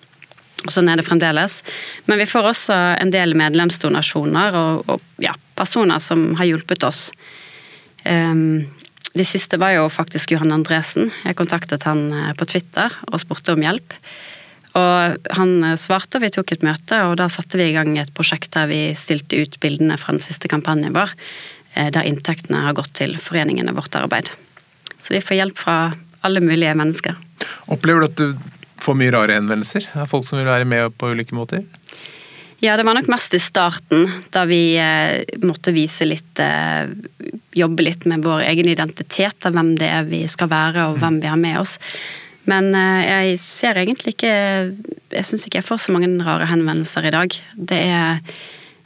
Sånn 0.73 0.89
er 0.89 0.99
det 0.99 1.05
fremdeles. 1.07 1.61
Men 2.09 2.21
vi 2.21 2.29
får 2.29 2.51
også 2.51 2.77
en 3.03 3.13
del 3.13 3.37
medlemsdonasjoner 3.39 4.57
og, 4.57 4.95
og 4.97 5.23
ja, 5.23 5.37
personer 5.61 6.01
som 6.03 6.31
har 6.41 6.49
hjulpet 6.49 6.89
oss. 6.89 7.11
Um, 8.05 8.65
de 9.17 9.25
siste 9.25 9.57
var 9.61 9.73
jo 9.77 9.87
faktisk 9.93 10.35
Johan 10.35 10.53
Andresen. 10.53 11.09
Jeg 11.25 11.39
kontaktet 11.39 11.87
han 11.89 12.09
eh, 12.13 12.33
på 12.37 12.45
Twitter 12.51 12.93
og 13.09 13.23
spurte 13.23 13.55
om 13.55 13.63
hjelp. 13.65 13.95
Og 14.77 15.29
han 15.39 15.53
eh, 15.65 15.77
svarte, 15.81 16.19
og 16.19 16.27
vi 16.27 16.33
tok 16.35 16.53
et 16.55 16.65
møte, 16.67 16.99
og 17.09 17.17
da 17.21 17.29
satte 17.33 17.61
vi 17.61 17.71
i 17.71 17.77
gang 17.77 17.95
et 18.01 18.13
prosjekt 18.17 18.55
der 18.57 18.69
vi 18.71 18.81
stilte 18.99 19.39
ut 19.41 19.61
bildene 19.63 19.99
fra 20.01 20.17
den 20.17 20.25
siste 20.25 20.51
kampanjen 20.53 20.97
vår, 20.97 21.15
eh, 21.75 21.89
der 21.95 22.09
inntektene 22.09 22.67
har 22.67 22.77
gått 22.77 22.97
til 23.01 23.17
foreningene 23.21 23.75
vårt 23.77 23.97
arbeid. 23.99 24.33
Så 24.99 25.17
vi 25.17 25.23
får 25.25 25.41
hjelp 25.41 25.63
fra 25.63 25.79
alle 26.27 26.43
mulige 26.43 26.75
mennesker. 26.77 27.17
Opplever 27.73 28.05
du 28.05 28.09
at 28.11 28.21
du 28.21 28.53
får 28.83 28.99
mye 28.99 29.15
rare 29.15 29.39
henvendelser 29.39 29.89
av 29.97 30.11
folk 30.11 30.27
som 30.27 30.41
vil 30.41 30.49
være 30.49 30.69
med 30.69 30.97
på 30.99 31.13
ulike 31.15 31.37
måter? 31.37 31.65
Ja, 32.65 32.79
det 32.79 32.87
var 32.89 32.97
nok 32.97 33.09
mest 33.13 33.35
i 33.37 33.41
starten, 33.41 34.07
da 34.33 34.47
vi 34.49 34.77
eh, 34.81 35.23
måtte 35.45 35.75
vise 35.77 36.09
litt 36.09 36.23
Jobbe 37.57 37.87
litt 37.87 38.03
med 38.05 38.21
vår 38.21 38.43
egen 38.51 38.67
identitet 38.69 39.47
av 39.49 39.55
hvem 39.57 39.71
det 39.81 39.87
er 39.89 40.03
vi 40.05 40.19
skal 40.29 40.51
være 40.51 40.83
og 40.91 40.99
hvem 41.01 41.23
vi 41.23 41.31
har 41.31 41.39
med 41.41 41.57
oss. 41.63 41.79
Men 42.51 42.71
eh, 42.79 43.05
jeg 43.07 43.39
ser 43.43 43.79
egentlig 43.81 44.15
ikke 44.15 44.33
Jeg 44.33 45.27
syns 45.27 45.47
ikke 45.47 45.61
jeg 45.61 45.67
får 45.67 45.83
så 45.87 45.95
mange 45.95 46.11
rare 46.27 46.49
henvendelser 46.51 47.09
i 47.09 47.15
dag. 47.15 47.39
Det 47.57 47.79
er 47.91 48.21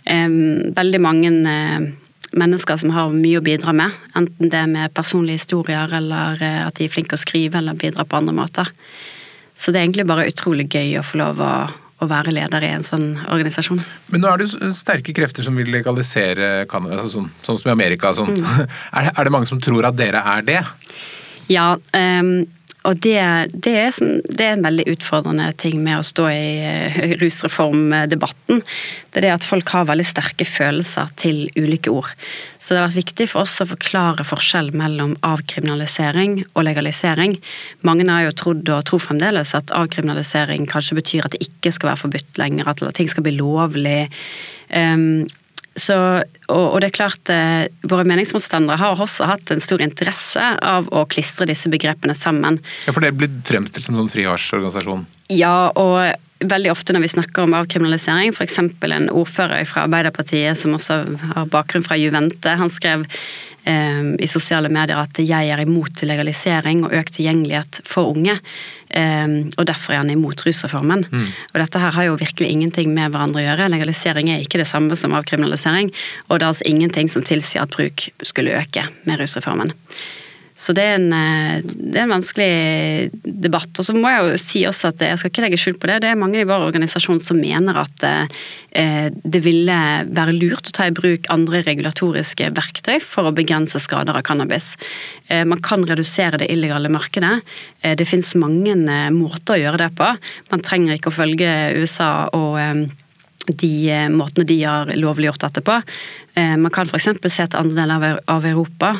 um, 0.06 0.72
veldig 0.76 1.00
mange 1.02 1.32
uh, 1.44 1.88
mennesker 2.36 2.80
som 2.80 2.92
har 2.94 3.12
mye 3.14 3.40
å 3.40 3.44
bidra 3.44 3.74
med. 3.76 3.96
Enten 4.16 4.52
det 4.52 4.60
er 4.60 4.70
med 4.70 4.94
personlige 4.96 5.42
historier, 5.42 5.92
eller 6.00 6.40
uh, 6.40 6.66
at 6.68 6.78
de 6.78 6.86
er 6.86 6.92
flinke 6.92 7.18
å 7.18 7.20
skrive, 7.20 7.60
eller 7.60 7.78
bidra 7.78 8.06
på 8.06 8.20
andre 8.20 8.36
måter. 8.36 8.70
Så 9.54 9.72
det 9.72 9.80
er 9.80 9.88
egentlig 9.88 10.08
bare 10.08 10.28
utrolig 10.30 10.68
gøy 10.72 10.96
å 11.00 11.04
få 11.04 11.20
lov 11.20 11.40
å, 11.44 11.52
å 12.00 12.08
være 12.08 12.32
leder 12.32 12.64
i 12.64 12.70
en 12.72 12.86
sånn 12.86 13.08
organisasjon. 13.28 13.82
Men 14.12 14.24
nå 14.24 14.30
er 14.30 14.40
det 14.44 14.70
sterke 14.78 15.12
krefter 15.16 15.44
som 15.44 15.58
vil 15.58 15.68
legalisere 15.72 16.64
Canada, 16.70 17.02
altså 17.02 17.18
sånn, 17.18 17.28
sånn, 17.44 17.60
som 17.60 17.72
i 17.72 17.74
Amerika. 17.74 18.14
Sånn. 18.16 18.32
Mm. 18.38 18.46
er, 18.96 19.10
det, 19.10 19.12
er, 19.12 19.20
det, 19.20 19.34
mange 19.34 19.50
som 19.50 19.60
tror 19.60 19.90
at 19.90 19.98
dere 20.00 20.24
er 20.36 20.46
det? 20.46 20.62
Ja. 21.50 21.74
Um, 21.92 22.46
og 22.88 22.96
det, 23.04 23.16
det, 23.52 23.72
er, 23.76 23.96
det, 24.24 24.44
er, 24.44 24.54
en 24.54 24.64
veldig 24.64 24.86
utfordrende 24.94 25.50
ting 25.60 25.82
med 25.84 25.98
å 25.98 26.06
stå 26.06 26.28
i 26.32 26.44
eh, 26.64 27.00
rusreformdebatten. 27.20 28.62
Det 29.10 29.20
er 29.20 29.26
det 29.26 29.32
at 29.34 29.44
folk 29.44 29.68
har 29.74 29.88
veldig 29.90 30.06
sterke 30.08 30.46
følelser 30.48 31.10
til 31.20 31.42
ulike 31.60 31.92
ord. 31.92 32.08
Så 32.56 32.72
det 32.72 32.80
har 32.80 32.88
vært 32.88 33.02
viktig 33.02 33.26
for 33.32 33.44
oss 33.44 33.58
å 33.60 33.68
forklare 33.68 34.24
forskjell 34.24 34.72
mellom 34.76 35.12
avkriminalisering 35.26 36.38
og 36.54 36.64
legalisering. 36.64 37.36
Mange 37.84 38.08
har 38.08 38.30
jo 38.30 38.38
trodd 38.44 38.72
og 38.72 38.86
tror 38.88 39.04
fremdeles 39.10 39.52
at 39.58 39.74
avkriminalisering 39.76 40.64
kanskje 40.70 40.96
betyr 41.02 41.28
at 41.28 41.36
det 41.36 41.44
ikke 41.50 41.74
skal 41.76 41.92
være 41.92 42.04
forbudt 42.06 42.40
lenger, 42.40 42.72
at 42.72 42.84
ting 42.96 43.12
skal 43.12 43.28
bli 43.28 43.36
lovlig. 43.36 44.06
Um, 44.72 45.28
så, 45.78 45.96
og, 46.50 46.64
og, 46.64 46.80
det 46.82 46.90
er 46.90 46.96
klart, 46.96 47.30
eh, 47.30 47.68
Våre 47.86 48.06
meningsmotstandere 48.08 48.80
har 48.80 48.98
også 49.00 49.28
hatt 49.30 49.52
en 49.54 49.62
stor 49.62 49.82
interesse 49.84 50.42
av 50.66 50.88
å 50.90 51.04
klistre 51.10 51.46
disse 51.50 51.70
begrepene 51.70 52.16
sammen. 52.18 52.58
Ja, 52.86 52.94
For 52.94 53.04
det 53.04 53.12
er 53.12 53.20
blitt 53.22 53.38
fremstilt 53.46 53.86
som 53.86 54.00
en 54.00 54.10
frihardsorganisasjon. 54.10 55.06
Ja, 55.30 55.70
og 55.78 56.10
veldig 56.40 56.72
ofte 56.72 56.94
når 56.96 57.04
vi 57.04 57.12
snakker 57.12 57.44
om 57.44 57.54
avkriminalisering, 57.58 58.34
f.eks. 58.34 58.58
en 58.58 59.10
ordfører 59.12 59.66
fra 59.68 59.84
Arbeiderpartiet 59.86 60.58
som 60.58 60.74
også 60.76 61.02
har 61.34 61.50
bakgrunn 61.52 61.86
fra 61.86 61.98
Juvente, 62.00 62.56
han 62.56 62.72
skrev 62.72 63.06
i 63.70 64.28
sosiale 64.30 64.70
medier 64.72 65.00
at 65.00 65.20
jeg 65.22 65.50
er 65.52 65.62
imot 65.62 66.02
legalisering 66.06 66.84
og 66.86 66.94
økt 66.96 67.16
tilgjengelighet 67.16 67.80
for 67.88 68.12
unge. 68.14 68.36
Eh, 68.90 69.26
og 69.56 69.66
derfor 69.68 69.94
er 69.94 70.02
han 70.02 70.12
imot 70.12 70.44
rusreformen. 70.46 71.04
Mm. 71.10 71.26
Og 71.52 71.60
dette 71.62 71.82
her 71.82 71.94
har 71.96 72.08
jo 72.08 72.18
virkelig 72.20 72.50
ingenting 72.50 72.94
med 72.96 73.12
hverandre 73.14 73.42
å 73.42 73.46
gjøre. 73.46 73.68
Legalisering 73.72 74.32
er 74.32 74.44
ikke 74.44 74.62
det 74.62 74.68
samme 74.70 74.98
som 74.98 75.14
avkriminalisering, 75.18 75.92
og 76.28 76.38
det 76.38 76.44
er 76.44 76.52
altså 76.52 76.70
ingenting 76.70 77.12
som 77.12 77.26
tilsier 77.26 77.64
at 77.64 77.74
bruk 77.74 78.08
skulle 78.26 78.56
øke 78.58 78.88
med 79.06 79.22
rusreformen. 79.22 79.74
Så 80.60 80.74
det 80.76 80.82
er, 80.84 80.98
en, 80.98 81.12
eh, 81.16 81.62
det 81.64 81.96
er 81.96 82.04
en 82.04 82.12
vanskelig 82.12 83.10
debatt. 83.24 83.72
Og 83.80 83.86
så 83.86 83.94
må 83.96 84.10
jeg 84.12 84.26
jo 84.26 84.40
si 84.42 84.60
også 84.68 84.90
at 84.90 85.04
jeg 85.06 85.20
skal 85.20 85.32
ikke 85.32 85.44
legge 85.46 85.60
skjul 85.60 85.76
på 85.80 85.88
det, 85.88 86.00
det 86.04 86.10
er 86.10 86.18
mange 86.20 86.42
i 86.42 86.48
vår 86.48 86.66
organisasjon 86.66 87.22
som 87.24 87.40
mener 87.40 87.78
at 87.80 88.04
eh, 88.04 89.08
det 89.08 89.40
ville 89.46 89.78
være 90.12 90.34
lurt 90.36 90.68
å 90.68 90.74
ta 90.76 90.90
i 90.90 90.94
bruk 90.94 91.30
andre 91.32 91.62
regulatoriske 91.64 92.50
verktøy 92.58 92.98
for 93.00 93.30
å 93.30 93.34
begrense 93.36 93.80
skader 93.80 94.18
av 94.18 94.26
cannabis. 94.28 94.74
Eh, 95.32 95.46
man 95.48 95.62
kan 95.64 95.86
redusere 95.88 96.42
det 96.42 96.50
illegale 96.52 96.92
markedet. 96.92 97.38
Det 97.80 98.04
finnes 98.04 98.34
mange 98.36 98.74
måter 99.14 99.54
å 99.54 99.60
gjøre 99.62 99.80
det 99.80 99.94
på. 99.96 100.10
Man 100.52 100.64
trenger 100.64 100.98
ikke 100.98 101.08
å 101.08 101.16
følge 101.16 101.54
USA 101.80 102.28
og 102.36 102.58
de 103.48 103.72
måtene 104.12 104.44
de 104.44 104.58
har 104.60 104.92
lovliggjort 104.92 105.46
dette 105.46 105.62
på. 105.64 105.78
Man 106.36 106.74
kan 106.74 106.90
f.eks. 106.90 107.08
se 107.32 107.46
til 107.48 107.58
andre 107.62 107.78
deler 107.80 108.20
av 108.28 108.44
Europa 108.46 108.92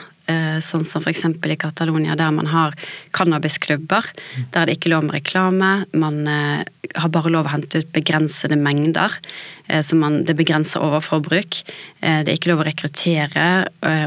sånn 0.64 0.86
som 0.88 1.04
f.eks. 1.04 1.26
i 1.26 1.58
Catalonia, 1.60 2.16
der 2.18 2.32
man 2.34 2.50
har 2.50 2.76
cannabisklubber. 3.16 4.08
Der 4.54 4.68
det 4.68 4.78
ikke 4.78 4.90
er 4.90 4.96
lov 4.96 5.08
med 5.08 5.18
reklame. 5.20 5.70
Man 5.92 6.24
har 6.26 7.12
bare 7.12 7.32
lov 7.32 7.48
å 7.48 7.54
hente 7.54 7.82
ut 7.82 7.92
begrensede 7.94 8.58
mengder. 8.58 9.12
Så 9.70 9.94
man, 9.94 10.24
det 10.26 10.34
begrenser 10.34 10.82
overforbruk. 10.82 11.60
Det 12.00 12.26
er 12.26 12.34
ikke 12.34 12.50
lov 12.50 12.64
å 12.64 12.66
rekruttere 12.66 13.46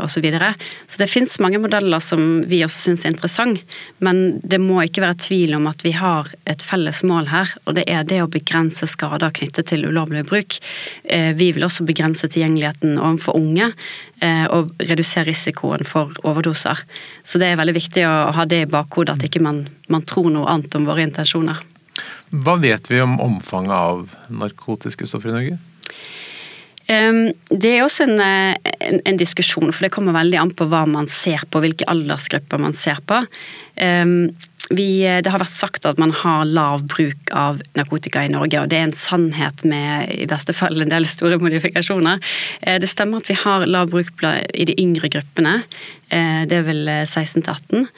osv. 0.04 0.14
Så, 0.14 0.22
videre. 0.24 0.54
så 0.88 1.02
det 1.02 1.10
fins 1.12 1.40
mange 1.44 1.60
modeller 1.60 2.00
som 2.04 2.44
vi 2.48 2.62
også 2.64 2.86
syns 2.86 3.02
er 3.04 3.12
interessant, 3.12 3.60
men 4.04 4.38
det 4.40 4.60
må 4.62 4.84
ikke 4.86 5.02
være 5.04 5.18
tvil 5.26 5.56
om 5.58 5.66
at 5.72 5.84
vi 5.84 5.92
har 5.98 6.30
et 6.50 6.64
felles 6.64 7.02
mål 7.08 7.28
her, 7.32 7.52
og 7.66 7.76
det 7.80 7.84
er 7.92 8.06
det 8.08 8.22
å 8.24 8.30
begrense 8.32 8.88
skader 8.88 9.34
knyttet 9.36 9.72
til 9.72 9.88
ulovlig 9.90 10.24
bruk. 10.30 10.60
Vi 11.04 11.50
vil 11.56 11.66
også 11.66 11.88
begrense 11.88 12.30
tilgjengeligheten 12.30 12.96
overfor 13.00 13.38
unge 13.40 13.72
eh, 14.24 14.46
og 14.48 14.72
redusere 14.84 15.32
risikoen 15.32 15.84
for 15.88 16.13
overdoser. 16.24 16.84
Så 17.24 17.42
det 17.42 17.50
er 17.50 17.60
veldig 17.60 17.76
viktig 17.78 18.06
å 18.08 18.32
ha 18.36 18.46
det 18.50 18.64
i 18.64 18.70
bakhodet, 18.70 19.18
at 19.18 19.28
ikke 19.28 19.44
man, 19.44 19.66
man 19.92 20.06
tror 20.08 20.30
noe 20.34 20.50
annet 20.52 20.76
om 20.78 20.88
våre 20.90 21.06
intensjoner. 21.06 21.62
Hva 22.34 22.58
vet 22.62 22.90
vi 22.90 23.02
om 23.04 23.20
omfanget 23.22 23.76
av 23.76 24.08
narkotiske 24.34 25.08
stoffer 25.10 25.34
i 25.34 25.38
Norge? 25.38 25.60
Det 26.84 27.70
er 27.70 27.86
også 27.86 28.04
en, 28.04 28.18
eh, 28.20 28.74
en, 28.84 29.00
en, 29.08 29.18
diskusjon, 29.18 29.72
for 29.72 29.86
det 29.86 29.94
kommer 29.96 30.16
veldig 30.18 30.40
an 30.42 30.52
på 30.52 30.68
hva 30.68 30.84
man 30.90 31.08
ser 31.08 31.46
på, 31.48 31.62
hvilke 31.64 31.88
aldersgrupper 31.90 32.60
man 32.60 32.76
ser 32.76 33.00
på 33.08 33.22
vi, 34.70 35.04
det 35.04 35.32
har 35.32 35.42
vært 35.42 35.56
sagt 35.56 35.86
at 35.86 36.00
man 36.00 36.14
har 36.16 36.46
lav 36.48 36.86
bruk 36.88 37.32
av 37.36 37.60
narkotika 37.76 38.24
i 38.24 38.32
Norge, 38.32 38.62
og 38.62 38.72
det 38.72 38.80
er 38.80 38.88
en 38.88 38.96
sannhet 38.96 39.66
med 39.68 40.14
i 40.16 40.28
beste 40.30 40.56
fall 40.56 40.80
en 40.82 40.94
del 40.94 41.08
store 41.10 41.40
modifikasjoner. 41.42 42.22
Eh, 42.62 42.80
det 42.80 42.90
stemmer 42.92 43.20
at 43.24 43.32
vi 43.32 43.38
har 43.42 43.68
lav 43.68 43.92
bruk 43.92 44.24
i 44.24 44.68
de 44.70 44.78
yngre 44.80 45.12
gruppene. 45.12 45.58
Eh, 46.10 46.44
det 46.48 46.62
er 46.62 46.68
vel 46.70 46.94
16 47.04 47.44
18. 47.44 47.90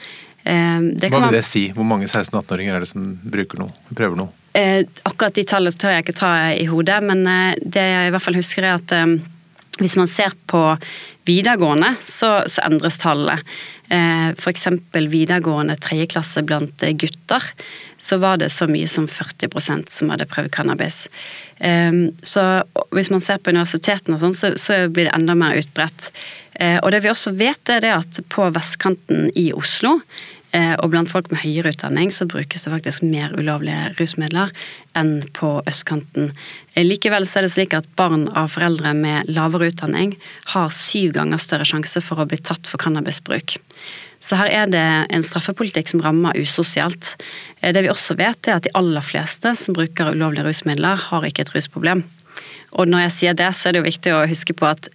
Hva 0.45 1.21
vil 1.23 1.31
det 1.33 1.45
si? 1.47 1.67
Hvor 1.73 1.87
mange 1.89 2.05
16-18-åringer 2.05 2.75
er 2.77 2.83
det 2.83 2.91
som 2.91 3.05
bruker 3.17 3.63
noe? 3.63 3.73
Prøver 3.89 4.19
noe? 4.19 4.33
Akkurat 4.55 5.33
de 5.33 5.43
tallene 5.43 5.73
tør 5.73 5.95
jeg 5.95 6.05
ikke 6.05 6.19
ta 6.19 6.33
i 6.53 6.67
hodet, 6.69 6.99
men 7.01 7.25
det 7.59 7.81
jeg 7.81 8.11
i 8.11 8.13
hvert 8.13 8.23
fall 8.23 8.37
husker 8.37 8.67
er 8.67 8.77
at 8.77 8.93
hvis 9.81 9.97
man 9.99 10.07
ser 10.07 10.35
på 10.47 10.61
videregående, 11.27 11.95
så, 12.05 12.43
så 12.47 12.63
endres 12.67 12.99
tallene. 13.01 13.41
Eh, 13.89 14.29
F.eks. 14.33 14.67
videregående 14.93 15.77
tredjeklasse 15.81 16.43
blant 16.47 16.85
gutter, 16.99 17.43
så 17.97 18.17
var 18.21 18.39
det 18.41 18.51
så 18.53 18.67
mye 18.69 18.87
som 18.89 19.07
40% 19.07 19.91
som 19.93 20.13
hadde 20.13 20.27
prøvd 20.29 20.51
cannabis. 20.55 21.05
Ehm, 21.59 22.09
så 22.25 22.63
hvis 22.95 23.11
man 23.13 23.23
ser 23.23 23.39
på 23.39 23.53
universitetene, 23.53 24.19
sånn, 24.19 24.35
så, 24.35 24.79
blir 24.89 25.07
det 25.07 25.15
enda 25.15 25.37
mer 25.37 25.57
utbredt. 25.61 26.09
Eh, 26.59 26.79
og 26.81 26.91
det 26.91 27.03
vi 27.05 27.11
også 27.11 27.35
vet, 27.37 27.69
er 27.69 27.87
at 27.93 28.19
på 28.31 28.49
vestkanten 28.55 29.29
i 29.37 29.51
Oslo 29.55 29.99
Eh, 29.99 30.34
og 30.55 30.91
blant 30.93 31.09
folk 31.11 31.27
med 31.31 31.41
høyere 31.41 31.73
utdanning 31.73 32.11
så 32.13 32.27
brukes 32.29 32.63
det 32.63 32.71
faktisk 32.71 33.03
mer 33.03 33.33
ulovlige 33.35 33.91
rusmidler 33.99 34.53
enn 34.95 35.19
på 35.35 35.49
østkanten. 35.67 36.31
Eh, 36.73 36.85
likevel 36.85 37.27
så 37.27 37.39
er 37.39 37.47
det 37.47 37.53
slik 37.55 37.75
at 37.77 37.87
barn 37.99 38.27
av 38.37 38.53
foreldre 38.55 38.93
med 38.97 39.29
lavere 39.31 39.71
utdanning 39.73 40.15
har 40.53 40.73
syv 40.73 41.15
ganger 41.17 41.41
større 41.41 41.67
sjanse 41.67 42.01
for 42.03 42.21
å 42.21 42.27
bli 42.29 42.39
tatt 42.39 42.69
for 42.69 42.81
cannabisbruk. 42.81 43.57
Så 44.23 44.39
her 44.39 44.49
er 44.49 44.71
det 44.71 44.85
en 45.13 45.25
straffepolitikk 45.25 45.91
som 45.91 46.01
rammer 46.05 46.37
usosialt. 46.39 47.15
Eh, 47.61 47.73
det 47.75 47.85
vi 47.85 47.91
også 47.93 48.17
vet, 48.19 48.47
er 48.47 48.59
at 48.59 48.67
de 48.67 48.73
aller 48.77 49.05
fleste 49.05 49.55
som 49.59 49.77
bruker 49.77 50.13
ulovlige 50.15 50.47
rusmidler, 50.47 51.09
har 51.09 51.27
ikke 51.27 51.45
et 51.45 51.55
rusproblem. 51.55 52.05
Og 52.75 52.89
når 52.91 53.07
jeg 53.07 53.17
sier 53.19 53.37
det, 53.37 53.51
så 53.55 53.69
er 53.69 53.75
det 53.75 53.83
jo 53.83 53.91
viktig 53.91 54.15
å 54.15 54.25
huske 54.29 54.55
på 54.57 54.67
at 54.67 54.89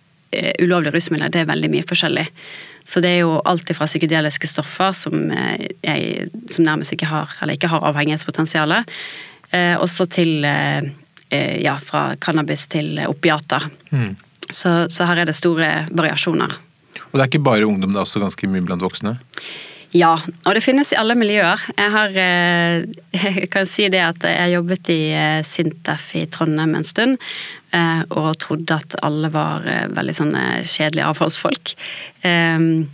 ulovlige 0.61 0.94
rusmidler 0.94 1.31
det 1.33 1.40
er 1.42 1.49
veldig 1.49 1.70
mye 1.73 1.87
forskjellig. 1.88 2.27
Så 2.85 3.03
det 3.05 3.12
er 3.14 3.23
jo 3.25 3.37
alt 3.49 3.71
fra 3.77 3.88
psykedeliske 3.88 4.49
stoffer 4.51 4.95
som, 4.97 5.31
eh, 5.31 5.69
jeg, 5.85 6.31
som 6.51 6.66
nærmest 6.66 6.95
ikke 6.97 7.11
har, 7.11 7.35
eller 7.43 7.59
ikke 7.59 7.71
har 7.73 7.85
avhengighetspotensial, 7.90 8.73
eh, 9.53 9.77
også 9.79 10.09
til 10.11 10.45
eh, 10.45 10.90
eh, 11.31 11.57
ja, 11.62 11.77
fra 11.79 12.16
cannabis 12.16 12.66
til 12.71 12.99
opiater. 13.07 13.69
Mm. 13.90 14.16
Så, 14.51 14.88
så, 14.90 15.07
her 15.07 15.23
er 15.23 15.31
det 15.31 15.37
store 15.38 15.87
variasjoner. 15.90 16.57
Og 17.11 17.19
det 17.19 17.23
er 17.23 17.31
ikke 17.31 17.45
bare 17.47 17.66
ungdom, 17.66 17.93
det 17.93 18.01
er 18.01 18.07
også 18.07 18.23
ganske 18.23 18.49
mye 18.51 18.64
blant 18.66 18.83
voksne? 18.83 19.16
Ja, 19.90 20.12
og 20.46 20.55
det 20.55 20.62
finnes 20.62 20.92
i 20.94 20.98
alle 21.00 21.16
miljøer. 21.18 21.62
Jeg 21.74 21.90
har 21.94 22.18
eh, 22.22 22.85
jeg 23.40 23.48
kan 23.50 23.66
si 23.66 23.88
det 23.90 24.05
at 24.05 24.26
jeg 24.29 24.55
jobbet 24.55 24.92
i 24.94 25.00
Sintef 25.46 26.12
i 26.18 26.29
Trondheim 26.31 26.76
en 26.79 26.87
stund. 26.87 27.18
Eh, 27.70 28.00
og 28.18 28.38
trodde 28.42 28.81
at 28.81 28.96
alle 29.07 29.31
var 29.31 29.66
eh, 29.68 29.87
veldig 29.94 30.14
sånne 30.16 30.44
kjedelige 30.66 31.07
avholdsfolk. 31.07 31.74
Ehm, 32.26 32.88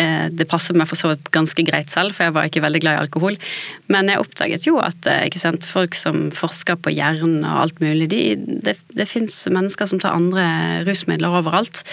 eh, 0.00 0.30
det 0.32 0.46
passet 0.48 0.78
meg 0.80 0.88
for 0.88 0.96
så 0.96 1.10
vidt 1.10 1.28
ganske 1.34 1.64
greit 1.68 1.92
selv, 1.92 2.16
for 2.16 2.24
jeg 2.24 2.36
var 2.36 2.48
ikke 2.48 2.62
veldig 2.64 2.80
glad 2.80 2.96
i 2.96 3.02
alkohol. 3.02 3.36
Men 3.92 4.08
jeg 4.08 4.22
oppdaget 4.22 4.68
jo 4.68 4.78
at 4.80 5.08
sant, 5.36 5.68
folk 5.68 5.98
som 5.98 6.30
forsker 6.32 6.80
på 6.80 6.94
hjernen 6.96 7.44
og 7.44 7.66
alt 7.66 7.84
mulig, 7.84 8.08
de, 8.14 8.22
det, 8.64 8.78
det 8.96 9.10
fins 9.10 9.42
mennesker 9.52 9.92
som 9.92 10.00
tar 10.00 10.16
andre 10.16 10.46
rusmidler 10.88 11.36
overalt. 11.42 11.84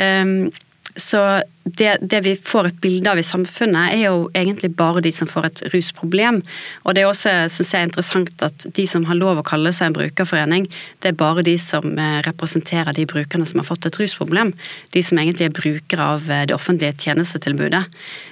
Ehm, 0.00 0.48
så 0.96 1.42
det, 1.76 1.96
det, 2.00 2.20
vi 2.24 2.34
får 2.36 2.68
et 2.68 2.80
bilde 2.82 3.10
av 3.10 3.18
i 3.20 3.26
samfunnet, 3.26 3.94
er 3.94 4.04
jo 4.08 4.28
egentlig 4.36 4.70
bare 4.78 5.02
de 5.04 5.12
som 5.14 5.28
får 5.30 5.48
et 5.48 5.62
rusproblem. 5.74 6.40
Og 6.84 6.94
det 6.94 7.02
er 7.02 7.10
også, 7.10 7.34
synes 7.52 7.72
jeg, 7.74 7.88
interessant 7.88 8.44
at 8.46 8.66
de 8.76 8.86
som 8.88 9.06
har 9.08 9.18
lov 9.18 9.40
å 9.40 9.46
kalle 9.46 9.72
seg 9.74 9.90
en 9.90 9.98
brukerforening, 9.98 10.68
det 11.02 11.12
er 11.12 11.18
bare 11.18 11.44
de 11.46 11.56
som 11.60 11.98
eh, 11.98 12.20
representerer 12.26 12.96
de 12.96 13.06
brukerne 13.10 13.46
som 13.48 13.62
har 13.62 13.68
fått 13.68 13.88
et 13.90 14.00
rusproblem. 14.00 14.54
De 14.94 15.02
som 15.04 15.18
egentlig 15.18 15.48
er 15.48 15.56
brukere 15.56 16.08
av 16.16 16.30
eh, 16.30 16.46
det 16.48 16.56
offentlige 16.56 16.96
tjenestetilbudet. 17.08 17.84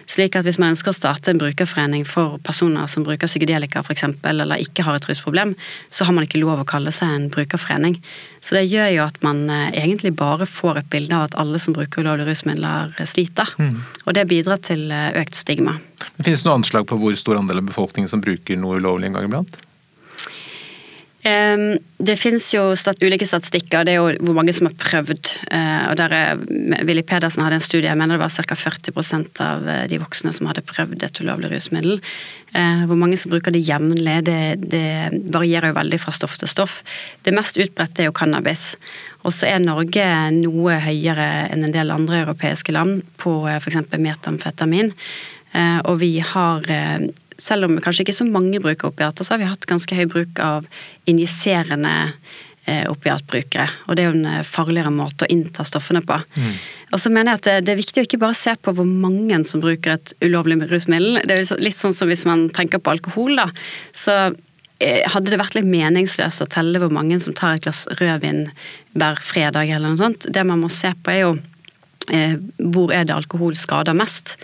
Slik 0.06 0.38
at 0.38 0.46
hvis 0.46 0.60
man 0.62 0.74
ønsker 0.74 0.92
å 0.92 0.96
starte 0.96 1.32
en 1.32 1.40
brukerforening 1.42 2.06
for 2.06 2.38
personer 2.46 2.86
som 2.90 3.04
bruker 3.06 3.26
psykedelika 3.26 3.82
f.eks., 3.82 4.06
eller 4.30 4.62
ikke 4.62 4.86
har 4.86 5.00
et 5.00 5.08
rusproblem, 5.10 5.56
så 5.90 6.06
har 6.06 6.14
man 6.14 6.28
ikke 6.28 6.40
lov 6.42 6.62
å 6.62 6.68
kalle 6.68 6.94
seg 6.94 7.10
en 7.10 7.28
brukerforening. 7.32 7.98
Så 8.46 8.54
det 8.54 8.68
gjør 8.70 8.92
jo 8.94 9.04
at 9.08 9.18
man 9.26 9.48
eh, 9.50 9.74
egentlig 9.74 10.14
bare 10.18 10.46
får 10.46 10.78
et 10.78 10.90
bilde 10.92 11.16
av 11.16 11.26
at 11.26 11.38
alle 11.40 11.58
som 11.62 11.74
bruker 11.74 12.04
ulovlige 12.04 12.30
rusmidler, 12.30 12.94
sliter 13.02 13.25
lite. 13.26 13.46
Mm. 13.60 13.76
Og 14.06 14.16
det 14.16 14.26
bidrar 14.30 14.62
til 14.64 14.88
eh, 14.94 15.12
økt 15.20 15.38
stigma. 15.38 15.76
Men 16.16 16.28
finnes 16.28 16.44
det 16.44 16.48
noe 16.48 16.60
anslag 16.62 16.88
på 16.88 16.98
hvor 17.00 17.16
stor 17.18 17.40
andel 17.40 17.62
av 17.62 17.70
befolkningen 17.70 18.10
som 18.10 18.24
bruker 18.24 18.58
noe 18.60 18.80
ulovlig 18.80 19.10
en 19.10 19.18
gang 19.18 19.28
iblant? 19.28 19.58
Det 21.26 22.14
finnes 22.20 22.44
jo 22.54 22.68
ulike 23.02 23.26
statistikker, 23.26 23.82
det 23.86 23.96
er 23.96 23.98
jo 23.98 24.26
hvor 24.28 24.36
mange 24.36 24.52
som 24.54 24.68
har 24.68 24.76
prøvd. 24.78 25.30
Eh, 25.50 25.84
og 25.90 25.96
der 25.98 26.12
er, 26.14 26.42
Willy 26.86 27.02
Pedersen 27.02 27.42
hadde 27.42 27.58
en 27.58 27.64
studie, 27.64 27.88
jeg 27.88 27.98
mener 27.98 28.14
det 28.14 28.22
var 28.22 28.30
ca. 28.30 28.54
40 28.54 29.40
av 29.42 29.66
eh, 29.66 29.86
de 29.90 29.98
voksne 29.98 30.30
som 30.36 30.46
hadde 30.46 30.62
prøvd 30.68 31.02
et 31.02 31.22
ulovlig 31.24 31.50
rusmiddel. 31.54 31.98
Hvor 32.56 32.96
mange 32.96 33.18
som 33.20 33.28
bruker 33.34 33.52
det 33.52 33.60
jevnlig, 33.66 34.14
det, 34.24 34.62
det, 34.72 35.10
varierer 35.34 35.74
jo 35.74 35.76
veldig 35.76 35.98
fra 36.00 36.14
stoff 36.14 36.38
til 36.40 36.48
stoff. 36.48 36.78
Det 37.26 37.34
mest 37.36 37.58
utbredte 37.60 38.00
er 38.00 38.08
jo 38.08 38.14
cannabis. 38.16 38.78
Og 39.28 39.34
så 39.36 39.50
er 39.50 39.60
Norge 39.60 40.06
noe 40.38 40.78
høyere 40.80 41.26
enn 41.50 41.66
en 41.66 41.74
del 41.74 41.92
andre 41.92 42.22
europeiske 42.22 42.72
land 42.72 43.02
på 43.20 43.42
f.eks. 43.58 43.82
metamfetamin. 43.92 44.88
Og 45.84 46.00
vi 46.00 46.14
har 46.32 46.64
selv 47.38 47.68
om 47.68 47.78
kanskje 47.82 48.06
ikke 48.06 48.16
så 48.16 48.26
mange 48.28 48.60
bruker 48.62 48.90
opiater, 48.90 49.24
så 49.24 49.34
har 49.34 49.42
vi 49.42 49.50
hatt 49.50 49.68
ganske 49.68 49.96
høy 49.98 50.06
bruk 50.10 50.40
av 50.42 50.66
injiserende 51.10 51.94
eh, 52.66 52.84
opiatbrukere. 52.90 53.66
Og 53.86 53.96
det 53.96 54.04
er 54.04 54.08
jo 54.10 54.16
en 54.16 54.30
eh, 54.30 54.46
farligere 54.46 54.92
måte 54.94 55.26
å 55.26 55.30
innta 55.32 55.66
stoffene 55.66 56.02
på. 56.06 56.18
Mm. 56.36 56.54
Og 56.92 57.02
så 57.02 57.12
mener 57.12 57.32
jeg 57.34 57.40
at 57.40 57.48
det, 57.48 57.56
det, 57.66 57.74
er 57.74 57.82
viktig 57.82 58.02
å 58.02 58.08
ikke 58.08 58.22
bare 58.22 58.38
se 58.38 58.56
på 58.56 58.74
hvor 58.76 58.88
mange 58.88 59.38
som 59.48 59.62
bruker 59.64 59.96
et 59.96 60.14
ulovlig 60.24 60.58
rusmiddel. 60.70 61.20
Det 61.26 61.38
er 61.38 61.64
litt 61.64 61.80
sånn 61.80 61.96
som 61.96 62.10
hvis 62.10 62.26
man 62.28 62.48
tenker 62.56 62.82
på 62.82 62.94
alkohol, 62.96 63.36
da. 63.40 63.48
Så 63.96 64.14
eh, 64.22 65.02
hadde 65.12 65.32
det 65.32 65.40
vært 65.42 65.58
litt 65.58 65.68
meningsløst 65.70 66.44
å 66.44 66.50
telle 66.52 66.82
hvor 66.82 66.94
mange 66.94 67.20
som 67.22 67.36
tar 67.36 67.58
et 67.58 67.68
glass 67.68 67.84
rødvin 68.00 68.46
hver 68.96 69.20
fredag 69.24 69.70
eller 69.70 69.92
noe 69.92 70.02
sånt. 70.02 70.30
Det 70.32 70.46
man 70.46 70.64
må 70.64 70.72
se 70.72 70.94
på 70.96 71.14
er 71.14 71.22
jo 71.26 71.36
hvor 72.06 72.92
er 72.94 73.02
det 73.02 73.16
alkohol 73.16 73.56
skader 73.58 73.96
mest. 73.98 74.36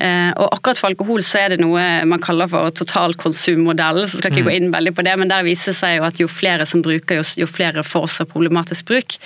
Eh, 0.00 0.30
og 0.40 0.54
akkurat 0.54 0.78
for 0.80 0.88
alkohol 0.88 1.20
så 1.24 1.42
er 1.42 1.52
det 1.52 1.60
noe 1.60 1.82
man 2.08 2.22
kaller 2.24 2.48
for 2.48 2.72
totalkonsummodell, 2.72 4.00
så 4.08 4.20
skal 4.20 4.32
ikke 4.32 4.46
mm. 4.46 4.48
gå 4.48 4.54
inn 4.56 4.70
veldig 4.72 4.94
på 4.96 5.04
det, 5.04 5.16
men 5.20 5.28
der 5.32 5.44
viser 5.44 5.76
seg 5.76 5.98
jo 5.98 6.06
at 6.08 6.22
jo 6.22 6.28
flere 6.30 6.64
som 6.68 6.80
bruker, 6.84 7.20
jo, 7.20 7.48
flere 7.50 7.84
får 7.84 8.06
også 8.08 8.26
problematisk 8.30 8.88
bruk. 8.88 9.18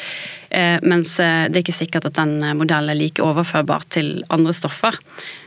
Eh, 0.51 0.81
mens 0.83 1.15
eh, 1.23 1.47
det 1.47 1.61
er 1.61 1.67
ikke 1.67 1.77
sikkert 1.79 2.11
at 2.11 2.19
den 2.19 2.43
modellen 2.59 2.91
er 2.91 2.99
like 2.99 3.23
overførbar 3.23 3.87
til 3.95 4.17
andre 4.35 4.55
stoffer. 4.57 4.99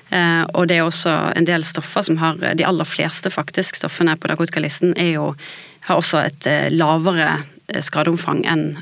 Og 0.08 0.70
det 0.70 0.78
er 0.78 0.86
også 0.86 1.12
en 1.36 1.44
del 1.44 1.66
stoffer 1.68 2.06
som 2.08 2.16
har 2.22 2.38
De 2.56 2.64
aller 2.64 2.88
fleste 2.88 3.28
faktisk 3.28 3.76
stoffene 3.76 4.14
på 4.16 4.30
narkotikalisten 4.32 4.94
er 4.96 5.10
jo, 5.18 5.26
har 5.84 6.00
også 6.00 6.22
et 6.30 6.48
lavere 6.72 7.42
skadeomfang 7.84 8.46
enn 8.48 8.78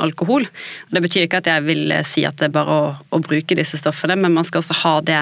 alkohol. 0.00 0.46
Det 0.90 1.02
betyr 1.04 1.26
ikke 1.26 1.42
at 1.42 1.50
jeg 1.50 1.64
vil 1.66 1.92
eh, 1.92 2.04
si 2.06 2.24
at 2.24 2.38
det 2.40 2.48
er 2.48 2.54
bare 2.54 2.76
å, 2.76 2.86
å, 3.12 3.20
bruke 3.24 3.56
disse 3.58 3.80
stoffene, 3.80 4.16
men 4.16 4.32
man 4.32 4.46
skal 4.48 4.62
også 4.62 4.78
ha 4.82 4.94
det 5.04 5.20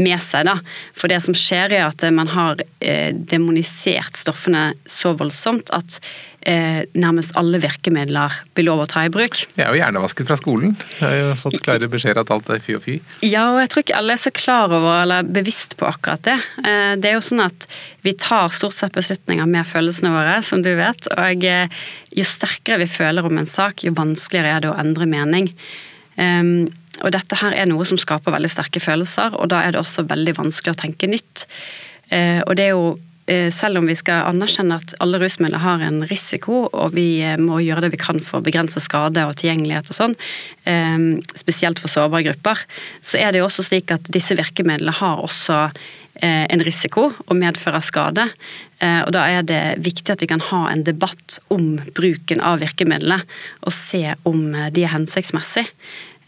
med 0.00 0.16
seg. 0.24 0.48
da. 0.48 0.56
For 0.96 1.12
det 1.12 1.20
som 1.24 1.36
skjer 1.36 1.76
er 1.76 1.86
at 1.88 2.04
man 2.16 2.32
har 2.32 2.62
eh, 2.80 3.12
demonisert 3.12 4.16
stoffene 4.16 4.70
så 4.88 5.12
voldsomt 5.18 5.72
at 5.76 6.00
eh, 6.46 6.82
nærmest 6.94 7.34
alle 7.38 7.58
virkemidler 7.62 8.34
blir 8.54 8.66
lov 8.68 8.84
å 8.84 8.88
ta 8.90 9.02
i 9.06 9.10
bruk. 9.12 9.42
Jeg 9.56 9.64
er 9.64 9.74
jo 9.74 9.80
hjernevasket 9.80 10.28
fra 10.28 10.38
skolen. 10.38 10.76
Jeg 11.00 11.04
har 11.04 11.16
jo 11.18 11.34
fått 11.40 11.58
klare 11.64 11.88
beskjeder 11.90 12.22
at 12.22 12.32
alt 12.34 12.50
er 12.54 12.62
fy 12.62 12.76
og 12.78 12.84
fy. 12.84 12.96
Ja, 13.26 13.48
og 13.52 13.60
jeg 13.62 13.72
tror 13.72 13.84
ikke 13.84 13.98
alle 13.98 14.16
er 14.16 14.22
så 14.22 14.32
klar 14.34 14.70
over 14.70 15.02
eller 15.02 15.26
bevisst 15.38 15.76
på 15.80 15.88
akkurat 15.88 16.22
det. 16.28 16.36
Eh, 16.62 16.94
det 17.02 17.10
er 17.10 17.18
jo 17.18 17.24
sånn 17.26 17.42
at 17.46 17.66
vi 18.06 18.14
tar 18.22 18.54
stort 18.54 18.76
sett 18.76 18.96
beslutninger 18.96 19.48
med 19.50 19.66
følelsene 19.68 20.12
våre, 20.14 20.38
som 20.46 20.62
du 20.64 20.72
vet. 20.78 21.10
Og 21.16 21.46
eh, 21.48 21.82
jo 22.16 22.26
sterkere 22.28 22.84
vi 22.84 22.90
føler 22.90 23.26
om 23.26 23.42
en 23.42 23.50
sak, 23.50 23.84
jo 23.84 23.94
vanskeligere 23.96 24.54
er 24.54 24.64
det 24.64 24.72
å 24.72 24.78
endre 24.80 25.08
mening. 25.10 25.50
Um, 26.16 26.68
og 27.04 27.10
dette 27.12 27.36
her 27.36 27.52
er 27.52 27.66
noe 27.68 27.84
som 27.84 27.98
skaper 28.00 28.32
veldig 28.32 28.48
sterke 28.48 28.80
følelser, 28.80 29.34
og 29.36 29.50
da 29.52 29.60
er 29.66 29.74
det 29.74 29.82
også 29.82 30.06
veldig 30.08 30.32
vanskelig 30.38 30.72
å 30.72 30.80
tenke 30.80 31.10
nytt. 31.10 31.44
Uh, 32.08 32.40
og 32.46 32.54
det 32.56 32.70
er 32.70 32.72
jo 32.72 32.94
Eh, 32.96 33.05
selv 33.26 33.80
om 33.80 33.88
vi 33.90 33.96
skal 33.98 34.28
anerkjenne 34.30 34.78
at 34.78 34.94
alle 35.02 35.18
rusmidler 35.18 35.62
har 35.62 35.82
en 35.82 36.02
risiko, 36.06 36.66
og 36.70 36.94
vi 36.94 37.22
eh, 37.26 37.34
må 37.40 37.58
gjøre 37.64 37.86
det 37.86 37.92
vi 37.96 38.00
kan 38.00 38.20
for 38.22 38.38
å 38.38 38.46
begrense 38.46 38.78
skade 38.82 39.24
og 39.26 39.34
tilgjengelighet 39.40 39.90
og 39.90 39.98
sånn, 39.98 40.16
eh, 40.70 40.96
spesielt 41.34 41.82
for 41.82 41.90
sårbare 41.90 42.28
grupper, 42.28 42.62
så 43.02 43.18
er 43.18 43.32
det 43.32 43.42
jo 43.42 43.48
også 43.48 43.66
slik 43.66 43.94
at 43.94 44.06
disse 44.14 44.38
virkemidlene 44.38 44.94
har 45.02 45.22
også 45.24 45.68
en 46.16 46.62
risiko 46.64 47.10
og 47.12 47.34
medfører 47.36 47.82
skade. 47.84 48.22
Og 48.80 49.10
Da 49.12 49.26
er 49.28 49.42
det 49.44 49.58
viktig 49.84 50.14
at 50.14 50.22
vi 50.24 50.28
kan 50.30 50.40
ha 50.40 50.62
en 50.70 50.80
debatt 50.86 51.34
om 51.52 51.74
bruken 51.92 52.40
av 52.40 52.62
virkemidlene, 52.62 53.18
og 53.60 53.74
se 53.76 54.14
om 54.24 54.46
de 54.72 54.86
er 54.86 54.94
hensiktsmessige. 54.94 55.68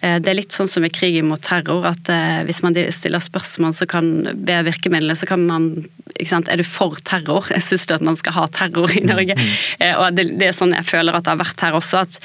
Eh, 0.01 0.19
det 0.23 0.31
er 0.31 0.39
litt 0.39 0.55
sånn 0.55 0.71
som 0.71 0.85
i 0.87 0.91
krigen 0.95 1.27
mot 1.31 1.43
terror, 1.43 1.87
at 1.91 2.11
eh, 2.13 2.43
hvis 2.47 2.61
man 2.63 2.77
stiller 2.95 3.23
spørsmål 3.23 3.75
så 3.75 3.89
kan, 3.91 4.11
ved 4.47 4.69
virkemidlene, 4.69 5.17
så 5.19 5.27
kan 5.27 5.43
man 5.49 5.71
ikke 6.15 6.31
sant, 6.31 6.51
Er 6.51 6.61
du 6.61 6.67
for 6.67 6.99
terror? 7.03 7.49
Jeg 7.55 7.67
Syns 7.67 7.87
du 7.91 7.95
at 7.97 8.05
man 8.07 8.19
skal 8.19 8.37
ha 8.39 8.47
terror 8.55 8.95
i 8.95 9.03
Norge? 9.05 9.35
Mm. 9.35 9.53
Eh, 9.83 9.95
og 9.99 10.15
det, 10.15 10.29
det, 10.39 10.51
er 10.51 10.57
sånn 10.57 10.75
jeg 10.77 10.87
føler 10.87 11.19
at 11.19 11.27
det 11.27 11.35
har 11.35 11.41
vært 11.43 11.63
her 11.65 11.77
også, 11.77 12.05
at 12.07 12.19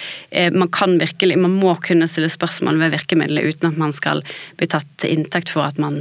man 0.54 0.70
kan 0.74 0.96
virkelig 1.02 1.36
Man 1.42 1.56
må 1.60 1.74
kunne 1.84 2.08
stille 2.10 2.30
spørsmål 2.32 2.80
ved 2.82 2.94
virkemidlene 2.94 3.50
uten 3.50 3.72
at 3.72 3.80
man 3.80 3.94
skal 3.96 4.22
bli 4.60 4.68
tatt 4.70 4.88
til 5.02 5.14
inntekt 5.16 5.52
for 5.52 5.66
at 5.66 5.80
man 5.82 5.98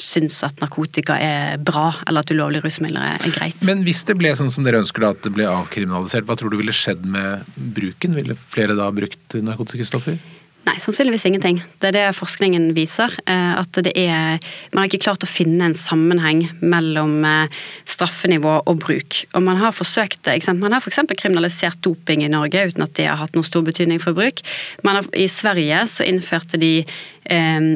syns 0.00 0.38
at 0.44 0.60
narkotika 0.60 1.16
er 1.22 1.60
bra, 1.62 1.88
eller 2.06 2.24
at 2.24 2.32
ulovlige 2.32 2.66
rusmidler 2.66 3.16
er 3.16 3.34
greit. 3.34 3.62
Men 3.66 3.82
hvis 3.86 4.04
det 4.08 4.18
ble 4.20 4.32
sånn 4.36 4.52
som 4.52 4.66
dere 4.66 4.82
ønsker 4.82 5.04
da, 5.04 5.12
at 5.16 5.22
det 5.24 5.32
ble 5.36 5.46
avkriminalisert, 5.48 6.26
hva 6.28 6.36
tror 6.38 6.52
du 6.52 6.58
ville 6.60 6.74
skjedd 6.76 7.06
med 7.08 7.46
bruken? 7.56 8.16
Ville 8.18 8.36
flere 8.36 8.76
da 8.78 8.90
brukt 8.94 9.38
narkotikastoffer? 9.48 10.18
Nei, 10.66 10.74
sannsynligvis 10.82 11.24
ingenting. 11.28 11.60
Det 11.78 11.92
er 11.92 11.94
det 11.94 12.16
forskningen 12.18 12.72
viser. 12.74 13.12
Eh, 13.30 13.52
at 13.60 13.78
det 13.86 13.92
er 13.94 14.40
Man 14.72 14.80
har 14.82 14.88
ikke 14.88 15.04
klart 15.04 15.22
å 15.22 15.30
finne 15.30 15.68
en 15.68 15.76
sammenheng 15.78 16.42
mellom 16.58 17.20
eh, 17.24 17.54
straffenivå 17.86 18.56
og 18.66 18.80
bruk. 18.82 19.20
Og 19.32 19.44
man 19.46 19.60
har 19.60 19.76
forsøkt 19.76 20.24
det. 20.26 20.40
Man 20.58 20.74
har 20.74 20.82
f.eks. 20.82 20.98
kriminalisert 21.14 21.78
doping 21.86 22.24
i 22.26 22.32
Norge 22.32 22.66
uten 22.72 22.82
at 22.82 22.96
det 22.98 23.06
har 23.06 23.20
hatt 23.22 23.38
noen 23.38 23.46
stor 23.46 23.62
betydning 23.62 24.02
for 24.02 24.16
bruk. 24.18 24.42
Har, 24.82 25.06
I 25.14 25.28
Sverige 25.30 25.86
så 25.92 26.06
innførte 26.08 26.58
de 26.58 26.82
eh, 26.82 27.70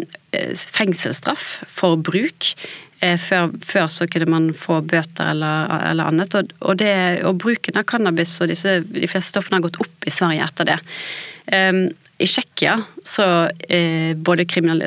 fengselsstraff 0.75 1.61
for 1.71 1.95
bruk. 1.95 2.55
Eh, 3.01 3.17
før, 3.17 3.55
før, 3.65 3.87
så 3.87 4.11
kunne 4.11 4.29
man 4.35 4.53
få 4.53 4.83
bøter 4.83 5.31
eller, 5.31 5.71
eller 5.95 6.11
annet. 6.11 6.35
Og, 6.35 6.53
og, 6.59 6.77
det, 6.83 6.93
og, 7.23 7.39
bruken 7.41 7.79
av 7.79 7.87
cannabis 7.89 8.35
og 8.43 8.51
disse, 8.51 8.81
de 8.83 9.07
fleste 9.09 9.31
stoffene 9.31 9.61
har 9.61 9.69
gått 9.71 9.81
opp 9.81 10.11
i 10.11 10.13
Sverige 10.13 10.51
etter 10.51 10.75
det. 10.75 10.81
Um, 11.55 11.85
i 12.21 12.29
Tsjekkia 12.29 12.77
så, 13.07 13.25
eh, 13.73 14.13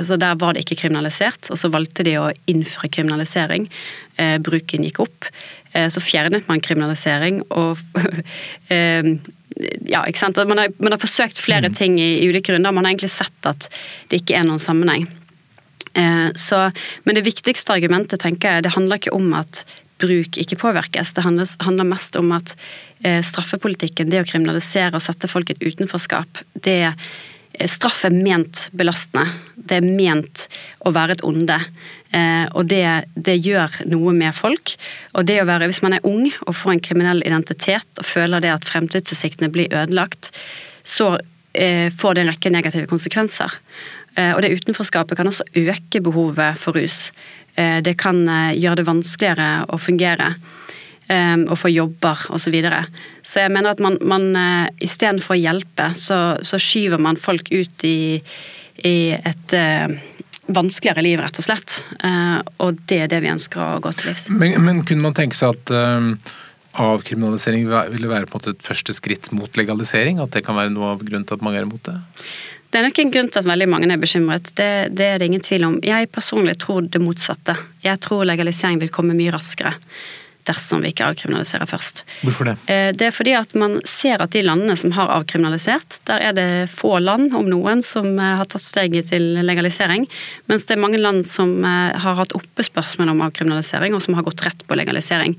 så 0.05 0.17
der 0.21 0.35
var 0.39 0.53
det 0.53 0.63
ikke 0.63 0.83
kriminalisert, 0.83 1.49
og 1.49 1.57
så 1.57 1.71
valgte 1.73 2.05
de 2.05 2.15
å 2.21 2.31
innføre 2.49 2.91
kriminalisering. 2.93 3.67
Eh, 4.21 4.37
bruken 4.43 4.85
gikk 4.85 5.01
opp. 5.03 5.29
Eh, 5.73 5.89
så 5.89 6.01
fjernet 6.03 6.47
man 6.47 6.61
kriminalisering 6.61 7.41
og 7.49 7.79
eh, 8.73 9.15
Ja, 9.85 10.01
ikke 10.09 10.17
sant. 10.17 10.39
Man 10.49 10.57
har, 10.57 10.71
man 10.81 10.95
har 10.95 11.01
forsøkt 11.01 11.37
flere 11.37 11.69
mm. 11.69 11.75
ting 11.77 11.99
i, 12.01 12.23
i, 12.23 12.29
ulike 12.29 12.55
runder. 12.55 12.73
Man 12.73 12.87
har 12.87 12.95
egentlig 12.95 13.11
sett 13.13 13.45
at 13.45 13.67
det 14.09 14.23
ikke 14.23 14.39
er 14.39 14.47
noen 14.47 14.61
sammenheng. 14.61 15.05
Eh, 15.93 16.29
så, 16.33 16.71
men 17.05 17.19
det 17.19 17.25
viktigste 17.27 17.75
argumentet 17.75 18.23
tenker 18.23 18.49
jeg, 18.57 18.65
det 18.65 18.73
handler 18.73 18.97
ikke 18.97 19.13
om 19.13 19.29
at 19.37 19.61
bruk 20.01 20.39
ikke 20.41 20.59
påvirkes. 20.61 21.13
Det 21.13 21.25
handler, 21.25 21.83
mest 21.87 22.17
om 22.19 22.31
at 22.35 22.55
eh, 23.03 23.21
straffepolitikken, 23.25 24.09
det 24.11 24.23
å 24.23 24.27
kriminalisere 24.27 24.97
og 24.97 25.05
sette 25.05 25.29
folk 25.31 25.51
i 25.51 25.57
et 25.57 25.67
utenforskap, 25.73 26.43
det 26.63 26.79
er 26.89 26.97
Straff 27.69 27.99
er 28.07 28.13
ment 28.15 28.63
belastende. 28.73 29.27
Det 29.53 29.77
er 29.77 29.85
ment 29.85 30.47
å 30.81 30.89
være 30.95 31.13
et 31.13 31.23
onde. 31.27 31.59
Eh, 32.09 32.47
og 32.57 32.65
det, 32.71 33.05
det, 33.13 33.35
gjør 33.45 33.75
noe 33.91 34.13
med 34.17 34.33
folk. 34.33 34.73
Og 35.13 35.27
det 35.29 35.39
å 35.41 35.45
være, 35.45 35.67
Hvis 35.69 35.83
man 35.85 35.93
er 35.93 36.07
ung 36.07 36.31
og 36.47 36.55
får 36.57 36.73
en 36.73 36.81
kriminell 36.81 37.21
identitet 37.21 38.01
og 38.01 38.09
føler 38.09 38.41
det 38.41 38.55
at 38.55 38.65
fremtidsutsiktene 38.65 39.51
blir 39.53 39.69
ødelagt, 39.69 40.31
så 40.81 41.19
eh, 41.53 41.93
får 41.93 42.15
det 42.15 42.23
en 42.23 42.33
rekke 42.33 42.53
negative 42.53 42.89
konsekvenser. 42.89 43.53
Eh, 44.15 44.33
og 44.35 44.43
det 44.43 44.53
utenforskapet 44.53 45.17
kan 45.17 45.29
også 45.29 45.45
øke 45.57 46.01
behovet 46.03 46.59
for 46.61 46.77
rus. 46.77 47.07
Eh, 47.55 47.79
det 47.85 47.95
kan 48.01 48.23
eh, 48.27 48.53
gjøre 48.59 48.81
det 48.81 48.89
vanskeligere 48.89 49.65
å 49.69 49.81
fungere 49.81 50.35
og 51.13 51.57
få 51.59 51.67
jobber 51.69 52.21
osv. 52.31 52.45
Så, 52.45 52.51
videre. 52.53 52.77
så 53.27 53.41
jeg 53.43 53.51
mener 53.51 53.75
at 53.75 53.81
man, 53.83 53.97
man 54.07 54.23
istedenfor 54.81 55.35
å 55.35 55.37
hjelpe, 55.37 55.89
så, 55.99 56.39
så, 56.41 56.57
skyver 56.57 56.97
man 56.97 57.19
folk 57.19 57.51
ut 57.51 57.83
i, 57.85 58.17
i 58.87 59.11
et 59.13 59.55
vanskeligere 60.47 61.03
liv, 61.03 61.19
rett 61.21 61.37
og 61.37 61.45
slett. 61.45 61.75
Og 62.63 62.79
det 62.89 63.01
er 63.03 63.11
det 63.11 63.19
vi 63.27 63.33
ønsker 63.33 63.61
å 63.61 63.83
gå 63.83 63.91
til 63.99 64.09
livs. 64.09 64.25
Men, 64.31 64.55
men 64.63 64.81
kunne 64.87 65.05
man 65.05 65.17
tenke 65.19 65.37
seg 65.37 65.59
at 65.59 65.75
avkriminalisering 66.87 67.67
ville 67.67 68.09
være 68.09 68.31
på 68.31 68.39
en 68.39 68.39
måte 68.39 68.55
et 68.55 68.65
første 68.65 68.95
skritt 68.95 69.29
mot 69.35 69.59
legalisering? 69.59 70.23
At 70.23 70.33
det 70.33 70.47
kan 70.47 70.57
være 70.57 70.73
noe 70.73 70.95
av 70.95 71.03
grunnen 71.03 71.27
til 71.27 71.37
at 71.37 71.45
mange 71.45 71.61
er 71.61 71.67
imot 71.67 71.83
det? 71.91 71.99
Det 72.73 72.79
er 72.79 72.87
nok 72.87 72.99
en 73.03 73.11
grunn 73.13 73.27
til 73.29 73.43
at 73.43 73.45
veldig 73.45 73.65
mange 73.69 73.87
er 73.93 74.01
bekymret. 74.01 74.47
Det, 74.57 74.67
det, 74.97 75.05
er 75.05 75.19
det 75.21 75.27
ingen 75.29 75.43
tvil 75.45 75.67
om. 75.67 75.75
Jeg 75.85 76.09
personlig 76.09 76.55
tror 76.63 76.87
det 76.89 77.03
motsatte. 77.03 77.53
Jeg 77.85 78.01
tror 78.01 78.25
legalisering 78.25 78.79
vil 78.81 78.89
komme 78.89 79.13
mye 79.13 79.33
raskere 79.35 79.75
dersom 80.47 80.81
vi 80.83 80.89
ikke 80.89 81.05
avkriminaliserer 81.07 81.69
først. 81.69 82.01
Hvorfor 82.25 82.49
det? 82.49 82.55
Eh, 82.71 82.89
det 82.97 83.05
er 83.07 83.13
fordi 83.15 83.35
at 83.37 83.53
man 83.55 83.77
ser 83.87 84.23
at 84.25 84.33
de 84.33 84.41
landene 84.43 84.73
som 84.79 84.91
har 84.97 85.13
avkriminalisert, 85.13 86.01
der 86.09 86.25
er 86.25 86.35
det 86.35 86.47
få 86.73 86.97
land, 86.99 87.29
om 87.37 87.45
noen, 87.47 87.85
som 87.85 88.09
eh, 88.17 88.33
har 88.41 88.49
tatt 88.49 88.65
steget 88.65 89.13
til 89.13 89.29
legalisering. 89.45 90.09
Mens 90.51 90.65
det 90.65 90.75
er 90.75 90.83
mange 90.83 90.99
land 90.99 91.23
som 91.29 91.53
eh, 91.61 91.93
har 91.93 92.19
hatt 92.19 92.35
oppe 92.35 92.65
spørsmål 92.65 93.13
om 93.13 93.23
avkriminalisering, 93.29 93.93
og 93.93 94.03
som 94.03 94.17
har 94.17 94.25
gått 94.25 94.43
rett 94.49 94.65
på 94.67 94.81
legalisering. 94.81 95.37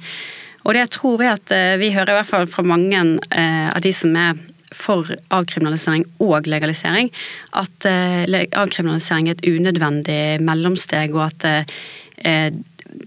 Og 0.64 0.72
det 0.72 0.86
jeg 0.86 0.94
tror 0.96 1.20
er 1.20 1.34
at 1.34 1.50
vi 1.76 1.90
hører 1.92 2.14
i 2.14 2.16
hvert 2.16 2.30
fall 2.30 2.46
fra 2.48 2.62
mange 2.64 2.96
av 3.36 3.82
de 3.84 3.90
som 3.92 4.14
er 4.16 4.38
for 4.74 5.08
avkriminalisering 5.34 6.04
og 6.24 6.48
legalisering 6.50 7.10
at 7.56 7.88
eh, 7.88 8.24
avkriminalisering 8.58 9.30
er 9.30 9.38
et 9.38 9.48
unødvendig 9.48 10.20
mellomsteg, 10.44 11.14
og 11.16 11.28
at 11.30 11.48
eh, 11.48 12.50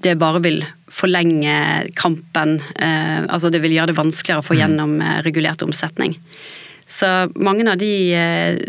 det 0.04 0.18
bare 0.20 0.42
vil 0.44 0.62
forlenge 0.92 1.58
kampen. 2.00 2.58
Eh, 2.76 3.24
altså 3.28 3.52
det 3.54 3.62
vil 3.64 3.76
gjøre 3.78 3.92
det 3.92 4.00
vanskeligere 4.00 4.44
å 4.44 4.48
få 4.48 4.58
mm. 4.58 4.62
gjennom 4.64 4.96
regulert 5.28 5.66
omsetning. 5.66 6.18
Så 6.88 7.08
mange 7.36 7.66
av 7.68 7.80
de 7.82 7.92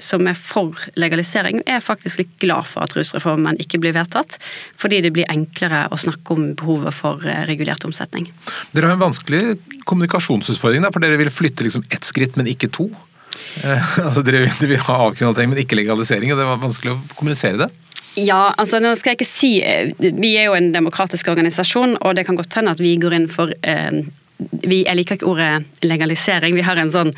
som 0.03 0.27
er 0.27 0.35
for 0.35 0.75
legalisering, 0.99 1.61
er 1.71 1.85
faktisk 1.85 2.19
litt 2.19 2.33
glad 2.43 2.67
for 2.67 2.83
at 2.83 2.97
rusreformen 2.99 3.61
ikke 3.63 3.79
blir 3.79 3.95
vedtatt, 3.95 4.41
fordi 4.75 4.99
det 5.05 5.13
blir 5.15 5.29
enklere 5.31 5.85
å 5.95 5.99
snakke 6.01 6.35
om 6.35 6.49
behovet 6.59 6.97
for 6.99 7.23
regulert 7.47 7.87
omsetning. 7.87 8.27
Dere 8.75 8.91
har 8.91 8.99
en 8.99 9.07
vanskelig 9.07 9.59
kommunikasjonsutfordring, 9.87 10.83
der, 10.83 10.95
for 10.95 11.05
dere 11.05 11.21
vil 11.21 11.31
flytte 11.31 11.67
liksom 11.67 11.87
ett 11.95 12.09
skritt, 12.09 12.35
men 12.35 12.51
ikke 12.51 12.73
to? 12.75 12.91
Eh, 13.65 13.99
altså 14.07 14.23
Dere 14.27 14.47
vil 14.61 14.81
ha 14.87 14.97
avkriminalisering, 15.09 15.53
men 15.53 15.63
ikke 15.63 15.79
legalisering. 15.79 16.33
og 16.33 16.41
Det 16.41 16.49
var 16.49 16.63
vanskelig 16.63 16.95
å 16.95 17.01
kommunisere 17.19 17.65
det? 17.65 17.69
Ja, 18.19 18.55
altså 18.59 18.81
nå 18.83 18.95
skal 18.99 19.13
jeg 19.13 19.21
ikke 19.21 19.31
si 19.31 19.51
eh, 19.63 19.93
Vi 19.95 20.33
er 20.41 20.49
jo 20.49 20.57
en 20.59 20.73
demokratisk 20.75 21.31
organisasjon, 21.31 21.99
og 22.03 22.17
det 22.19 22.27
kan 22.27 22.39
godt 22.39 22.59
hende 22.59 22.75
at 22.75 22.83
vi 22.83 22.97
går 23.01 23.15
inn 23.19 23.29
for 23.31 23.53
eh, 23.63 24.03
vi, 24.39 24.83
Jeg 24.85 24.99
liker 24.99 25.19
ikke 25.19 25.31
ordet 25.31 25.87
legalisering. 25.87 26.57
Vi 26.59 26.67
har 26.67 26.81
en 26.81 26.95
sånn 26.95 27.15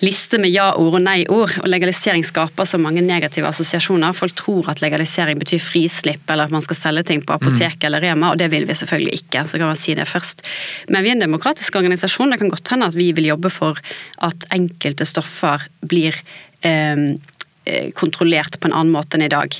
liste 0.00 0.38
med 0.40 0.52
ja-ord 0.52 0.96
og 0.96 1.02
nei-ord. 1.04 1.56
og 1.60 1.68
Legalisering 1.68 2.24
skaper 2.26 2.68
så 2.68 2.80
mange 2.80 3.02
negative 3.04 3.48
assosiasjoner. 3.50 4.16
Folk 4.16 4.36
tror 4.38 4.70
at 4.72 4.82
legalisering 4.84 5.40
betyr 5.40 5.62
frislipp, 5.62 6.24
eller 6.30 6.48
at 6.48 6.54
man 6.54 6.64
skal 6.64 6.78
selge 6.78 7.04
ting 7.10 7.24
på 7.26 7.36
apotek 7.36 7.76
mm. 7.80 7.86
eller 7.88 8.04
Rema, 8.04 8.32
og 8.32 8.40
det 8.40 8.50
vil 8.54 8.66
vi 8.68 8.76
selvfølgelig 8.78 9.22
ikke. 9.22 9.44
så 9.46 9.58
kan 9.58 9.72
man 9.72 9.80
si 9.80 9.94
det 9.98 10.08
først. 10.08 10.46
Men 10.88 11.04
vi 11.04 11.12
er 11.12 11.18
en 11.18 11.26
demokratisk 11.26 11.76
organisasjon. 11.76 12.30
Det 12.30 12.40
kan 12.40 12.52
godt 12.52 12.72
hende 12.74 12.88
at 12.90 12.98
vi 12.98 13.10
vil 13.12 13.30
jobbe 13.32 13.50
for 13.50 13.80
at 14.22 14.48
enkelte 14.54 15.04
stoffer 15.08 15.66
blir 15.80 16.16
eh, 16.62 17.16
kontrollert 17.94 18.56
på 18.60 18.68
en 18.68 18.74
annen 18.74 18.92
måte 18.94 19.18
enn 19.18 19.24
i 19.26 19.30
dag. 19.30 19.54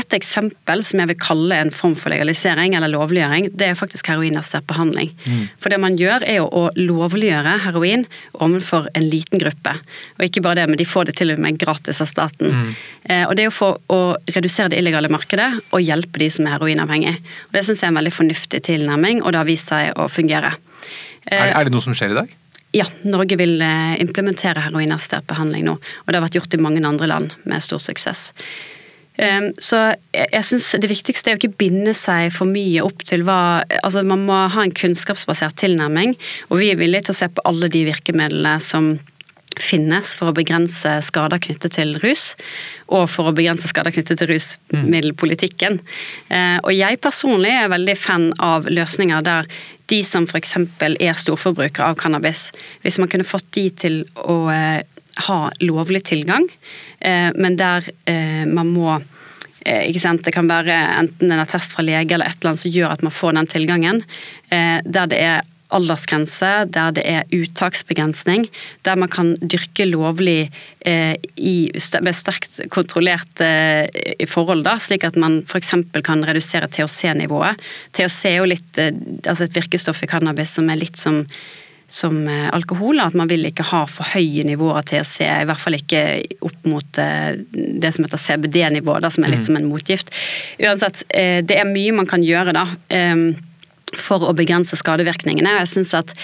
Et 0.00 0.14
eksempel 0.16 0.80
som 0.86 1.02
jeg 1.02 1.10
vil 1.10 1.18
kalle 1.20 1.58
en 1.60 1.72
form 1.74 1.94
for 2.00 2.12
legalisering 2.12 2.74
eller 2.74 2.90
lovliggjøring, 2.94 3.50
det 3.60 3.68
er 3.68 3.78
faktisk 3.78 4.08
heroinassistert 4.08 4.66
behandling. 4.70 5.12
Mm. 5.26 5.44
For 5.60 5.72
det 5.72 5.78
man 5.82 5.98
gjør 6.00 6.24
er 6.26 6.40
jo 6.40 6.48
å 6.48 6.64
lovliggjøre 6.78 7.58
heroin 7.66 8.06
overfor 8.32 8.88
en 8.96 9.06
liten 9.12 9.42
gruppe. 9.42 9.76
Og 10.16 10.26
ikke 10.26 10.44
bare 10.44 10.62
det, 10.62 10.66
men 10.72 10.80
de 10.80 10.88
får 10.88 11.10
det 11.10 11.18
til 11.20 11.34
og 11.34 11.44
med 11.44 11.60
gratis 11.60 12.02
av 12.02 12.10
staten. 12.10 12.56
Mm. 12.56 12.74
Eh, 13.04 13.24
og 13.28 13.36
det 13.36 13.44
er 13.46 13.50
jo 13.50 13.56
for 13.60 13.80
å 13.92 14.02
redusere 14.32 14.72
det 14.72 14.80
illegale 14.80 15.12
markedet 15.12 15.50
og 15.70 15.84
hjelpe 15.84 16.24
de 16.24 16.32
som 16.32 16.48
er 16.48 16.56
heroinavhengige. 16.56 17.18
Og 17.50 17.58
Det 17.58 17.66
syns 17.68 17.84
jeg 17.84 17.90
er 17.90 17.94
en 17.94 18.00
veldig 18.00 18.16
fornuftig 18.16 18.64
tilnærming, 18.68 19.22
og 19.22 19.32
det 19.32 19.44
har 19.44 19.50
vist 19.52 19.72
seg 19.72 19.92
å 20.00 20.08
fungere. 20.10 20.56
Er, 21.28 21.52
er 21.52 21.68
det 21.68 21.74
noe 21.74 21.84
som 21.84 21.94
skjer 21.94 22.16
i 22.16 22.22
dag? 22.24 22.38
Ja, 22.72 22.86
Norge 23.04 23.36
vil 23.36 23.60
implementere 24.00 24.62
heroinassistert 24.64 25.26
behandling 25.28 25.66
nå. 25.66 25.74
Og 25.76 26.08
det 26.08 26.16
har 26.16 26.24
vært 26.24 26.38
gjort 26.38 26.54
i 26.56 26.62
mange 26.62 26.80
andre 26.88 27.10
land 27.10 27.34
med 27.44 27.64
stor 27.64 27.82
suksess. 27.82 28.30
Ehm, 29.20 29.52
så 29.60 29.94
jeg 30.12 30.44
synes 30.44 30.70
Det 30.80 30.88
viktigste 30.88 31.30
er 31.30 31.36
å 31.36 31.40
ikke 31.40 31.60
binde 31.60 31.92
seg 31.96 32.30
for 32.32 32.48
mye 32.48 32.80
opp 32.84 33.04
til 33.04 33.26
hva 33.26 33.60
altså 33.82 34.04
Man 34.08 34.24
må 34.28 34.38
ha 34.48 34.64
en 34.64 34.72
kunnskapsbasert 34.72 35.58
tilnærming, 35.60 36.16
og 36.48 36.62
vi 36.62 36.72
er 36.72 36.80
villige 36.80 37.08
til 37.08 37.16
å 37.16 37.20
se 37.20 37.28
på 37.28 37.44
alle 37.48 37.68
de 37.72 37.84
virkemidlene 37.90 38.58
som 38.62 38.94
finnes 39.60 40.14
for 40.16 40.30
å 40.30 40.36
begrense 40.36 40.88
skader 41.04 41.40
knyttet 41.44 41.74
til 41.76 41.90
rus, 42.00 42.30
og 42.88 43.04
for 43.12 43.28
å 43.28 43.34
begrense 43.36 43.68
skader 43.68 43.92
knyttet 43.92 44.22
til 44.22 44.30
rusmiddelpolitikken. 44.30 45.76
Eh, 46.32 46.56
og 46.62 46.72
jeg 46.72 47.00
personlig 47.04 47.52
er 47.52 47.68
veldig 47.68 47.96
fan 48.00 48.30
av 48.40 48.70
løsninger 48.72 49.20
der 49.26 49.50
de 49.92 50.00
som 50.06 50.26
f.eks. 50.28 50.56
er 50.80 51.20
storforbrukere 51.20 51.92
av 51.92 51.98
cannabis, 52.00 52.48
hvis 52.84 52.98
man 53.02 53.10
kunne 53.12 53.28
fått 53.28 53.50
de 53.56 53.68
til 53.84 54.02
å 54.16 54.38
eh, 54.52 54.80
ha 55.28 55.40
lovlig 55.60 56.04
tilgang, 56.08 56.48
eh, 57.00 57.28
men 57.36 57.58
der 57.60 57.90
man 58.48 58.72
må? 58.72 59.00
Det 59.62 60.32
kan 60.34 60.48
være 60.50 60.74
enten 60.98 61.30
en 61.30 61.38
attest 61.38 61.76
fra 61.76 61.84
lege 61.86 62.16
eller 62.16 62.26
et 62.26 62.40
eller 62.40 62.50
annet 62.50 62.62
som 62.64 62.72
gjør 62.74 62.96
at 62.96 63.04
man 63.06 63.14
får 63.14 63.36
den 63.36 63.50
tilgangen. 63.52 64.00
Der 64.50 65.06
det 65.06 65.20
er 65.22 65.44
aldersgrense, 65.74 66.50
der 66.72 66.92
det 66.96 67.04
er 67.08 67.30
uttaksbegrensning, 67.32 68.46
der 68.86 69.00
man 69.00 69.10
kan 69.12 69.34
dyrke 69.40 69.86
lovlig 69.88 70.50
eh, 70.86 71.16
i, 71.36 71.56
med 72.02 72.18
sterkt 72.18 72.60
kontrollerte 72.74 73.48
eh, 73.88 74.28
forhold, 74.28 74.66
da, 74.68 74.76
slik 74.82 75.06
at 75.08 75.18
man 75.20 75.40
f.eks. 75.46 75.74
kan 76.04 76.24
redusere 76.28 76.70
THC-nivået. 76.70 77.60
THC 77.96 78.20
er 78.30 78.38
jo 78.40 78.52
litt, 78.52 78.70
eh, 78.78 78.94
altså 79.26 79.48
et 79.48 79.58
virkestoff 79.58 80.04
i 80.04 80.10
cannabis 80.10 80.56
som 80.58 80.70
er 80.72 80.80
litt 80.82 81.00
som 81.00 81.24
som 81.92 82.28
eh, 82.28 82.48
alkohol, 82.54 83.00
at 83.04 83.14
man 83.18 83.28
vil 83.28 83.44
ikke 83.44 83.66
ha 83.68 83.82
for 83.90 84.08
høye 84.14 84.46
nivåer 84.48 84.80
av 84.80 84.86
THC, 84.88 85.18
i 85.26 85.48
hvert 85.48 85.60
fall 85.60 85.76
ikke 85.76 86.02
opp 86.40 86.68
mot 86.70 87.00
eh, 87.00 87.34
det 87.52 87.92
som 87.92 88.06
heter 88.06 88.22
CBD-nivå, 88.22 88.96
som 89.12 89.26
er 89.26 89.34
litt 89.34 89.44
mm. 89.44 89.48
som 89.50 89.58
en 89.60 89.68
motgift. 89.68 90.12
Uansett, 90.62 91.04
eh, 91.12 91.40
det 91.44 91.58
er 91.60 91.68
mye 91.68 91.92
man 91.96 92.08
kan 92.08 92.24
gjøre, 92.24 92.56
da. 92.56 92.64
Ehm, 93.92 93.98
for 93.98 94.24
å 94.24 94.34
begrense 94.34 94.76
skadevirkningene. 94.76 95.58
Jeg 95.60 95.68
syns 95.68 95.94
at 95.94 96.14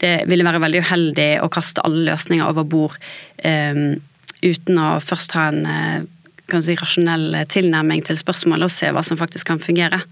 det 0.00 0.28
ville 0.28 0.44
være 0.44 0.60
veldig 0.62 0.82
uheldig 0.84 1.30
å 1.42 1.48
kaste 1.48 1.82
alle 1.84 2.04
løsninger 2.10 2.46
over 2.46 2.64
bord 2.64 2.98
um, 3.44 3.96
uten 4.44 4.78
å 4.78 5.00
først 5.00 5.32
ha 5.32 5.48
en 5.50 6.06
kan 6.46 6.62
si, 6.62 6.76
rasjonell 6.78 7.34
tilnærming 7.50 8.04
til 8.06 8.18
spørsmålet 8.20 8.68
og 8.68 8.70
se 8.70 8.90
hva 8.94 9.02
som 9.02 9.18
faktisk 9.18 9.48
kan 9.48 9.58
fungere. 9.58 10.02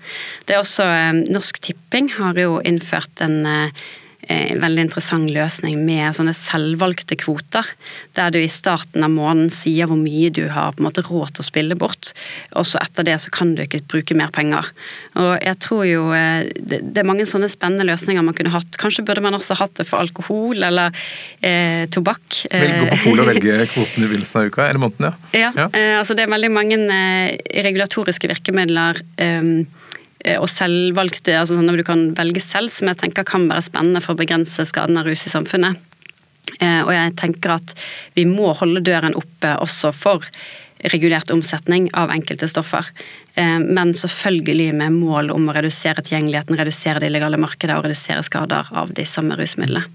Det 0.49 0.57
er 0.57 0.63
også 0.63 0.87
um, 0.89 1.21
Norsk 1.31 1.61
Tipping 1.63 2.11
har 2.17 2.35
jo 2.41 2.59
innført 2.67 3.23
en 3.23 3.45
uh, 3.47 3.85
en 4.29 4.61
veldig 4.63 4.87
interessant 4.87 5.31
løsning 5.33 5.79
med 5.85 6.15
sånne 6.17 6.35
selvvalgte 6.37 7.17
kvoter. 7.21 7.69
Der 8.17 8.33
du 8.35 8.41
i 8.41 8.51
starten 8.53 9.05
av 9.05 9.13
måneden 9.13 9.53
sier 9.55 9.91
hvor 9.91 10.01
mye 10.01 10.31
du 10.35 10.47
har 10.53 10.75
på 10.75 10.83
en 10.83 10.89
måte 10.89 11.05
råd 11.07 11.35
til 11.35 11.45
å 11.45 11.49
spille 11.49 11.79
bort. 11.79 12.13
Og 12.59 12.67
så 12.69 12.81
etter 12.83 13.07
det 13.09 13.19
så 13.25 13.33
kan 13.35 13.55
du 13.57 13.65
ikke 13.65 13.83
bruke 13.91 14.17
mer 14.19 14.33
penger. 14.35 14.71
Og 15.21 15.33
jeg 15.45 15.61
tror 15.63 15.85
jo 15.87 16.09
eh, 16.17 16.49
Det 16.59 17.01
er 17.01 17.07
mange 17.07 17.27
sånne 17.29 17.51
spennende 17.53 17.87
løsninger 17.89 18.25
man 18.25 18.37
kunne 18.37 18.55
hatt. 18.55 18.81
Kanskje 18.81 19.05
burde 19.07 19.25
man 19.25 19.37
også 19.37 19.59
hatt 19.61 19.77
det 19.81 19.89
for 19.91 20.03
alkohol 20.03 20.65
eller 20.67 20.95
eh, 21.45 21.85
tobakk. 21.93 22.45
Velge 22.51 23.01
på 23.05 23.15
og 23.15 23.31
velge 23.31 23.61
kvoten 23.75 24.05
i 24.05 24.11
begynnelsen 24.11 24.41
av 24.41 24.51
uka 24.51 24.69
eller 24.69 24.83
måneden, 24.83 25.11
ja. 25.11 25.41
ja, 25.47 25.51
ja. 25.65 25.69
Eh, 25.71 25.95
altså 26.01 26.17
det 26.17 26.27
er 26.27 26.35
veldig 26.35 26.53
mange 26.55 26.81
eh, 26.95 27.61
regulatoriske 27.65 28.31
virkemidler. 28.31 29.03
Eh, 29.21 29.35
Eh, 29.35 29.65
og 30.41 30.47
selvvalgte, 30.49 31.35
altså 31.37 31.59
sånn 31.59 31.69
at 31.69 31.77
du 31.81 31.85
kan 31.87 32.07
velge 32.17 32.41
selv, 32.41 32.73
som 32.73 32.89
jeg 32.89 33.01
tenker 33.03 33.27
kan 33.29 33.49
være 33.51 33.67
spennende 33.67 34.01
for 34.05 34.15
å 34.15 34.21
begrense 34.23 34.65
skaden 34.69 34.97
av 35.01 35.09
rus 35.09 35.27
i 35.29 35.33
samfunnet. 35.33 35.81
Eh, 36.61 36.83
og 36.85 36.93
jeg 36.95 37.15
tenker 37.19 37.57
at 37.57 37.75
vi 38.17 38.27
må 38.29 38.53
holde 38.59 38.85
døren 38.85 39.17
oppe 39.19 39.55
også 39.65 39.93
for 39.97 40.27
regulert 40.93 41.31
omsetning 41.33 41.89
av 41.97 42.13
enkelte 42.13 42.49
stoffer. 42.51 42.87
Eh, 43.35 43.59
men 43.65 43.95
selvfølgelig 43.97 44.75
med 44.77 44.99
mål 44.99 45.33
om 45.35 45.49
å 45.49 45.57
redusere 45.57 46.05
tilgjengeligheten, 46.05 46.59
redusere 46.61 47.03
det 47.03 47.11
illegale 47.11 47.41
markedet 47.41 47.79
og 47.79 47.89
redusere 47.89 48.25
skader 48.27 48.71
av 48.77 48.93
de 48.97 49.07
samme 49.09 49.39
rusmidlene. 49.41 49.87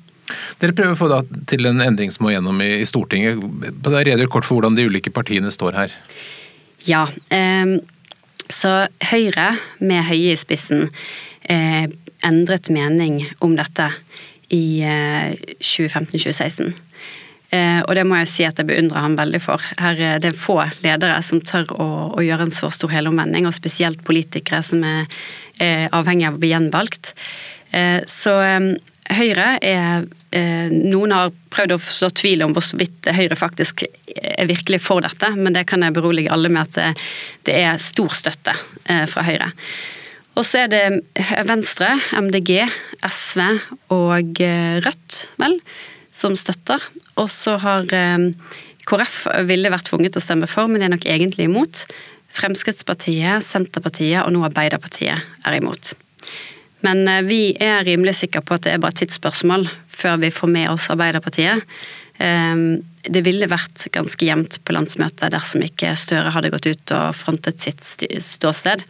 Dere 0.62 0.76
prøver 0.78 0.94
å 0.94 0.98
få 0.98 1.08
da 1.10 1.24
til 1.50 1.66
en 1.66 1.82
endring 1.82 2.12
som 2.14 2.28
må 2.28 2.36
gjennom 2.36 2.60
i 2.62 2.84
Stortinget. 2.86 3.40
Redegjør 3.82 4.30
kort 4.30 4.46
for 4.46 4.60
hvordan 4.60 4.76
de 4.78 4.86
ulike 4.86 5.10
partiene 5.14 5.50
står 5.54 5.78
her. 5.78 5.96
Ja, 6.86 7.08
eh, 7.34 7.80
så 8.50 8.74
Høyre, 9.12 9.54
med 9.80 10.06
Høie 10.10 10.34
i 10.34 10.40
spissen, 10.40 10.90
eh, 11.50 11.88
endret 12.26 12.70
mening 12.74 13.22
om 13.46 13.56
dette 13.58 13.92
i 14.54 14.82
eh, 14.84 15.36
2015-2016. 15.62 16.74
Eh, 17.50 17.80
og 17.82 17.96
det 17.98 18.06
må 18.06 18.20
jeg 18.20 18.28
jo 18.28 18.32
si 18.34 18.46
at 18.46 18.60
jeg 18.62 18.70
beundrer 18.70 19.02
ham 19.02 19.16
veldig 19.18 19.42
for. 19.42 19.64
Her 19.82 20.02
er 20.06 20.22
det 20.22 20.36
få 20.38 20.60
ledere 20.84 21.18
som 21.26 21.42
tør 21.42 21.72
å, 21.74 21.88
å 22.18 22.26
gjøre 22.26 22.46
en 22.46 22.54
så 22.54 22.70
stor 22.74 22.94
helomvending, 22.94 23.48
og 23.50 23.56
spesielt 23.58 24.04
politikere 24.06 24.62
som 24.66 24.84
er, 24.86 25.08
er 25.62 25.88
avhengig 25.96 26.30
av 26.30 26.38
å 26.38 26.42
bli 26.42 26.54
gjenvalgt. 26.54 27.16
Eh, 27.74 28.02
så 28.10 28.36
eh, 28.46 28.70
Høyre 29.10 29.56
er 29.66 30.04
eh, 30.36 30.70
Noen 30.70 31.14
har 31.16 31.32
prøvd 31.50 31.74
å 31.74 31.80
slå 31.82 32.12
tvil 32.14 32.44
om 32.46 32.54
hvorvidt 32.54 33.10
Høyre 33.16 33.38
faktisk 33.40 33.84
er 34.06 34.50
virkelig 34.50 34.84
for 34.86 35.02
dette, 35.06 35.32
men 35.34 35.56
det 35.56 35.66
kan 35.70 35.82
jeg 35.86 35.96
berolige 35.96 36.34
alle 36.34 36.52
med 36.54 36.68
at 36.68 37.00
det 37.48 37.56
er 37.58 37.82
stor 37.82 38.14
støtte 38.14 38.54
eh, 38.86 39.06
fra 39.10 39.26
Høyre. 39.26 39.50
Og 40.38 40.46
så 40.46 40.64
er 40.64 40.70
det 40.72 40.84
Venstre, 41.50 41.96
MDG, 42.16 42.62
SV 43.02 43.42
og 43.96 44.44
eh, 44.46 44.78
Rødt, 44.86 45.24
vel, 45.42 45.58
som 46.16 46.38
støtter. 46.38 46.86
Og 47.20 47.32
så 47.34 47.58
har 47.64 47.90
KrF 48.90 49.18
ville 49.50 49.74
vært 49.74 49.90
tvunget 49.90 50.16
til 50.16 50.22
å 50.22 50.28
stemme 50.28 50.50
for, 50.50 50.70
men 50.70 50.86
er 50.86 50.94
nok 50.94 51.10
egentlig 51.10 51.50
imot. 51.50 51.84
Fremskrittspartiet, 52.38 53.44
Senterpartiet 53.44 54.22
og 54.22 54.32
nå 54.36 54.46
Arbeiderpartiet 54.46 55.18
er 55.18 55.58
imot. 55.58 55.96
Men 56.86 57.08
eh, 57.08 57.24
vi 57.28 57.42
er 57.60 57.86
rimelig 57.88 58.20
sikre 58.22 58.44
på 58.46 58.58
at 58.58 58.68
det 58.68 58.76
er 58.76 58.84
bare 58.84 58.96
et 58.96 59.04
tidsspørsmål 59.04 59.68
før 60.00 60.22
vi 60.24 60.34
får 60.34 60.54
med 60.54 60.70
oss 60.72 60.90
Arbeiderpartiet. 60.94 61.66
Ehm, 62.20 62.82
det 63.08 63.24
ville 63.24 63.48
vært 63.50 63.88
ganske 63.96 64.28
jevnt 64.28 64.60
på 64.68 64.76
landsmøtet 64.76 65.32
dersom 65.34 65.64
ikke 65.64 65.96
Støre 66.00 66.34
hadde 66.36 66.52
gått 66.52 66.68
ut 66.68 66.96
og 66.96 67.16
frontet 67.16 67.64
sitt 67.64 67.84
ståsted. 68.24 68.84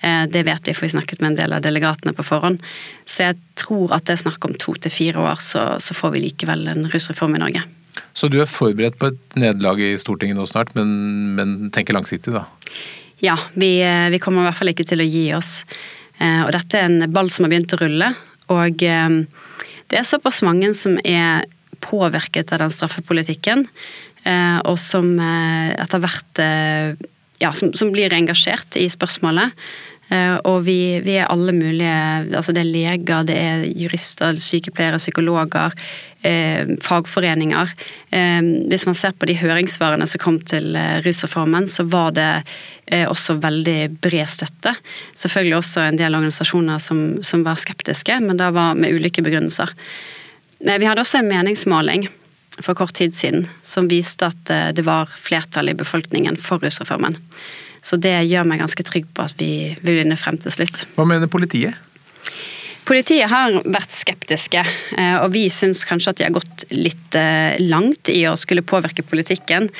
Eh, 0.00 0.24
det 0.32 0.44
vet 0.48 0.68
vi, 0.68 0.74
for 0.76 0.86
vi 0.86 0.94
snakket 0.94 1.20
med 1.20 1.32
en 1.32 1.40
del 1.42 1.56
av 1.56 1.64
delegatene 1.64 2.14
på 2.16 2.24
forhånd. 2.24 2.62
Så 3.04 3.30
jeg 3.30 3.40
tror 3.60 3.96
at 3.96 4.06
det 4.08 4.16
er 4.16 4.24
snakk 4.24 4.44
om 4.48 4.56
to 4.60 4.76
til 4.80 4.92
fire 4.92 5.24
år, 5.24 5.42
så, 5.44 5.66
så, 5.80 5.96
får 5.96 6.16
vi 6.16 6.24
likevel 6.28 6.68
en 6.72 6.88
rusreform 6.92 7.36
i 7.36 7.42
Norge. 7.44 7.64
Så 8.16 8.30
du 8.32 8.38
er 8.40 8.48
forberedt 8.48 8.98
på 9.00 9.10
et 9.10 9.20
nederlag 9.38 9.80
i 9.82 9.92
Stortinget 10.00 10.38
nå 10.38 10.46
snart, 10.48 10.72
men, 10.76 10.90
men 11.36 11.56
tenker 11.74 11.96
langsiktig, 11.96 12.32
da? 12.36 12.46
Ja, 13.20 13.36
vi, 13.52 13.74
eh, 13.84 14.08
vi 14.12 14.20
kommer 14.22 14.44
i 14.44 14.48
hvert 14.48 14.60
fall 14.60 14.72
ikke 14.72 14.88
til 14.88 15.04
å 15.04 15.08
gi 15.08 15.26
oss. 15.36 15.58
Eh, 16.20 16.42
og 16.44 16.52
dette 16.54 16.78
er 16.78 16.88
en 16.88 17.12
ball 17.12 17.30
som 17.32 17.46
har 17.46 17.54
begynt 17.54 17.74
å 17.74 17.80
rulle. 17.80 18.12
Og 18.52 18.84
eh, 18.84 19.16
det 19.90 20.00
er 20.00 20.08
såpass 20.08 20.42
mange 20.46 20.72
som 20.76 20.98
er 21.04 21.46
påvirket 21.80 22.52
av 22.52 22.60
den 22.64 22.72
straffepolitikken, 22.74 23.64
eh, 24.28 24.58
og 24.68 24.76
som 24.80 25.14
etter 25.16 26.02
hvert 26.02 26.42
ja, 27.40 27.54
som, 27.56 27.72
som 27.72 27.88
blir 27.94 28.12
engasjert 28.12 28.76
i 28.76 28.84
spørsmålet. 28.92 29.56
Og 30.10 30.64
vi, 30.66 30.98
vi, 31.04 31.12
er 31.22 31.28
alle 31.30 31.52
mulige 31.54 31.90
altså 32.34 32.50
Det 32.50 32.64
er 32.64 32.70
leger, 32.72 33.26
det 33.28 33.36
er 33.38 33.60
jurister, 33.78 34.34
sykepleiere, 34.42 34.98
psykologer, 34.98 35.70
eh, 36.26 36.66
fagforeninger. 36.82 37.70
Eh, 38.10 38.40
hvis 38.70 38.86
man 38.88 38.98
ser 38.98 39.14
på 39.14 39.28
de 39.30 39.36
høringssvarene 39.38 40.08
som 40.10 40.22
kom 40.22 40.40
til 40.42 40.74
eh, 40.76 41.00
rusreformen, 41.06 41.68
så 41.70 41.86
var 41.90 42.14
det 42.16 42.28
eh, 42.86 43.06
også 43.08 43.38
veldig 43.42 43.78
bred 44.02 44.28
støtte. 44.30 44.74
Selvfølgelig 45.14 45.60
også 45.60 45.86
en 45.86 46.00
del 46.00 46.18
organisasjoner 46.18 46.82
som, 46.82 47.20
som 47.22 47.44
var 47.46 47.60
skeptiske, 47.60 48.20
men 48.24 48.40
det 48.40 48.50
var 48.56 48.74
med 48.78 48.96
ulike 48.96 49.24
begrunnelser. 49.26 49.72
Vi 50.60 50.86
hadde 50.86 51.00
også 51.00 51.22
en 51.22 51.30
meningsmåling 51.30 52.08
for 52.60 52.76
kort 52.76 52.92
tid 52.98 53.14
siden 53.16 53.46
som 53.62 53.88
viste 53.88 54.28
at 54.28 54.52
eh, 54.52 54.70
det 54.76 54.84
var 54.86 55.10
flertall 55.16 55.72
i 55.72 55.78
befolkningen 55.78 56.38
for 56.40 56.62
rusreformen. 56.62 57.16
Så 57.82 57.96
det 58.00 58.12
gjør 58.28 58.48
meg 58.48 58.60
ganske 58.60 58.84
trygg 58.86 59.06
på 59.16 59.24
at 59.24 59.36
vi 59.40 59.76
vil 59.80 60.02
vinne 60.02 60.18
frem 60.20 60.38
til 60.40 60.52
slutt. 60.52 60.84
Hva 60.96 61.06
mener 61.08 61.30
politiet? 61.32 61.78
Politiet 62.88 63.30
har 63.30 63.54
vært 63.70 63.92
skeptiske, 63.94 64.64
eh, 64.98 65.16
og 65.20 65.30
vi 65.34 65.44
syns 65.52 65.84
kanskje 65.86 66.12
at 66.12 66.20
de 66.20 66.26
har 66.26 66.34
gått 66.34 66.64
litt 66.74 67.16
eh, 67.18 67.54
langt 67.62 68.10
i 68.10 68.24
å 68.26 68.36
skulle 68.40 68.66
påvirke 68.66 69.06
politikken. 69.06 69.70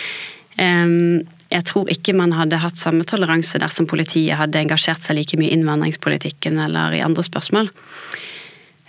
Jeg 0.61 1.65
tror 1.65 1.89
ikke 1.89 2.13
man 2.13 2.35
hadde 2.37 2.59
hatt 2.61 2.77
samme 2.77 3.07
toleranse 3.09 3.57
dersom 3.63 3.87
politiet 3.89 4.37
hadde 4.37 4.61
engasjert 4.61 5.01
seg 5.01 5.17
like 5.17 5.39
mye 5.41 5.49
i 5.49 5.55
innvandringspolitikken 5.57 6.59
eller 6.61 6.93
i 6.93 7.01
andre 7.01 7.25
spørsmål. 7.25 7.71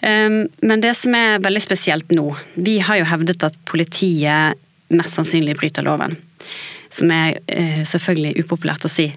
Men 0.04 0.84
det 0.84 0.92
som 1.00 1.16
er 1.16 1.40
veldig 1.46 1.62
spesielt 1.64 2.12
nå 2.12 2.26
Vi 2.58 2.80
har 2.84 3.00
jo 3.00 3.08
hevdet 3.08 3.46
at 3.48 3.56
politiet 3.70 4.60
mest 4.92 5.16
sannsynlig 5.16 5.56
bryter 5.62 5.86
loven. 5.88 6.18
Som 6.92 7.12
er 7.16 7.40
eh, 7.48 7.82
selvfølgelig 7.88 8.46
upopulært 8.46 8.86
å 8.86 8.92
si. 8.92 9.08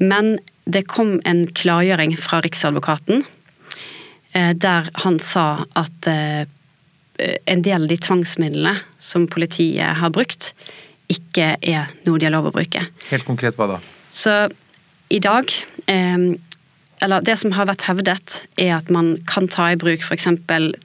Men 0.00 0.38
det 0.70 0.86
kom 0.88 1.18
en 1.28 1.44
klargjøring 1.58 2.14
fra 2.20 2.38
Riksadvokaten 2.44 3.24
Eh, 4.32 4.52
der 4.54 4.90
han 5.02 5.18
sa 5.18 5.64
at 5.78 6.06
eh, 6.06 6.44
en 7.50 7.64
del 7.66 7.84
av 7.84 7.90
de 7.90 7.98
tvangsmidlene 7.98 8.76
som 9.02 9.26
politiet 9.30 9.98
har 9.98 10.12
brukt, 10.14 10.52
ikke 11.10 11.56
er 11.58 11.90
noe 12.06 12.20
de 12.20 12.28
har 12.28 12.36
lov 12.36 12.52
å 12.52 12.54
bruke. 12.54 12.84
Helt 13.10 13.26
konkret 13.26 13.58
hva 13.58 13.66
da? 13.74 13.80
Så 14.10 14.46
i 15.10 15.18
dag 15.22 15.50
eller 17.00 17.24
det 17.24 17.34
som 17.40 17.54
har 17.56 17.66
vært 17.66 17.86
hevdet, 17.88 18.34
er 18.60 18.74
at 18.76 18.90
man 18.92 19.14
kan 19.28 19.48
ta 19.50 19.70
i 19.72 19.78
bruk 19.80 20.04
f.eks. 20.04 20.28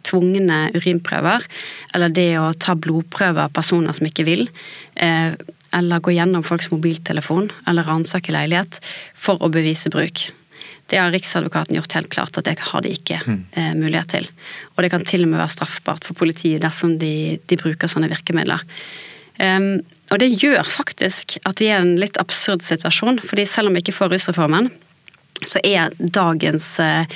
tvungne 0.08 0.60
urinprøver, 0.74 1.46
eller 1.94 2.14
det 2.16 2.30
å 2.40 2.54
ta 2.58 2.74
blodprøver 2.80 3.46
av 3.46 3.54
personer 3.54 3.94
som 3.94 4.08
ikke 4.08 4.26
vil, 4.28 4.46
eller 5.76 6.04
gå 6.04 6.16
gjennom 6.16 6.46
folks 6.46 6.72
mobiltelefon 6.72 7.52
eller 7.68 7.88
ransake 7.88 8.34
leilighet 8.34 8.80
for 9.14 9.44
å 9.44 9.52
bevise 9.52 9.92
bruk. 9.94 10.30
Det 10.90 11.00
har 11.02 11.12
Riksadvokaten 11.14 11.76
gjort 11.80 11.98
helt 11.98 12.12
klart 12.14 12.38
at 12.38 12.46
det 12.46 12.60
har 12.62 12.86
de 12.86 12.94
ikke 12.94 13.18
mm. 13.26 13.42
eh, 13.58 13.74
mulighet 13.78 14.12
til. 14.14 14.30
Og 14.76 14.86
det 14.86 14.92
kan 14.94 15.06
til 15.08 15.26
og 15.26 15.32
med 15.32 15.42
være 15.42 15.56
straffbart 15.56 16.06
for 16.06 16.18
politiet 16.18 16.62
dersom 16.64 17.00
de, 17.02 17.42
de 17.50 17.58
bruker 17.60 17.90
sånne 17.90 18.12
virkemidler. 18.12 18.62
Um, 19.36 19.82
og 20.14 20.22
det 20.22 20.36
gjør 20.38 20.64
faktisk 20.70 21.40
at 21.50 21.60
vi 21.60 21.72
er 21.72 21.82
i 21.82 21.84
en 21.84 21.98
litt 22.00 22.20
absurd 22.22 22.64
situasjon, 22.64 23.20
fordi 23.26 23.48
selv 23.50 23.72
om 23.72 23.76
vi 23.76 23.82
ikke 23.84 23.98
får 23.98 24.14
rusreformen, 24.14 24.70
så 25.44 25.60
er 25.68 25.92
dagens 26.00 26.68
eh, 26.80 27.10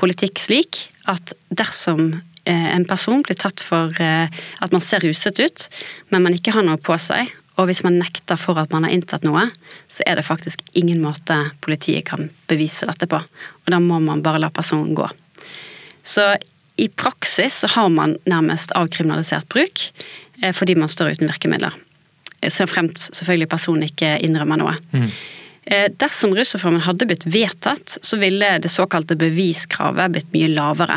politikk 0.00 0.40
slik 0.42 0.86
at 1.10 1.34
dersom 1.54 2.16
eh, 2.48 2.68
en 2.74 2.86
person 2.88 3.22
blir 3.22 3.38
tatt 3.38 3.62
for 3.62 3.94
eh, 4.02 4.26
at 4.58 4.74
man 4.74 4.82
ser 4.82 5.04
ruset 5.06 5.38
ut, 5.38 5.68
men 6.10 6.24
man 6.24 6.34
ikke 6.34 6.56
har 6.56 6.66
noe 6.66 6.80
på 6.80 6.96
seg, 6.98 7.30
og 7.58 7.66
hvis 7.68 7.82
man 7.84 7.98
nekter 8.00 8.38
for 8.40 8.58
at 8.60 8.72
man 8.72 8.86
har 8.86 8.94
inntatt 8.94 9.24
noe, 9.26 9.46
så 9.90 10.04
er 10.06 10.16
det 10.16 10.26
faktisk 10.26 10.62
ingen 10.78 11.02
måte 11.02 11.36
politiet 11.64 12.06
kan 12.08 12.30
bevise 12.50 12.88
dette 12.88 13.08
på. 13.10 13.20
Og 13.20 13.72
da 13.74 13.80
må 13.82 13.98
man 14.02 14.22
bare 14.24 14.40
la 14.40 14.52
personen 14.54 14.94
gå. 14.96 15.08
Så 16.06 16.32
i 16.80 16.88
praksis 16.88 17.60
så 17.60 17.68
har 17.74 17.90
man 17.92 18.16
nærmest 18.30 18.72
avkriminalisert 18.78 19.48
bruk 19.52 19.90
fordi 20.56 20.72
man 20.78 20.88
står 20.88 21.18
uten 21.18 21.28
virkemidler. 21.28 21.74
Så 22.48 22.64
fremt 22.70 22.96
selvfølgelig 23.02 23.50
personen 23.52 23.84
ikke 23.90 24.14
innrømmer 24.24 24.56
noe. 24.62 24.78
Mm. 24.94 25.10
Eh, 25.70 25.86
dersom 26.02 26.32
rusreformen 26.34 26.82
hadde 26.82 27.06
blitt 27.06 27.24
vedtatt, 27.30 27.94
så 28.02 28.18
ville 28.18 28.56
det 28.58 28.72
såkalte 28.72 29.14
beviskravet 29.18 30.10
blitt 30.16 30.32
mye 30.34 30.48
lavere. 30.50 30.96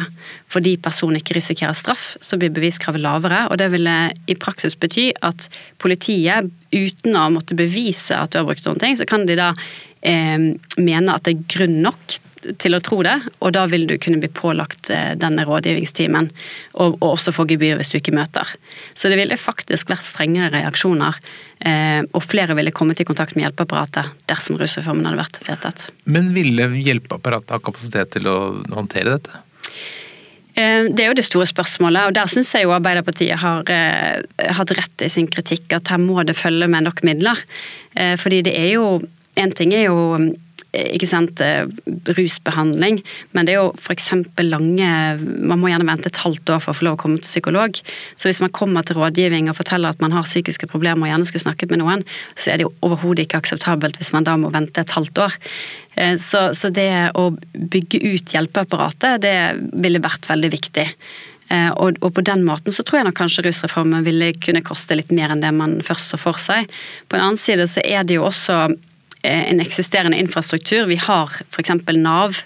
Fordi 0.49 0.73
personen 0.81 1.19
ikke 1.19 1.35
risikerer 1.37 1.77
straff, 1.77 2.15
så 2.25 2.39
blir 2.41 2.49
beviskravet 2.55 3.03
lavere. 3.03 3.43
Og 3.51 3.59
det 3.61 3.69
ville 3.75 3.93
i 4.25 4.37
praksis 4.39 4.73
bety 4.73 5.11
at 5.21 5.45
politiet, 5.83 6.49
uten 6.73 7.19
å 7.19 7.27
måtte 7.35 7.57
bevise 7.57 8.17
at 8.17 8.33
du 8.33 8.39
har 8.39 8.47
brukt 8.49 8.65
noen 8.65 8.81
ting, 8.81 8.97
så 8.97 9.05
kan 9.05 9.27
de 9.29 9.37
da 9.37 9.51
eh, 10.01 10.49
mene 10.81 11.13
at 11.13 11.27
det 11.27 11.35
er 11.35 11.49
grunn 11.53 11.83
nok 11.85 12.17
til 12.61 12.75
å 12.75 12.81
tro 12.83 13.01
det, 13.05 13.15
og 13.39 13.53
da 13.55 13.65
vil 13.71 13.85
du 13.89 13.95
kunne 14.01 14.19
bli 14.21 14.29
pålagt 14.33 14.91
eh, 14.93 15.13
denne 15.19 15.45
rådgivningstimen, 15.47 16.29
og, 16.73 16.97
og 16.99 17.07
også 17.13 17.33
få 17.35 17.47
gebyr 17.49 17.79
hvis 17.79 17.93
du 17.93 17.99
ikke 17.99 18.15
møter. 18.15 18.55
Så 18.93 19.11
det 19.11 19.19
ville 19.21 19.39
faktisk 19.39 19.93
vært 19.93 20.07
strengere 20.07 20.51
reaksjoner, 20.55 21.19
eh, 21.65 22.01
og 22.11 22.25
flere 22.25 22.57
ville 22.59 22.75
kommet 22.75 23.01
i 23.01 23.07
kontakt 23.07 23.37
med 23.37 23.47
hjelpeapparatet 23.47 24.13
dersom 24.31 24.59
rusreformen 24.61 25.09
hadde 25.09 25.23
vært 25.23 25.41
vedtatt. 25.47 25.87
Men 26.05 26.33
ville 26.35 26.69
hjelpeapparatet 26.79 27.55
ha 27.55 27.63
kapasitet 27.63 28.15
til 28.17 28.29
å 28.31 28.37
håndtere 28.73 29.17
dette? 29.17 29.43
Eh, 30.53 30.85
det 30.93 31.01
er 31.01 31.09
jo 31.09 31.17
det 31.17 31.25
store 31.25 31.47
spørsmålet, 31.49 32.09
og 32.09 32.15
der 32.17 32.29
syns 32.29 32.51
jeg 32.53 32.67
jo 32.67 32.75
Arbeiderpartiet 32.75 33.41
har 33.41 33.69
eh, 33.73 34.21
hatt 34.53 34.73
rett 34.77 35.05
i 35.05 35.09
sin 35.09 35.29
kritikk, 35.31 35.65
at 35.73 35.89
her 35.89 36.01
må 36.01 36.21
det 36.27 36.37
følge 36.37 36.69
med 36.69 36.85
nok 36.85 37.01
midler. 37.07 37.41
Eh, 37.97 38.13
fordi 38.21 38.43
det 38.49 38.55
er 38.59 38.73
jo 38.77 38.87
En 39.33 39.49
ting 39.49 39.71
er 39.73 39.87
jo 39.87 40.17
ikke 40.73 41.05
sant, 41.05 41.41
eh, 41.41 41.67
rusbehandling, 42.17 42.99
men 43.37 43.45
det 43.45 43.53
er 43.53 43.59
jo 43.61 43.73
f.eks. 43.77 44.09
lange 44.41 44.89
Man 45.21 45.59
må 45.61 45.69
gjerne 45.69 45.85
vente 45.85 46.09
et 46.09 46.21
halvt 46.23 46.49
år 46.55 46.63
for 46.63 46.73
å 46.73 46.77
få 46.77 46.87
lov 46.87 46.95
å 46.97 47.01
komme 47.03 47.19
til 47.21 47.29
psykolog. 47.29 47.77
Så 48.17 48.29
hvis 48.29 48.41
man 48.41 48.53
kommer 48.53 48.85
til 48.85 48.97
rådgivning 48.97 49.51
og 49.51 49.57
forteller 49.59 49.93
at 49.93 50.01
man 50.01 50.15
har 50.15 50.25
psykiske 50.25 50.69
problemer 50.71 51.05
og 51.05 51.11
gjerne 51.11 51.27
skulle 51.29 51.45
snakket 51.45 51.73
med 51.73 51.83
noen, 51.83 52.05
så 52.33 52.51
er 52.51 52.57
det 52.57 52.65
jo 52.65 52.73
overhodet 52.85 53.27
ikke 53.27 53.43
akseptabelt 53.43 53.99
hvis 54.01 54.13
man 54.15 54.25
da 54.25 54.33
må 54.39 54.49
vente 54.53 54.81
et 54.81 54.95
halvt 54.97 55.21
år. 55.27 55.35
Eh, 55.95 56.15
så, 56.17 56.47
så 56.57 56.71
det 56.73 56.89
å 57.19 57.27
bygge 57.53 58.01
ut 58.01 58.33
hjelpeapparatet, 58.33 59.21
det 59.21 59.35
ville 59.77 60.01
vært 60.01 60.25
veldig 60.31 60.49
viktig. 60.55 60.87
Eh, 61.53 61.69
og, 61.69 61.99
og, 62.01 62.09
på 62.17 62.23
den 62.25 62.41
måten 62.47 62.73
så 62.73 62.81
tror 62.81 63.01
jeg 63.01 63.09
nok 63.11 63.19
kanskje 63.19 63.45
rusreformen 63.45 64.07
ville 64.07 64.31
kunne 64.41 64.63
koste 64.65 64.97
litt 64.97 65.13
mer 65.13 65.35
enn 65.35 65.45
det 65.45 65.53
man 65.53 65.77
først 65.85 66.15
så 66.15 66.17
for 66.17 66.41
seg. 66.41 66.65
På 67.05 67.19
den 67.19 67.27
annen 67.27 67.41
side 67.41 67.69
så 67.69 67.85
er 67.85 68.09
det 68.09 68.17
jo 68.17 68.25
også 68.25 68.63
Eh, 68.67 68.89
en 69.23 69.61
eksisterende 69.63 70.17
infrastruktur. 70.17 70.85
Vi 70.85 70.95
har 70.95 71.31
f.eks. 71.49 71.71
Nav. 71.95 72.37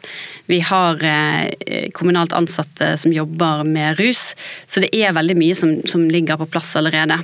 Vi 0.46 0.60
har 0.60 1.04
eh, 1.04 1.90
kommunalt 1.94 2.34
ansatte 2.34 2.98
som 2.98 3.14
jobber 3.14 3.64
med 3.64 4.00
rus. 4.00 4.36
Så 4.66 4.84
det 4.84 4.92
er 4.94 5.16
veldig 5.18 5.38
mye 5.38 5.56
som, 5.58 5.80
som 5.86 6.06
ligger 6.10 6.38
på 6.38 6.50
plass 6.54 6.76
allerede. 6.78 7.20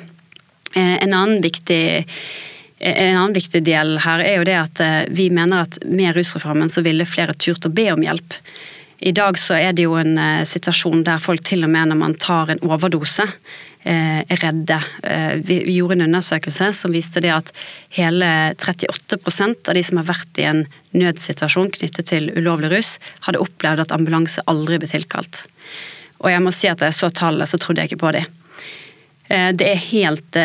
Eh, 0.74 0.98
en 1.04 1.14
annen 1.14 1.42
viktig 1.42 2.08
en 2.84 3.16
annen 3.16 3.32
viktig 3.32 3.62
del 3.64 3.94
her 4.04 4.20
er 4.20 4.42
jo 4.42 4.48
det 4.50 4.56
at 4.60 4.80
vi 5.16 5.30
mener 5.32 5.62
at 5.64 5.78
med 5.88 6.18
rusreformen 6.18 6.68
så 6.68 6.82
ville 6.84 7.06
flere 7.08 7.32
turt 7.40 7.64
å 7.64 7.72
be 7.72 7.86
om 7.94 8.02
hjelp. 8.04 8.36
I 9.04 9.12
dag 9.12 9.36
så 9.40 9.58
er 9.60 9.76
det 9.76 9.84
jo 9.84 9.98
en 10.00 10.16
situasjon 10.48 11.02
der 11.04 11.20
folk 11.20 11.44
til 11.44 11.66
og 11.66 11.72
med 11.74 11.92
når 11.92 11.98
man 12.00 12.14
tar 12.16 12.54
en 12.54 12.62
overdose, 12.64 13.26
Eh, 13.84 14.20
er 14.20 14.40
redde. 14.40 14.78
Eh, 15.04 15.34
vi 15.44 15.58
gjorde 15.76 15.98
en 15.98 16.06
undersøkelse 16.06 16.70
som 16.74 16.94
viste 16.96 17.20
det 17.20 17.34
at 17.36 17.50
hele 17.92 18.28
38% 18.56 19.68
av 19.68 19.76
de 19.76 19.82
som 19.84 20.00
har 20.00 20.08
vært 20.08 20.40
i 20.40 20.46
en 20.48 20.62
nødsituasjon 20.96 21.74
knyttet 21.76 22.08
til 22.08 22.30
ulovlig 22.32 22.70
rus, 22.72 22.94
hadde 23.28 23.42
opplevd 23.44 23.84
at 23.84 23.92
ambulanse 23.92 24.46
aldri 24.48 24.80
ble 24.80 24.88
tilkalt. 24.88 25.42
Og 26.24 26.32
jeg 26.32 26.46
må 26.46 26.56
si 26.56 26.72
at 26.72 26.80
da 26.80 26.88
jeg 26.88 26.96
så 27.02 27.12
tallet, 27.12 27.52
så 27.52 27.60
trodde 27.60 27.84
jeg 27.84 27.92
ikke 27.92 28.06
på 28.06 28.14
dem. 28.16 28.40
Eh, 29.32 29.50
det 29.56 29.68
er 29.70 29.82
helt 29.88 30.38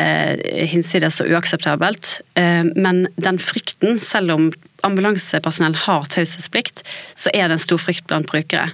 hinsides 0.70 1.20
og 1.24 1.32
uakseptabelt. 1.34 2.18
Men 2.38 3.06
den 3.18 3.38
frykten, 3.42 3.98
selv 4.02 4.34
om 4.34 4.48
ambulansepersonell 4.86 5.74
har 5.86 6.06
taushetsplikt, 6.12 6.84
så 7.18 7.32
er 7.34 7.48
det 7.48 7.56
en 7.56 7.62
stor 7.64 7.80
frykt 7.82 8.06
blant 8.10 8.28
brukere. 8.30 8.68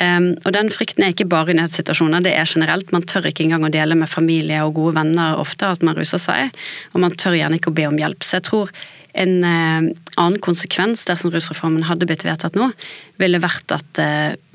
Og 0.00 0.48
den 0.56 0.70
frykten 0.72 1.04
er 1.04 1.12
ikke 1.12 1.28
bare 1.30 1.52
i 1.52 1.56
nødsituasjoner, 1.58 2.24
det 2.24 2.32
er 2.32 2.48
generelt. 2.48 2.90
Man 2.96 3.04
tør 3.06 3.28
ikke 3.28 3.44
engang 3.44 3.66
å 3.66 3.72
dele 3.72 3.94
med 3.98 4.10
familie 4.10 4.62
og 4.64 4.74
gode 4.78 4.96
venner 4.96 5.36
ofte 5.38 5.68
at 5.68 5.84
man 5.84 5.98
ruser 5.98 6.22
seg, 6.22 6.56
og 6.94 7.04
man 7.04 7.14
tør 7.20 7.36
gjerne 7.36 7.60
ikke 7.60 7.70
å 7.74 7.76
be 7.76 7.84
om 7.90 8.00
hjelp. 8.00 8.24
Så 8.24 8.38
jeg 8.38 8.46
tror 8.48 8.72
en 9.12 9.36
annen 9.44 10.40
konsekvens 10.42 11.04
dersom 11.06 11.30
rusreformen 11.34 11.84
hadde 11.86 12.08
blitt 12.08 12.24
vedtatt 12.26 12.56
nå, 12.58 12.70
ville 13.22 13.42
vært 13.44 13.76
at 13.76 14.00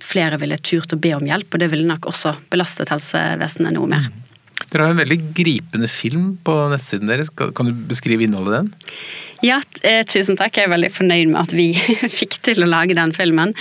flere 0.04 0.42
ville 0.42 0.58
turt 0.58 0.98
å 0.98 1.00
be 1.00 1.14
om 1.16 1.30
hjelp, 1.30 1.54
og 1.54 1.62
det 1.62 1.70
ville 1.72 1.88
nok 1.88 2.10
også 2.10 2.34
belastet 2.50 2.92
helsevesenet 2.92 3.78
noe 3.78 3.94
mer. 3.94 4.10
Dere 4.70 4.86
har 4.86 4.94
en 4.94 5.02
veldig 5.02 5.20
gripende 5.38 5.90
film 5.92 6.32
på 6.46 6.56
nettsiden 6.74 7.10
deres. 7.10 7.32
Kan 7.34 7.72
du 7.72 7.74
beskrive 7.90 8.26
innholdet 8.26 8.54
i 8.54 8.58
den? 8.60 8.74
Ja, 9.46 9.62
eh, 9.88 10.04
tusen 10.06 10.38
takk. 10.38 10.58
Jeg 10.58 10.70
er 10.70 10.76
veldig 10.76 10.92
fornøyd 10.94 11.32
med 11.32 11.42
at 11.42 11.56
vi 11.56 11.72
fikk 12.20 12.42
til 12.46 12.66
å 12.66 12.70
lage 12.70 12.98
den 12.98 13.16
filmen. 13.16 13.56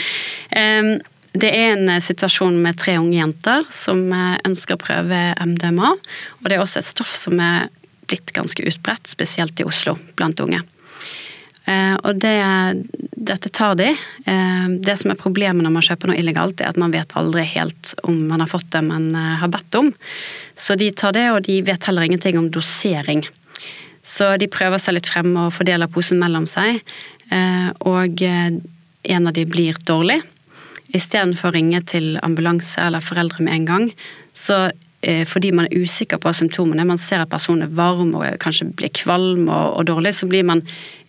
Det 1.38 1.50
er 1.52 1.74
en 1.76 1.88
eh, 1.92 2.02
situasjon 2.02 2.56
med 2.62 2.78
tre 2.80 2.96
unge 2.98 3.18
jenter 3.18 3.66
som 3.74 4.00
eh, 4.14 4.38
ønsker 4.48 4.76
å 4.76 4.80
prøve 4.80 5.20
MDMA. 5.36 5.92
Og 6.40 6.48
det 6.48 6.56
er 6.56 6.64
også 6.64 6.80
et 6.80 6.88
stoff 6.88 7.12
som 7.16 7.38
er 7.42 7.68
blitt 8.08 8.32
ganske 8.36 8.64
utbredt, 8.64 9.10
spesielt 9.10 9.60
i 9.60 9.66
Oslo, 9.68 9.98
blant 10.16 10.40
unge. 10.40 10.62
Eh, 11.68 11.94
og 12.02 12.20
det, 12.22 12.36
dette 13.30 13.50
tar 13.52 13.76
de. 13.78 13.90
Det 14.78 14.94
som 15.00 15.12
er 15.12 15.20
problemet 15.20 15.64
når 15.64 15.74
man 15.74 15.84
kjøper 15.84 16.10
noe 16.10 16.18
illegalt, 16.20 16.62
er 16.62 16.72
at 16.72 16.80
man 16.80 16.94
vet 16.94 17.12
aldri 17.18 17.44
helt 17.52 17.92
om 18.08 18.22
man 18.30 18.44
har 18.44 18.50
fått 18.50 18.70
det 18.72 18.82
man 18.86 19.10
har 19.12 19.50
bedt 19.52 19.78
om. 19.78 19.90
Så 20.56 20.78
de 20.80 20.88
tar 20.96 21.12
det, 21.16 21.26
og 21.34 21.42
de 21.46 21.60
vet 21.66 21.88
heller 21.88 22.08
ingenting 22.08 22.38
om 22.40 22.48
dosering. 22.54 23.24
Så 24.06 24.30
de 24.40 24.48
prøver 24.48 24.80
seg 24.80 24.96
litt 24.96 25.10
frem 25.10 25.34
og 25.36 25.52
fordeler 25.58 25.90
posen 25.92 26.20
mellom 26.22 26.48
seg. 26.48 26.80
Og 27.84 28.22
en 28.24 29.28
av 29.28 29.36
de 29.36 29.44
blir 29.48 29.76
dårlig 29.88 30.22
istedenfor 30.96 31.50
å 31.50 31.56
ringe 31.56 31.80
til 31.88 32.16
ambulanse 32.24 32.80
eller 32.82 33.04
foreldre 33.04 33.44
med 33.44 33.54
en 33.54 33.66
gang, 33.68 33.88
så 34.36 34.68
eh, 35.02 35.24
fordi 35.28 35.52
man 35.54 35.68
er 35.68 35.84
usikker 35.84 36.20
på 36.22 36.32
symptomene, 36.36 36.86
man 36.88 37.00
ser 37.00 37.24
at 37.24 37.32
personen 37.32 37.66
er 37.66 37.74
varm 37.76 38.14
og 38.16 38.24
kanskje 38.42 38.70
blir 38.78 38.92
kvalm 38.96 39.48
og, 39.48 39.66
og, 39.74 39.82
dårlig, 39.90 40.14
så 40.16 40.28
blir 40.30 40.46
man 40.48 40.64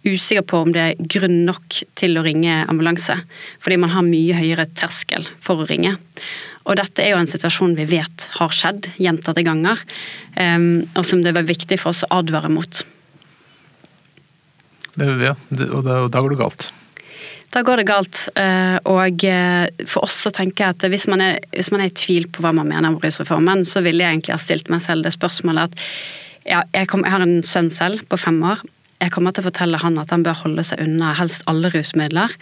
usikker 0.07 0.45
på 0.47 0.61
om 0.63 0.73
det 0.75 0.83
er 0.83 1.07
grunn 1.15 1.41
nok 1.47 1.81
til 1.99 2.19
å 2.19 2.23
ringe 2.25 2.61
ambulanse. 2.69 3.17
Fordi 3.63 3.79
man 3.81 3.93
har 3.93 4.05
mye 4.07 4.37
høyere 4.37 4.69
terskel 4.77 5.27
for 5.43 5.63
å 5.63 5.67
ringe. 5.69 5.95
Og 6.69 6.77
dette 6.77 7.03
er 7.03 7.15
jo 7.15 7.21
en 7.21 7.29
situasjon 7.29 7.75
vi 7.77 7.87
vet 7.89 8.27
har 8.37 8.53
skjedd 8.53 8.91
gjentatte 9.01 9.43
ganger, 9.45 9.79
um, 10.37 10.83
og 10.93 11.07
som 11.07 11.23
det 11.25 11.33
var 11.33 11.47
viktig 11.47 11.79
for 11.81 11.93
oss 11.93 12.03
å 12.05 12.19
advare 12.19 12.51
mot. 12.53 12.83
Ja, 14.99 15.33
og 15.33 15.81
da, 15.85 16.03
da 16.11 16.21
går 16.21 16.35
det 16.35 16.41
galt. 16.41 16.69
Da 17.49 17.63
går 17.65 17.81
det 17.81 17.87
galt. 17.89 18.21
Eh, 18.37 18.77
og 18.91 19.23
eh, 19.25 19.85
for 19.89 20.05
oss 20.05 20.19
så 20.25 20.31
tenker 20.33 20.65
jeg 20.65 20.75
at 20.75 20.85
hvis 20.91 21.07
man, 21.09 21.23
er, 21.23 21.39
hvis 21.55 21.71
man 21.73 21.81
er 21.81 21.89
i 21.89 21.95
tvil 21.97 22.27
på 22.29 22.43
hva 22.45 22.51
man 22.53 22.69
mener 22.69 22.91
om 22.91 22.99
rusreformen, 23.01 23.63
så 23.65 23.81
ville 23.85 24.03
jeg 24.03 24.19
egentlig 24.19 24.35
ha 24.35 24.41
stilt 24.41 24.69
meg 24.69 24.83
selv 24.85 25.07
det 25.07 25.15
spørsmålet 25.15 25.71
at 25.71 25.79
ja, 26.45 26.61
jeg, 26.75 26.89
kom, 26.91 27.05
jeg 27.05 27.15
har 27.15 27.25
en 27.25 27.41
sønn 27.45 27.71
selv 27.73 28.03
på 28.09 28.19
fem 28.21 28.37
år. 28.45 28.61
Jeg 28.99 29.13
kommer 29.13 29.31
til 29.31 29.45
å 29.45 29.47
fortelle 29.47 29.79
han 29.79 29.97
at 30.01 30.11
han 30.11 30.23
bør 30.25 30.41
holde 30.41 30.63
seg 30.67 30.81
unna 30.83 31.13
helst 31.15 31.45
alle 31.49 31.71
rusmidler. 31.71 32.33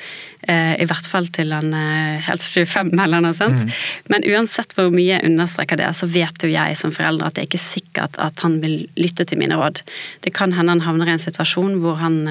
Eh, 0.49 0.73
I 0.81 0.87
hvert 0.89 1.09
fall 1.09 1.29
til 1.33 1.53
han 1.53 1.69
er 1.77 2.17
helst 2.25 2.57
25 2.57 2.93
eller 3.03 3.21
noe 3.21 3.37
sånt. 3.37 3.61
Mm. 3.61 3.75
Men 4.13 4.25
uansett 4.33 4.73
hvor 4.77 4.89
mye 4.93 5.11
jeg 5.19 5.27
understreker 5.27 5.77
det, 5.77 5.91
så 5.97 6.09
vet 6.09 6.41
jo 6.41 6.49
jeg 6.49 6.79
som 6.79 6.93
forelder 6.95 7.29
at 7.29 7.37
det 7.37 7.43
er 7.45 7.51
ikke 7.51 7.61
sikkert 7.61 8.17
at 8.23 8.41
han 8.45 8.57
vil 8.63 8.87
lytte 8.97 9.27
til 9.29 9.41
mine 9.41 9.59
råd. 9.59 9.83
Det 10.25 10.33
kan 10.37 10.55
hende 10.57 10.73
han 10.73 10.85
havner 10.87 11.11
i 11.11 11.15
en 11.17 11.21
situasjon 11.21 11.77
hvor 11.83 12.01
han 12.01 12.23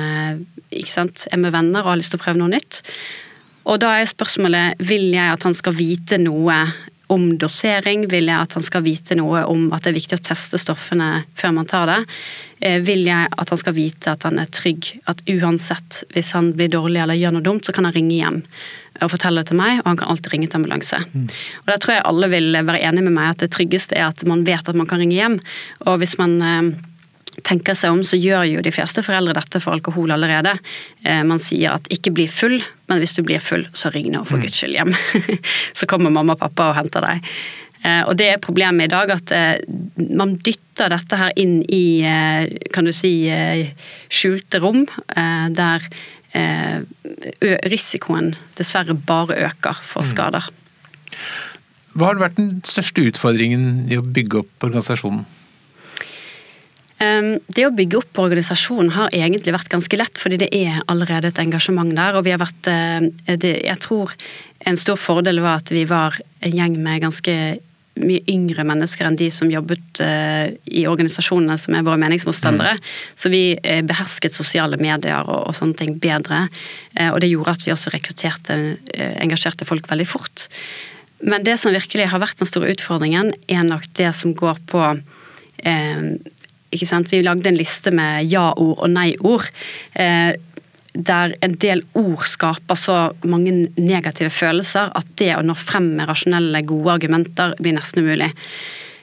ikke 0.74 0.92
sant, 0.92 1.28
er 1.30 1.40
med 1.40 1.54
venner 1.54 1.84
og 1.84 1.94
har 1.94 2.02
lyst 2.02 2.14
til 2.14 2.20
å 2.20 2.24
prøve 2.26 2.42
noe 2.42 2.50
nytt. 2.56 2.82
Og 3.66 3.80
da 3.82 3.96
er 3.98 4.10
spørsmålet 4.10 4.82
vil 4.86 5.08
jeg 5.14 5.32
at 5.32 5.46
han 5.46 5.54
skal 5.56 5.74
vite 5.78 6.18
noe 6.22 6.58
om 7.12 7.28
dosering? 7.38 8.06
Vil 8.10 8.30
jeg 8.30 8.42
at 8.42 8.56
han 8.56 8.64
skal 8.66 8.84
vite 8.86 9.16
noe 9.18 9.44
om 9.48 9.68
at 9.74 9.84
det 9.84 9.92
er 9.92 9.98
viktig 10.00 10.18
å 10.18 10.24
teste 10.30 10.60
stoffene 10.60 11.26
før 11.38 11.54
man 11.58 11.68
tar 11.70 11.86
det? 11.90 12.00
Eh, 12.60 12.80
vil 12.84 13.04
jeg 13.06 13.28
at 13.30 13.52
han 13.52 13.60
skal 13.60 13.76
vite 13.76 14.14
at 14.14 14.26
han 14.26 14.40
er 14.40 14.50
trygg, 14.50 14.88
at 15.10 15.22
uansett 15.28 16.02
hvis 16.14 16.32
han 16.36 16.54
blir 16.56 16.72
dårlig 16.72 17.02
eller 17.02 17.18
gjør 17.18 17.36
noe 17.36 17.46
dumt, 17.46 17.68
så 17.68 17.74
kan 17.76 17.88
han 17.88 17.96
ringe 17.96 18.16
hjem 18.16 18.42
og 19.04 19.12
fortelle 19.12 19.42
det 19.42 19.50
til 19.50 19.60
meg, 19.60 19.82
og 19.82 19.90
han 19.90 19.98
kan 20.00 20.08
alltid 20.08 20.32
ringe 20.32 20.48
til 20.48 20.62
ambulanse. 20.62 21.02
Mm. 21.12 21.26
Og 21.62 21.66
Der 21.68 21.80
tror 21.82 21.94
jeg 21.94 22.06
alle 22.08 22.30
vil 22.32 22.56
være 22.56 22.80
enig 22.88 23.04
med 23.04 23.16
meg 23.18 23.34
at 23.34 23.44
det 23.44 23.52
tryggeste 23.52 23.98
er 23.98 24.08
at 24.08 24.24
man 24.28 24.46
vet 24.48 24.68
at 24.68 24.78
man 24.78 24.88
kan 24.88 25.02
ringe 25.02 25.18
hjem. 25.18 25.36
Og 25.84 26.00
hvis 26.00 26.16
man 26.16 26.38
eh, 26.40 26.70
tenker 27.44 27.76
seg 27.76 27.92
om, 27.92 28.02
så 28.06 28.18
gjør 28.18 28.46
jo 28.48 28.64
de 28.64 28.72
fleste 28.74 29.02
foreldre 29.04 29.36
dette 29.36 29.60
for 29.62 29.76
alkohol 29.76 30.14
allerede. 30.14 30.56
Eh, 31.04 31.22
man 31.26 31.42
sier 31.42 31.76
at 31.76 31.90
ikke 31.92 32.14
bli 32.16 32.26
full, 32.30 32.58
men 32.90 33.02
hvis 33.02 33.16
du 33.18 33.22
blir 33.26 33.42
full, 33.42 33.66
så 33.76 33.92
ring 33.94 34.08
nå 34.12 34.24
for 34.28 34.38
mm. 34.38 34.46
guds 34.46 34.62
skyld 34.62 34.76
hjem. 34.78 34.92
så 35.78 35.88
kommer 35.90 36.14
mamma 36.14 36.36
og 36.36 36.42
pappa 36.44 36.70
og 36.70 36.78
henter 36.78 37.04
deg. 37.06 37.30
Eh, 37.82 38.02
og 38.06 38.16
det 38.18 38.30
er 38.32 38.42
problemet 38.42 38.88
i 38.88 38.94
dag 38.94 39.12
at 39.16 39.34
eh, 39.36 39.56
man 40.16 40.36
dytter 40.40 40.92
dette 40.92 41.20
her 41.20 41.34
inn 41.40 41.58
i, 41.72 42.04
kan 42.74 42.84
du 42.88 42.92
si, 42.92 43.14
skjulte 44.12 44.60
rom, 44.60 44.82
der 45.56 45.86
risikoen 47.64 48.34
dessverre 48.58 48.92
bare 49.08 49.38
øker 49.46 49.80
for 49.80 50.04
mm. 50.04 50.10
skader. 50.10 50.50
Hva 51.96 52.10
har 52.10 52.20
vært 52.20 52.36
den 52.36 52.50
største 52.68 53.06
utfordringen 53.08 53.86
i 53.88 53.96
å 53.96 54.04
bygge 54.04 54.42
opp 54.42 54.68
organisasjonen? 54.68 55.24
Det 57.46 57.66
å 57.66 57.74
bygge 57.74 58.00
opp 58.00 58.20
organisasjonen 58.22 58.92
har 58.96 59.14
egentlig 59.14 59.54
vært 59.54 59.70
ganske 59.72 59.98
lett, 59.98 60.18
fordi 60.20 60.40
det 60.42 60.50
er 60.54 60.80
allerede 60.90 61.30
et 61.30 61.40
engasjement 61.42 61.92
der. 61.96 62.18
Og 62.18 62.26
vi 62.26 62.34
har 62.34 62.42
vært 62.42 62.70
eh, 62.70 63.08
Jeg 63.28 63.78
tror 63.84 64.14
en 64.66 64.80
stor 64.80 64.98
fordel 64.98 65.40
var 65.44 65.62
at 65.62 65.72
vi 65.72 65.84
var 65.88 66.18
en 66.40 66.56
gjeng 66.56 66.78
med 66.82 67.04
ganske 67.04 67.36
mye 67.96 68.20
yngre 68.28 68.60
mennesker 68.68 69.08
enn 69.08 69.16
de 69.16 69.30
som 69.32 69.48
jobbet 69.48 70.02
eh, 70.04 70.50
i 70.68 70.82
organisasjonene 70.88 71.56
som 71.60 71.78
er 71.78 71.86
våre 71.86 72.00
meningsmotstandere. 72.02 72.74
Mm. 72.76 72.90
Så 73.16 73.32
vi 73.32 73.44
eh, 73.56 73.80
behersket 73.86 74.36
sosiale 74.36 74.76
medier 74.80 75.22
og, 75.24 75.46
og 75.48 75.56
sånne 75.56 75.78
ting 75.80 75.96
bedre. 76.02 76.44
Og 77.12 77.20
det 77.22 77.30
gjorde 77.30 77.56
at 77.56 77.64
vi 77.64 77.72
også 77.72 77.92
rekrutterte 77.94 78.58
engasjerte 79.22 79.68
folk 79.68 79.88
veldig 79.90 80.08
fort. 80.08 80.48
Men 81.24 81.44
det 81.46 81.56
som 81.60 81.72
virkelig 81.72 82.10
har 82.12 82.20
vært 82.20 82.40
den 82.42 82.48
store 82.48 82.74
utfordringen, 82.74 83.32
er 83.48 83.64
nok 83.64 83.88
det 83.96 84.10
som 84.16 84.34
går 84.36 84.60
på 84.68 84.82
ikke 86.74 86.88
sant? 86.88 87.12
Vi 87.12 87.22
lagde 87.24 87.50
en 87.50 87.58
liste 87.58 87.92
med 87.94 88.26
ja-ord 88.30 88.78
og 88.78 88.90
nei-ord. 88.92 89.48
Eh, 89.94 90.34
der 90.96 91.34
en 91.44 91.54
del 91.60 91.82
ord 91.98 92.24
skaper 92.24 92.78
så 92.80 92.96
mange 93.28 93.52
negative 93.76 94.32
følelser 94.32 94.92
at 94.96 95.08
det 95.20 95.34
å 95.36 95.44
nå 95.44 95.56
frem 95.58 95.92
med 95.98 96.08
rasjonelle, 96.08 96.64
gode 96.66 96.94
argumenter 96.96 97.54
blir 97.60 97.76
nesten 97.76 98.06
umulig. 98.06 98.30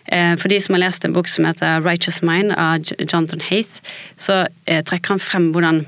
Eh, 0.05 0.33
for 0.39 0.51
de 0.51 0.59
som 0.61 0.75
har 0.75 0.83
lest 0.87 1.05
en 1.05 1.13
bok 1.13 1.29
som 1.29 1.45
heter 1.45 1.81
'Righteous 1.81 2.21
Mind' 2.21 2.55
av 2.57 2.81
Jonathan 2.99 3.43
Haith, 3.49 3.79
så 4.17 4.47
eh, 4.67 4.83
trekker 4.83 5.15
han 5.15 5.19
frem 5.19 5.51
hvordan 5.53 5.85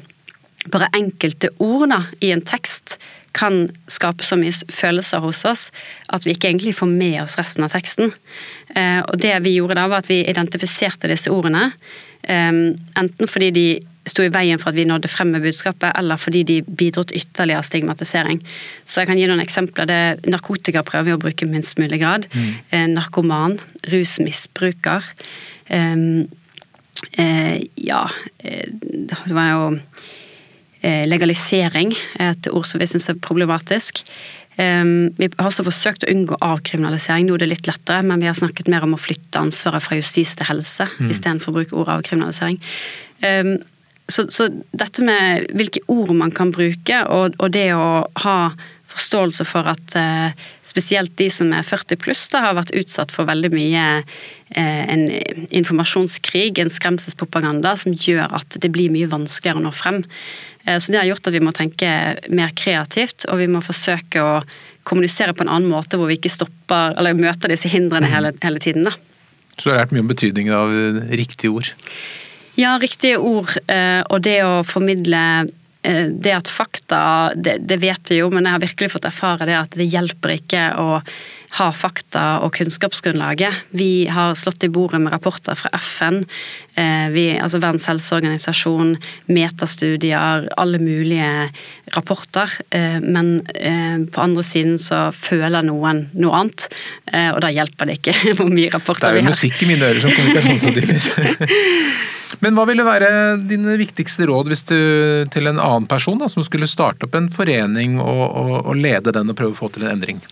bare 0.72 0.90
enkelte 0.94 1.50
ord 1.60 1.90
da, 1.90 2.04
i 2.22 2.32
en 2.32 2.42
tekst 2.42 2.98
kan 3.36 3.66
skape 3.92 4.26
så 4.26 4.38
mye 4.40 4.54
følelser 4.72 5.24
hos 5.24 5.44
oss 5.48 5.66
at 6.14 6.26
vi 6.26 6.36
ikke 6.36 6.50
egentlig 6.52 6.76
får 6.78 6.92
med 6.92 7.18
oss 7.24 7.38
resten 7.40 7.66
av 7.66 7.74
teksten. 7.74 8.14
Eh, 8.76 9.02
og 9.04 9.20
det 9.22 9.34
vi 9.46 9.58
gjorde 9.58 9.78
da, 9.80 9.90
var 9.92 10.04
at 10.04 10.12
vi 10.12 10.24
identifiserte 10.24 11.12
disse 11.12 11.34
ordene. 11.34 11.68
Eh, 12.24 12.54
enten 13.02 13.32
fordi 13.32 13.52
de 13.56 13.68
sto 14.06 14.22
i 14.22 14.30
veien 14.30 14.60
for 14.62 14.70
at 14.70 14.78
vi 14.78 14.86
nådde 14.86 15.10
frem 15.10 15.32
med 15.34 15.42
budskapet, 15.42 15.90
eller 15.98 16.20
fordi 16.22 16.44
de 16.46 16.60
bidro 16.62 17.04
til 17.04 17.24
ytterligere 17.24 17.66
stigmatisering. 17.66 18.42
Så 18.86 19.02
jeg 19.02 19.10
kan 19.10 19.18
gi 19.18 19.26
noen 19.30 19.42
eksempler. 19.42 19.90
Det 19.90 20.30
narkotika 20.30 20.86
prøver 20.86 21.10
vi 21.10 21.16
å 21.16 21.22
bruke 21.24 21.50
minst 21.50 21.80
mulig 21.82 22.04
grad. 22.04 22.30
Mm. 22.36 22.52
Eh, 22.70 22.88
narkoman. 22.94 23.60
Rusmisbruker. 23.92 25.12
ja 27.76 28.02
Det 28.38 29.34
var 29.34 29.48
jo 29.50 29.64
legalisering, 31.10 31.94
et 32.22 32.50
ord 32.52 32.68
som 32.70 32.82
vi 32.82 32.88
syns 32.90 33.10
er 33.10 33.22
problematisk. 33.22 34.04
Vi 34.56 35.28
har 35.28 35.48
også 35.50 35.66
forsøkt 35.68 36.06
å 36.06 36.12
unngå 36.14 36.38
avkriminalisering, 36.46 37.26
nå 37.28 37.36
er 37.36 37.44
det 37.44 37.50
litt 37.52 37.68
lettere, 37.68 38.04
men 38.08 38.22
vi 38.22 38.30
har 38.30 38.38
snakket 38.38 38.70
mer 38.72 38.86
om 38.88 38.94
å 38.96 39.00
flytte 39.02 39.42
ansvaret 39.42 39.84
fra 39.84 39.98
justis 40.00 40.36
til 40.40 40.48
helse, 40.48 40.88
mm. 40.96 41.10
istedenfor 41.12 41.52
å 41.52 41.58
bruke 41.58 41.76
ordet 41.76 41.98
avkriminalisering. 41.98 42.62
Så, 44.08 44.28
så, 44.30 44.48
dette 44.78 45.04
med 45.04 45.50
hvilke 45.58 45.82
ord 45.92 46.14
man 46.16 46.32
kan 46.32 46.54
bruke, 46.56 47.02
og, 47.12 47.36
og 47.42 47.52
det 47.56 47.72
å 47.74 48.06
ha 48.24 48.38
forståelse 48.96 49.46
for 49.48 49.68
at 49.70 49.96
uh, 50.00 50.46
spesielt 50.66 51.14
de 51.20 51.28
som 51.32 51.52
er 51.56 51.66
40 51.66 52.00
pluss, 52.02 52.26
da, 52.32 52.44
har 52.46 52.58
vært 52.58 52.74
utsatt 52.78 53.14
for 53.14 53.28
veldig 53.30 53.52
mye 53.54 53.86
uh, 54.02 54.84
en 54.92 55.08
informasjonskrig, 55.50 56.60
en 56.62 56.72
skremselspropaganda, 56.74 57.76
som 57.80 57.96
gjør 57.96 58.36
at 58.40 58.60
det 58.62 58.72
blir 58.74 58.94
mye 58.94 59.10
vanskeligere 59.12 59.62
å 59.62 59.66
nå 59.68 59.74
frem. 59.76 60.02
Uh, 60.66 60.78
så 60.78 60.94
det 60.94 61.02
har 61.02 61.10
gjort 61.12 61.32
at 61.32 61.38
vi 61.38 61.44
må 61.44 61.56
tenke 61.56 61.90
mer 62.30 62.56
kreativt, 62.58 63.28
og 63.32 63.42
vi 63.44 63.50
må 63.52 63.64
forsøke 63.66 64.24
å 64.24 64.38
kommunisere 64.86 65.34
på 65.34 65.46
en 65.46 65.52
annen 65.52 65.72
måte 65.72 65.98
hvor 65.98 66.12
vi 66.12 66.20
ikke 66.20 66.34
stopper, 66.34 66.96
eller 66.96 67.18
møter 67.18 67.52
disse 67.52 67.72
hindrene 67.72 68.12
hele, 68.12 68.36
hele 68.46 68.62
tiden. 68.62 68.88
da. 68.88 68.96
Så 69.58 69.70
du 69.70 69.74
har 69.74 69.84
lært 69.84 69.96
mye 69.96 70.04
om 70.04 70.12
betydningen 70.12 70.54
av 70.54 70.74
riktige 71.16 71.54
ord? 71.56 71.72
Ja, 72.56 72.76
riktige 72.80 73.18
ord, 73.20 73.52
og 73.66 74.20
det 74.24 74.38
å 74.46 74.62
formidle 74.68 75.22
Eh, 75.26 75.56
det 76.10 76.34
at 76.34 76.50
fakta, 76.52 77.00
det, 77.36 77.60
det, 77.70 77.78
vet 77.84 78.12
vi 78.12 78.20
jo, 78.22 78.30
men 78.34 78.48
jeg 78.48 78.58
har 78.58 78.64
virkelig 78.66 78.92
fått 78.96 79.08
erfare 79.10 79.48
det 79.50 79.58
at 79.60 79.78
det 79.78 79.88
hjelper 79.90 80.36
ikke 80.38 80.68
å 80.82 80.88
ha 81.60 81.70
fakta 81.76 82.24
og 82.44 82.54
kunnskapsgrunnlaget. 82.58 83.66
Vi 83.78 84.08
har 84.12 84.36
slått 84.36 84.64
i 84.66 84.70
bordet 84.70 85.02
med 85.04 85.14
rapporter 85.14 85.56
fra 85.56 85.72
FN, 85.78 86.24
eh, 86.76 87.08
vi, 87.14 87.26
altså 87.40 87.62
Verdens 87.64 87.88
helseorganisasjon, 87.90 88.96
metastudier, 89.32 90.50
alle 90.58 90.82
mulige 90.82 91.50
rapporter. 91.96 92.52
Eh, 92.70 93.00
men 93.00 93.40
på 94.12 94.22
andre 94.22 94.44
siden 94.44 94.78
så 94.82 95.08
føler 95.16 95.66
noen 95.66 96.06
noe 96.18 96.42
annet, 96.42 96.68
og 97.36 97.40
da 97.44 97.50
hjelper 97.54 97.88
det 97.90 98.00
ikke 98.00 98.14
hvor 98.38 98.52
mye 98.52 98.74
rapporter 98.74 99.16
vi 99.16 99.24
har. 99.24 99.32
Det 99.32 99.32
er 99.32 99.32
jo 99.32 99.38
musikk 99.38 99.64
i 99.64 99.70
mine 99.70 99.90
ører 99.90 100.04
som 100.04 100.20
kommunikasjonsrådgiver. 100.20 102.14
Men 102.44 102.56
hva 102.58 102.66
ville 102.68 102.86
være 102.86 103.10
dine 103.48 103.78
viktigste 103.80 104.28
råd 104.30 104.50
hvis 104.52 104.66
du 104.70 104.80
til 105.34 105.50
en 105.50 105.62
annen 105.62 105.88
person 105.90 106.20
da, 106.20 106.30
som 106.32 106.44
skulle 106.46 106.70
starte 106.70 107.08
opp 107.08 107.16
en 107.18 107.30
forening 107.34 108.00
og, 108.02 108.24
og, 108.26 108.56
og 108.64 108.80
lede 108.80 109.14
den 109.16 109.32
og 109.32 109.38
prøve 109.40 109.56
å 109.56 109.60
få 109.60 109.72
til 109.76 109.86
en 109.86 109.96
endring? 109.96 110.24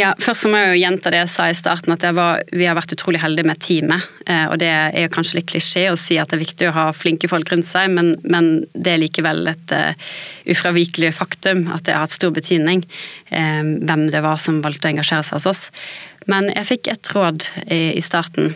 Ja, 0.00 0.14
Først 0.22 0.46
må 0.48 0.56
jeg 0.56 0.70
jo 0.70 0.80
gjenta 0.80 1.10
det 1.12 1.18
jeg 1.20 1.30
sa 1.32 1.46
i 1.50 1.56
starten, 1.56 1.92
at 1.92 2.04
var, 2.16 2.40
vi 2.56 2.64
har 2.68 2.76
vært 2.78 2.94
utrolig 2.94 3.20
heldige 3.20 3.48
med 3.50 3.60
teamet. 3.60 4.06
Eh, 4.24 4.46
og 4.48 4.56
Det 4.62 4.70
er 4.70 4.96
jo 5.04 5.12
kanskje 5.12 5.40
litt 5.40 5.50
klisjé 5.50 5.84
å 5.90 5.98
si 6.00 6.16
at 6.20 6.30
det 6.30 6.38
er 6.38 6.44
viktig 6.44 6.68
å 6.70 6.76
ha 6.76 6.86
flinke 6.96 7.28
folk 7.28 7.50
rundt 7.52 7.68
seg, 7.68 7.90
men, 7.92 8.14
men 8.24 8.50
det 8.72 8.94
er 8.94 9.02
likevel 9.02 9.50
et 9.50 9.74
uh, 9.76 9.92
ufravikelig 10.48 11.12
faktum 11.18 11.66
at 11.74 11.84
det 11.84 11.96
har 11.96 12.06
hatt 12.06 12.16
stor 12.16 12.32
betydning 12.36 12.84
uh, 12.86 13.60
hvem 13.60 14.08
det 14.14 14.24
var 14.24 14.40
som 14.40 14.62
valgte 14.64 14.88
å 14.88 14.94
engasjere 14.94 15.26
seg 15.26 15.40
hos 15.40 15.50
oss. 15.50 15.62
Men 16.30 16.48
jeg 16.54 16.68
fikk 16.70 16.92
et 16.92 17.12
råd 17.16 17.48
i, 17.66 17.82
i 17.98 18.04
starten 18.04 18.54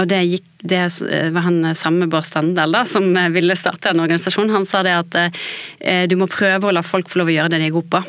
og 0.00 0.08
det, 0.08 0.22
gikk, 0.24 0.46
det 0.64 0.86
var 1.34 1.44
han 1.44 1.74
samme 1.76 2.06
Bård 2.08 2.24
Standel 2.24 2.72
da, 2.72 2.86
som 2.88 3.10
ville 3.34 3.56
starte 3.60 3.90
en 3.90 4.00
organisasjon. 4.00 4.48
Han 4.54 4.64
sa 4.64 4.80
det 4.86 4.94
at 4.96 5.18
eh, 5.20 6.06
du 6.08 6.16
må 6.16 6.30
prøve 6.32 6.70
å 6.70 6.72
la 6.72 6.80
folk 6.80 7.12
få 7.12 7.20
lov 7.20 7.28
å 7.28 7.34
gjøre 7.34 7.52
det 7.52 7.60
de 7.60 7.68
er 7.68 7.74
gode 7.74 7.92
på. 7.92 8.00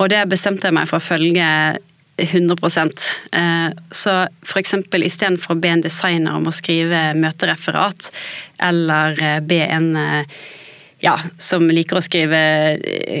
Og 0.00 0.08
det 0.08 0.24
bestemte 0.32 0.68
jeg 0.68 0.76
meg 0.76 0.88
for 0.88 1.00
å 1.00 1.04
følge 1.04 1.46
100 2.20 2.88
eh, 3.32 3.68
Så 3.90 4.14
f.eks. 4.44 4.74
istedenfor 4.92 5.56
å 5.56 5.60
be 5.60 5.74
en 5.74 5.84
designer 5.84 6.38
om 6.38 6.48
å 6.48 6.54
skrive 6.54 7.10
møtereferat, 7.18 8.10
eller 8.70 9.20
eh, 9.20 9.38
be 9.44 9.60
en 9.66 9.92
eh, 9.96 10.40
ja, 11.00 11.14
som 11.40 11.64
liker 11.72 11.96
å 11.96 12.02
skrive 12.04 12.36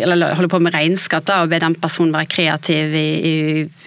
eller 0.04 0.34
holder 0.36 0.50
på 0.52 0.58
med 0.60 0.74
regnskap, 0.74 1.24
da, 1.24 1.38
og 1.40 1.48
be 1.48 1.62
den 1.62 1.78
personen 1.80 2.12
være 2.12 2.28
kreativ 2.28 2.92
i, 2.92 3.06
i 3.24 3.34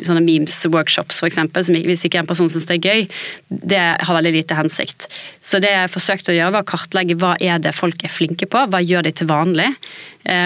sånne 0.01 0.23
memes-workshops 0.25 1.21
f.eks., 1.21 1.69
hvis 1.75 2.07
ikke 2.09 2.23
en 2.23 2.29
person 2.29 2.49
syns 2.49 2.65
det 2.71 2.79
er 2.79 2.87
gøy, 2.89 3.05
det 3.53 3.83
har 4.01 4.17
veldig 4.17 4.33
lite 4.33 4.57
hensikt. 4.57 5.11
Så 5.45 5.61
det 5.61 5.75
jeg 5.75 5.93
forsøkte 5.93 6.33
å 6.33 6.39
gjøre, 6.39 6.55
var 6.57 6.65
å 6.65 6.71
kartlegge 6.73 7.19
hva 7.21 7.35
er 7.37 7.61
det 7.61 7.77
folk 7.77 8.01
er 8.01 8.13
flinke 8.13 8.49
på, 8.49 8.65
hva 8.65 8.81
gjør 8.81 9.05
de 9.05 9.13
til 9.13 9.29
vanlig, 9.29 9.69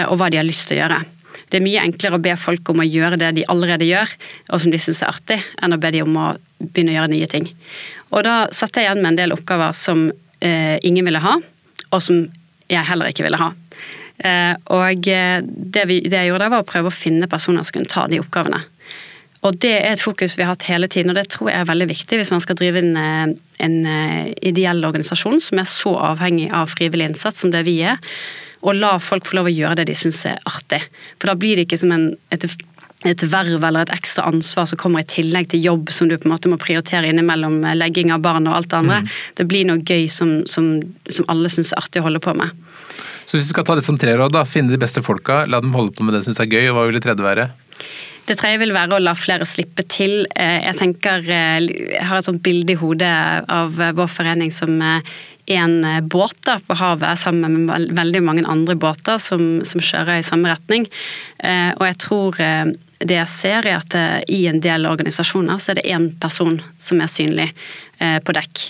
og 0.09 0.17
hva 0.19 0.27
de 0.33 0.41
har 0.41 0.47
lyst 0.47 0.67
til 0.67 0.75
å 0.75 0.81
gjøre. 0.81 0.99
Det 1.47 1.59
er 1.59 1.63
mye 1.63 1.83
enklere 1.83 2.19
å 2.19 2.23
be 2.23 2.33
folk 2.39 2.69
om 2.73 2.81
å 2.83 2.87
gjøre 2.87 3.19
det 3.21 3.33
de 3.37 3.45
allerede 3.51 3.87
gjør, 3.87 4.11
og 4.51 4.63
som 4.63 4.73
de 4.73 4.79
syns 4.81 5.03
er 5.03 5.13
artig, 5.13 5.37
enn 5.63 5.75
å 5.75 5.81
be 5.81 5.91
de 5.95 6.03
om 6.03 6.17
å 6.19 6.31
begynne 6.59 6.95
å 6.95 6.97
gjøre 6.99 7.13
nye 7.13 7.29
ting. 7.31 7.47
Og 8.11 8.25
da 8.27 8.39
satt 8.55 8.75
jeg 8.75 8.87
igjen 8.87 9.03
med 9.03 9.13
en 9.13 9.21
del 9.21 9.35
oppgaver 9.35 9.75
som 9.77 10.09
eh, 10.43 10.75
ingen 10.87 11.07
ville 11.07 11.23
ha 11.23 11.37
og 11.91 12.03
som 12.03 12.25
jeg 12.67 12.87
heller 12.89 13.11
ikke 13.11 13.25
ville 13.25 13.39
ha. 13.39 13.51
Eh, 14.17 14.53
og 14.73 15.03
det, 15.05 15.83
vi, 15.87 16.01
det 16.03 16.17
jeg 16.17 16.31
gjorde, 16.31 16.47
da, 16.47 16.51
var 16.51 16.65
å 16.65 16.67
prøve 16.67 16.91
å 16.91 16.95
finne 16.95 17.29
personer 17.31 17.63
som 17.63 17.77
kunne 17.77 17.91
ta 17.91 18.07
de 18.11 18.19
oppgavene. 18.19 18.59
Og 19.45 19.59
det 19.61 19.75
er 19.77 19.93
et 19.93 20.01
fokus 20.01 20.35
vi 20.35 20.43
har 20.43 20.55
hatt 20.55 20.65
hele 20.67 20.89
tiden, 20.91 21.13
og 21.13 21.19
det 21.19 21.29
tror 21.31 21.51
jeg 21.51 21.61
er 21.61 21.69
veldig 21.69 21.87
viktig 21.91 22.17
hvis 22.19 22.33
man 22.33 22.41
skal 22.43 22.57
drive 22.59 22.81
en, 22.81 23.35
en 23.63 23.77
ideell 24.41 24.81
organisasjon 24.83 25.37
som 25.45 25.61
er 25.61 25.69
så 25.69 25.93
avhengig 26.09 26.49
av 26.57 26.73
frivillig 26.73 27.11
innsats 27.11 27.45
som 27.45 27.53
det 27.53 27.61
vi 27.67 27.77
er. 27.85 28.01
Og 28.63 28.77
la 28.77 28.95
folk 29.03 29.27
få 29.27 29.37
lov 29.37 29.51
å 29.51 29.53
gjøre 29.53 29.81
det 29.81 29.89
de 29.91 29.97
syns 29.97 30.23
er 30.29 30.41
artig. 30.49 30.81
For 31.19 31.31
da 31.31 31.37
blir 31.37 31.59
det 31.59 31.67
ikke 31.67 31.81
som 31.83 31.93
en, 31.95 32.09
et 32.33 32.47
et 33.05 33.23
verv 33.29 33.61
eller 33.61 33.85
et 33.85 33.93
ekstra 33.93 34.25
ansvar 34.25 34.65
som 34.69 34.79
kommer 34.81 35.03
i 35.03 35.07
tillegg 35.07 35.51
til 35.51 35.61
jobb 35.61 35.91
som 35.93 36.09
du 36.09 36.15
på 36.17 36.25
en 36.25 36.33
måte 36.33 36.49
må 36.49 36.57
prioritere 36.61 37.11
innimellom 37.11 37.59
legging 37.77 38.09
av 38.13 38.23
barn 38.25 38.49
og 38.49 38.55
alt 38.57 38.71
det 38.71 38.79
andre. 38.79 39.01
Mm. 39.03 39.11
Det 39.37 39.45
blir 39.51 39.67
noe 39.69 39.83
gøy 39.85 40.07
som, 40.09 40.39
som, 40.49 40.71
som 41.05 41.27
alle 41.29 41.51
syns 41.53 41.75
er 41.75 41.83
artig 41.83 42.01
å 42.01 42.07
holde 42.07 42.23
på 42.23 42.33
med. 42.37 42.55
Så 43.27 43.37
hvis 43.37 43.49
du 43.49 43.53
skal 43.53 43.67
ta 43.67 43.75
det 43.77 43.85
som 43.85 43.99
tre 44.01 44.15
råd, 44.17 44.33
da, 44.33 44.47
finne 44.49 44.73
de 44.73 44.81
beste 44.81 45.03
folka, 45.05 45.43
la 45.45 45.61
dem 45.61 45.75
holde 45.77 45.93
på 45.93 46.07
med 46.07 46.15
det 46.15 46.23
de 46.23 46.31
syns 46.31 46.41
er 46.41 46.49
gøy, 46.49 46.71
og 46.71 46.77
hva 46.77 46.87
vil 46.87 46.97
det 46.97 47.03
tredje 47.05 47.27
være? 47.27 47.49
Det 48.27 48.35
tredje 48.39 48.59
vil 48.63 48.73
være 48.75 48.97
å 48.97 49.03
la 49.03 49.13
flere 49.15 49.45
slippe 49.47 49.85
til. 49.87 50.25
Eh, 50.33 50.57
jeg 50.65 50.79
tenker, 50.79 51.27
eh, 51.27 51.59
jeg 51.93 52.07
har 52.07 52.17
et 52.17 52.27
sånt 52.27 52.43
bilde 52.43 52.73
i 52.73 52.79
hodet 52.79 53.13
av 53.45 53.77
vår 53.77 54.09
forening 54.11 54.51
som 54.51 54.73
en 55.47 55.77
eh, 55.83 56.01
båt 56.01 56.37
da, 56.47 56.57
på 56.59 56.77
havet 56.79 57.21
sammen 57.21 57.65
med 57.65 57.93
veldig 57.97 58.23
mange 58.23 58.45
andre 58.49 58.75
båter 58.79 59.21
som, 59.21 59.63
som 59.67 59.83
kjører 59.83 60.19
i 60.19 60.27
samme 60.27 60.51
retning. 60.51 60.87
Og 61.77 61.83
jeg 61.85 61.97
tror 62.01 62.37
det 62.37 63.13
jeg 63.13 63.29
ser, 63.29 63.67
er 63.69 63.77
at 63.77 63.95
i 64.33 64.39
en 64.49 64.57
del 64.63 64.87
organisasjoner 64.89 65.59
så 65.61 65.71
er 65.71 65.79
det 65.79 65.91
én 65.93 66.07
person 66.19 66.57
som 66.81 67.03
er 67.03 67.11
synlig 67.11 67.51
på 67.97 68.35
dekk. 68.35 68.63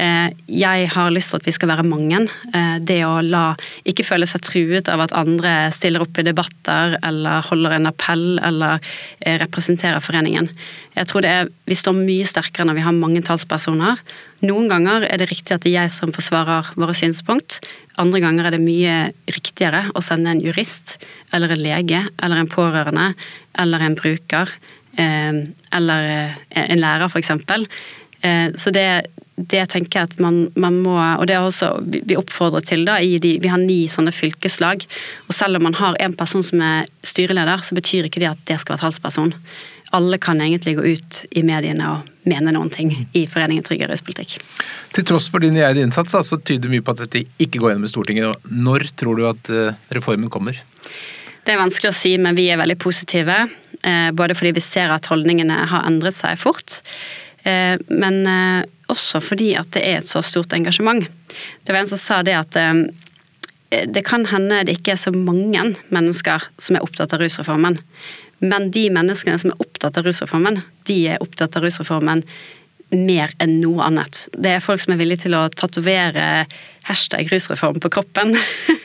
Eh, 0.00 0.32
jeg 0.48 0.88
har 0.94 1.12
lyst 1.12 1.32
til 1.32 1.40
at 1.40 1.46
vi 1.46 1.52
skal 1.54 1.70
være 1.72 1.84
mange. 1.84 2.22
Eh, 2.54 2.76
det 2.80 3.00
å 3.04 3.20
la 3.24 3.52
ikke 3.88 4.06
føle 4.06 4.26
seg 4.28 4.44
truet 4.46 4.88
av 4.88 5.04
at 5.04 5.14
andre 5.16 5.68
stiller 5.74 6.04
opp 6.04 6.18
i 6.18 6.24
debatter 6.26 6.96
eller 7.04 7.44
holder 7.50 7.76
en 7.76 7.90
appell 7.90 8.40
eller 8.42 8.80
eh, 9.20 9.36
representerer 9.42 10.02
foreningen. 10.04 10.48
Jeg 10.96 11.08
tror 11.08 11.24
det 11.24 11.32
er, 11.32 11.52
Vi 11.68 11.76
står 11.78 11.96
mye 11.96 12.26
sterkere 12.28 12.66
når 12.68 12.80
vi 12.80 12.86
har 12.86 12.96
mange 12.96 13.22
talspersoner. 13.24 14.00
Noen 14.42 14.68
ganger 14.72 15.06
er 15.06 15.20
det 15.20 15.30
riktig 15.30 15.54
at 15.54 15.64
det 15.64 15.72
er 15.72 15.82
jeg 15.84 15.94
som 15.94 16.12
forsvarer 16.12 16.72
våre 16.76 16.96
synspunkt. 16.96 17.60
Andre 18.00 18.20
ganger 18.24 18.48
er 18.48 18.56
det 18.56 18.64
mye 18.64 19.12
riktigere 19.30 19.86
å 19.94 20.02
sende 20.04 20.32
en 20.32 20.42
jurist 20.42 20.98
eller 21.32 21.52
en 21.52 21.62
lege 21.62 22.04
eller 22.22 22.40
en 22.40 22.50
pårørende 22.50 23.12
eller 23.60 23.84
en 23.84 23.96
bruker 23.96 24.50
eller 24.92 26.06
en 26.52 26.80
lærer, 26.82 27.08
f.eks. 27.08 27.30
Så 28.60 28.72
det, 28.76 28.84
det 29.36 29.62
tenker 29.72 29.98
jeg 29.98 30.10
at 30.10 30.18
man, 30.20 30.44
man, 30.60 30.76
må 30.84 30.94
Og 31.00 31.26
det 31.26 31.34
er 31.34 31.44
også 31.44 31.70
vi 31.82 32.16
oppfordrer 32.18 32.64
til 32.66 32.84
da, 32.84 32.98
i 33.00 33.16
de, 33.18 33.38
Vi 33.40 33.48
har 33.48 33.60
ni 33.60 33.86
sånne 33.88 34.12
fylkeslag. 34.12 34.84
Og 35.28 35.34
selv 35.34 35.56
om 35.56 35.66
man 35.68 35.78
har 35.78 35.96
en 36.00 36.16
person 36.16 36.44
som 36.44 36.60
er 36.60 36.88
styreleder, 37.06 37.64
så 37.64 37.76
betyr 37.78 38.08
ikke 38.08 38.20
det 38.22 38.32
at 38.32 38.42
det 38.50 38.60
skal 38.60 38.76
være 38.76 38.84
talsperson. 38.86 39.32
Alle 39.96 40.18
kan 40.20 40.40
egentlig 40.40 40.76
gå 40.78 40.84
ut 40.94 41.22
i 41.36 41.42
mediene 41.44 41.88
og 41.88 42.28
mene 42.28 42.52
noen 42.54 42.70
ting 42.72 42.92
i 43.18 43.24
Foreningen 43.28 43.64
Trygg 43.66 43.82
ruspolitikk. 43.90 44.38
Til 44.94 45.04
tross 45.08 45.26
for 45.32 45.42
din 45.42 45.58
egen 45.58 45.88
innsats, 45.88 46.14
da, 46.14 46.22
så 46.24 46.38
tyder 46.40 46.72
mye 46.72 46.84
på 46.84 46.94
at 46.94 47.02
dette 47.04 47.24
ikke 47.42 47.60
går 47.60 47.72
gjennom 47.72 47.88
i 47.88 47.92
Stortinget. 47.92 48.46
Når 48.52 48.86
tror 49.00 49.18
du 49.18 49.26
at 49.28 49.50
eh, 49.52 49.74
reformen 49.92 50.32
kommer? 50.32 50.60
Det 51.42 51.52
er 51.52 51.60
vanskelig 51.60 51.90
å 51.90 51.98
si, 51.98 52.14
men 52.22 52.38
vi 52.38 52.46
er 52.52 52.60
veldig 52.60 52.78
positive. 52.80 53.36
Eh, 53.82 54.08
både 54.14 54.36
fordi 54.38 54.54
vi 54.56 54.64
ser 54.64 54.94
at 54.94 55.08
holdningene 55.10 55.58
har 55.72 55.84
endret 55.88 56.16
seg 56.16 56.38
fort. 56.40 56.78
Eh, 57.42 57.78
men 57.88 58.26
eh, 58.26 58.64
også 58.92 59.20
fordi 59.24 59.52
at 59.58 59.72
det 59.74 59.84
er 59.86 60.00
et 60.00 60.10
så 60.10 60.22
stort 60.24 60.54
engasjement. 60.56 61.06
Det 61.64 61.74
var 61.74 61.82
en 61.82 61.92
som 61.92 62.00
sa 62.00 62.20
det 62.26 62.36
at 62.38 62.58
eh, 62.60 62.84
det 63.88 64.04
kan 64.06 64.26
hende 64.28 64.62
det 64.68 64.76
ikke 64.78 64.94
er 64.94 65.00
så 65.00 65.14
mange 65.16 65.64
mennesker 65.94 66.48
som 66.60 66.76
er 66.76 66.84
opptatt 66.84 67.14
av 67.16 67.22
rusreformen. 67.24 67.78
Men 68.42 68.70
de 68.74 68.88
menneskene 68.92 69.38
som 69.38 69.52
er 69.52 69.62
opptatt 69.62 69.98
av 69.98 70.06
rusreformen, 70.06 70.60
de 70.88 70.98
er 71.14 71.22
opptatt 71.22 71.56
av 71.56 71.64
rusreformen 71.64 72.24
mer 72.92 73.32
enn 73.42 73.58
noe 73.62 73.82
annet. 73.86 74.26
Det 74.36 74.56
er 74.56 74.64
folk 74.64 74.82
som 74.82 74.94
er 74.94 75.00
villige 75.00 75.24
til 75.24 75.36
å 75.36 75.46
tatovere 75.52 76.44
hashtag 76.88 77.28
rusreform 77.30 77.78
på 77.82 77.90
kroppen. 77.94 78.34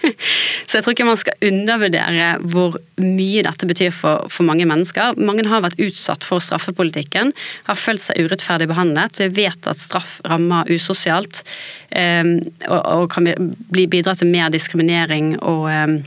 Så 0.68 0.78
jeg 0.78 0.86
tror 0.86 0.94
ikke 0.94 1.08
man 1.08 1.20
skal 1.20 1.48
undervurdere 1.50 2.28
hvor 2.46 2.78
mye 3.02 3.44
dette 3.46 3.70
betyr 3.70 3.94
for, 3.96 4.28
for, 4.32 4.46
mange 4.48 4.68
mennesker. 4.70 5.18
Mange 5.18 5.46
har 5.50 5.64
vært 5.66 5.82
utsatt 5.82 6.26
for 6.28 6.44
straffepolitikken, 6.44 7.34
har 7.70 7.80
følt 7.80 8.06
seg 8.06 8.22
urettferdig 8.22 8.70
behandlet. 8.70 9.22
Vi 9.24 9.30
vet 9.42 9.70
at 9.70 9.82
straff 9.82 10.20
rammer 10.30 10.70
usosialt 10.70 11.44
um, 11.92 12.38
og, 12.70 12.80
og, 12.80 13.08
kan 13.14 13.28
bli, 13.74 13.88
bidra 13.90 14.16
til 14.18 14.32
mer 14.32 14.54
diskriminering 14.54 15.36
og 15.42 15.68
um, 15.72 16.00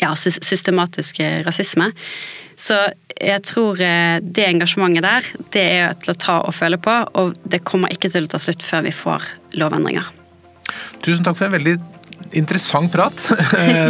ja, 0.00 0.14
systematisk 0.16 1.20
rasisme. 1.44 1.90
Så 2.60 2.76
jeg 3.20 3.40
tror 3.48 3.80
eh, 3.84 4.18
det 4.20 4.44
engasjementet 4.46 5.04
der, 5.04 5.30
det 5.54 5.64
er 5.80 5.94
til 6.00 6.12
å 6.12 6.18
ta 6.20 6.40
og 6.44 6.52
føle 6.56 6.78
på, 6.80 6.96
og 7.16 7.36
det 7.48 7.62
kommer 7.68 7.92
ikke 7.92 8.10
til 8.12 8.28
å 8.28 8.32
ta 8.32 8.40
slutt 8.42 8.64
før 8.64 8.84
vi 8.88 8.92
får 8.94 9.24
lovendringer. 9.60 10.12
Tusen 11.00 11.24
takk 11.24 11.38
for 11.38 11.48
en 11.48 11.56
veldig 11.56 11.78
interessant 12.36 12.92
prat. 12.92 13.16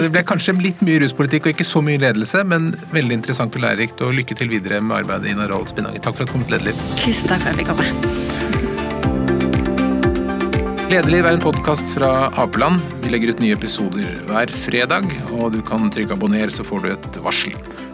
Det 0.01 0.11
ble 0.15 0.23
kanskje 0.25 0.55
litt 0.63 0.81
mye 0.87 1.01
ruspolitikk 1.03 1.49
og 1.49 1.53
ikke 1.55 1.67
så 1.67 1.83
mye 1.85 2.01
ledelse, 2.01 2.45
men 2.47 2.71
veldig 2.95 3.15
interessant 3.19 3.57
og 3.59 3.65
lærerikt. 3.67 4.01
Og 4.07 4.15
lykke 4.17 4.35
til 4.39 4.49
videre 4.53 4.81
med 4.81 5.03
arbeidet, 5.03 5.35
Ina 5.35 5.49
Rold 5.51 5.69
Spinanger. 5.73 6.01
Takk 6.05 6.17
for 6.17 6.25
at 6.25 6.31
du 6.31 6.35
kom 6.39 6.47
til 6.47 6.55
Lederliv. 6.57 6.79
Tusen 7.03 7.27
takk 7.33 7.43
for 7.43 7.51
at 7.51 7.55
jeg 7.55 7.59
fikk 7.61 7.71
komme. 7.75 7.89
Lederliv 10.91 11.23
er 11.27 11.37
en 11.37 11.43
podkast 11.43 11.93
fra 11.95 12.11
Apeland. 12.41 12.81
Vi 13.05 13.13
legger 13.13 13.35
ut 13.35 13.43
nye 13.43 13.55
episoder 13.59 14.09
hver 14.31 14.51
fredag, 14.65 15.07
og 15.37 15.53
du 15.55 15.61
kan 15.67 15.91
trykke 15.93 16.17
abonner, 16.17 16.51
så 16.51 16.67
får 16.67 16.79
du 16.83 16.89
et 16.95 17.23
varsel. 17.23 17.55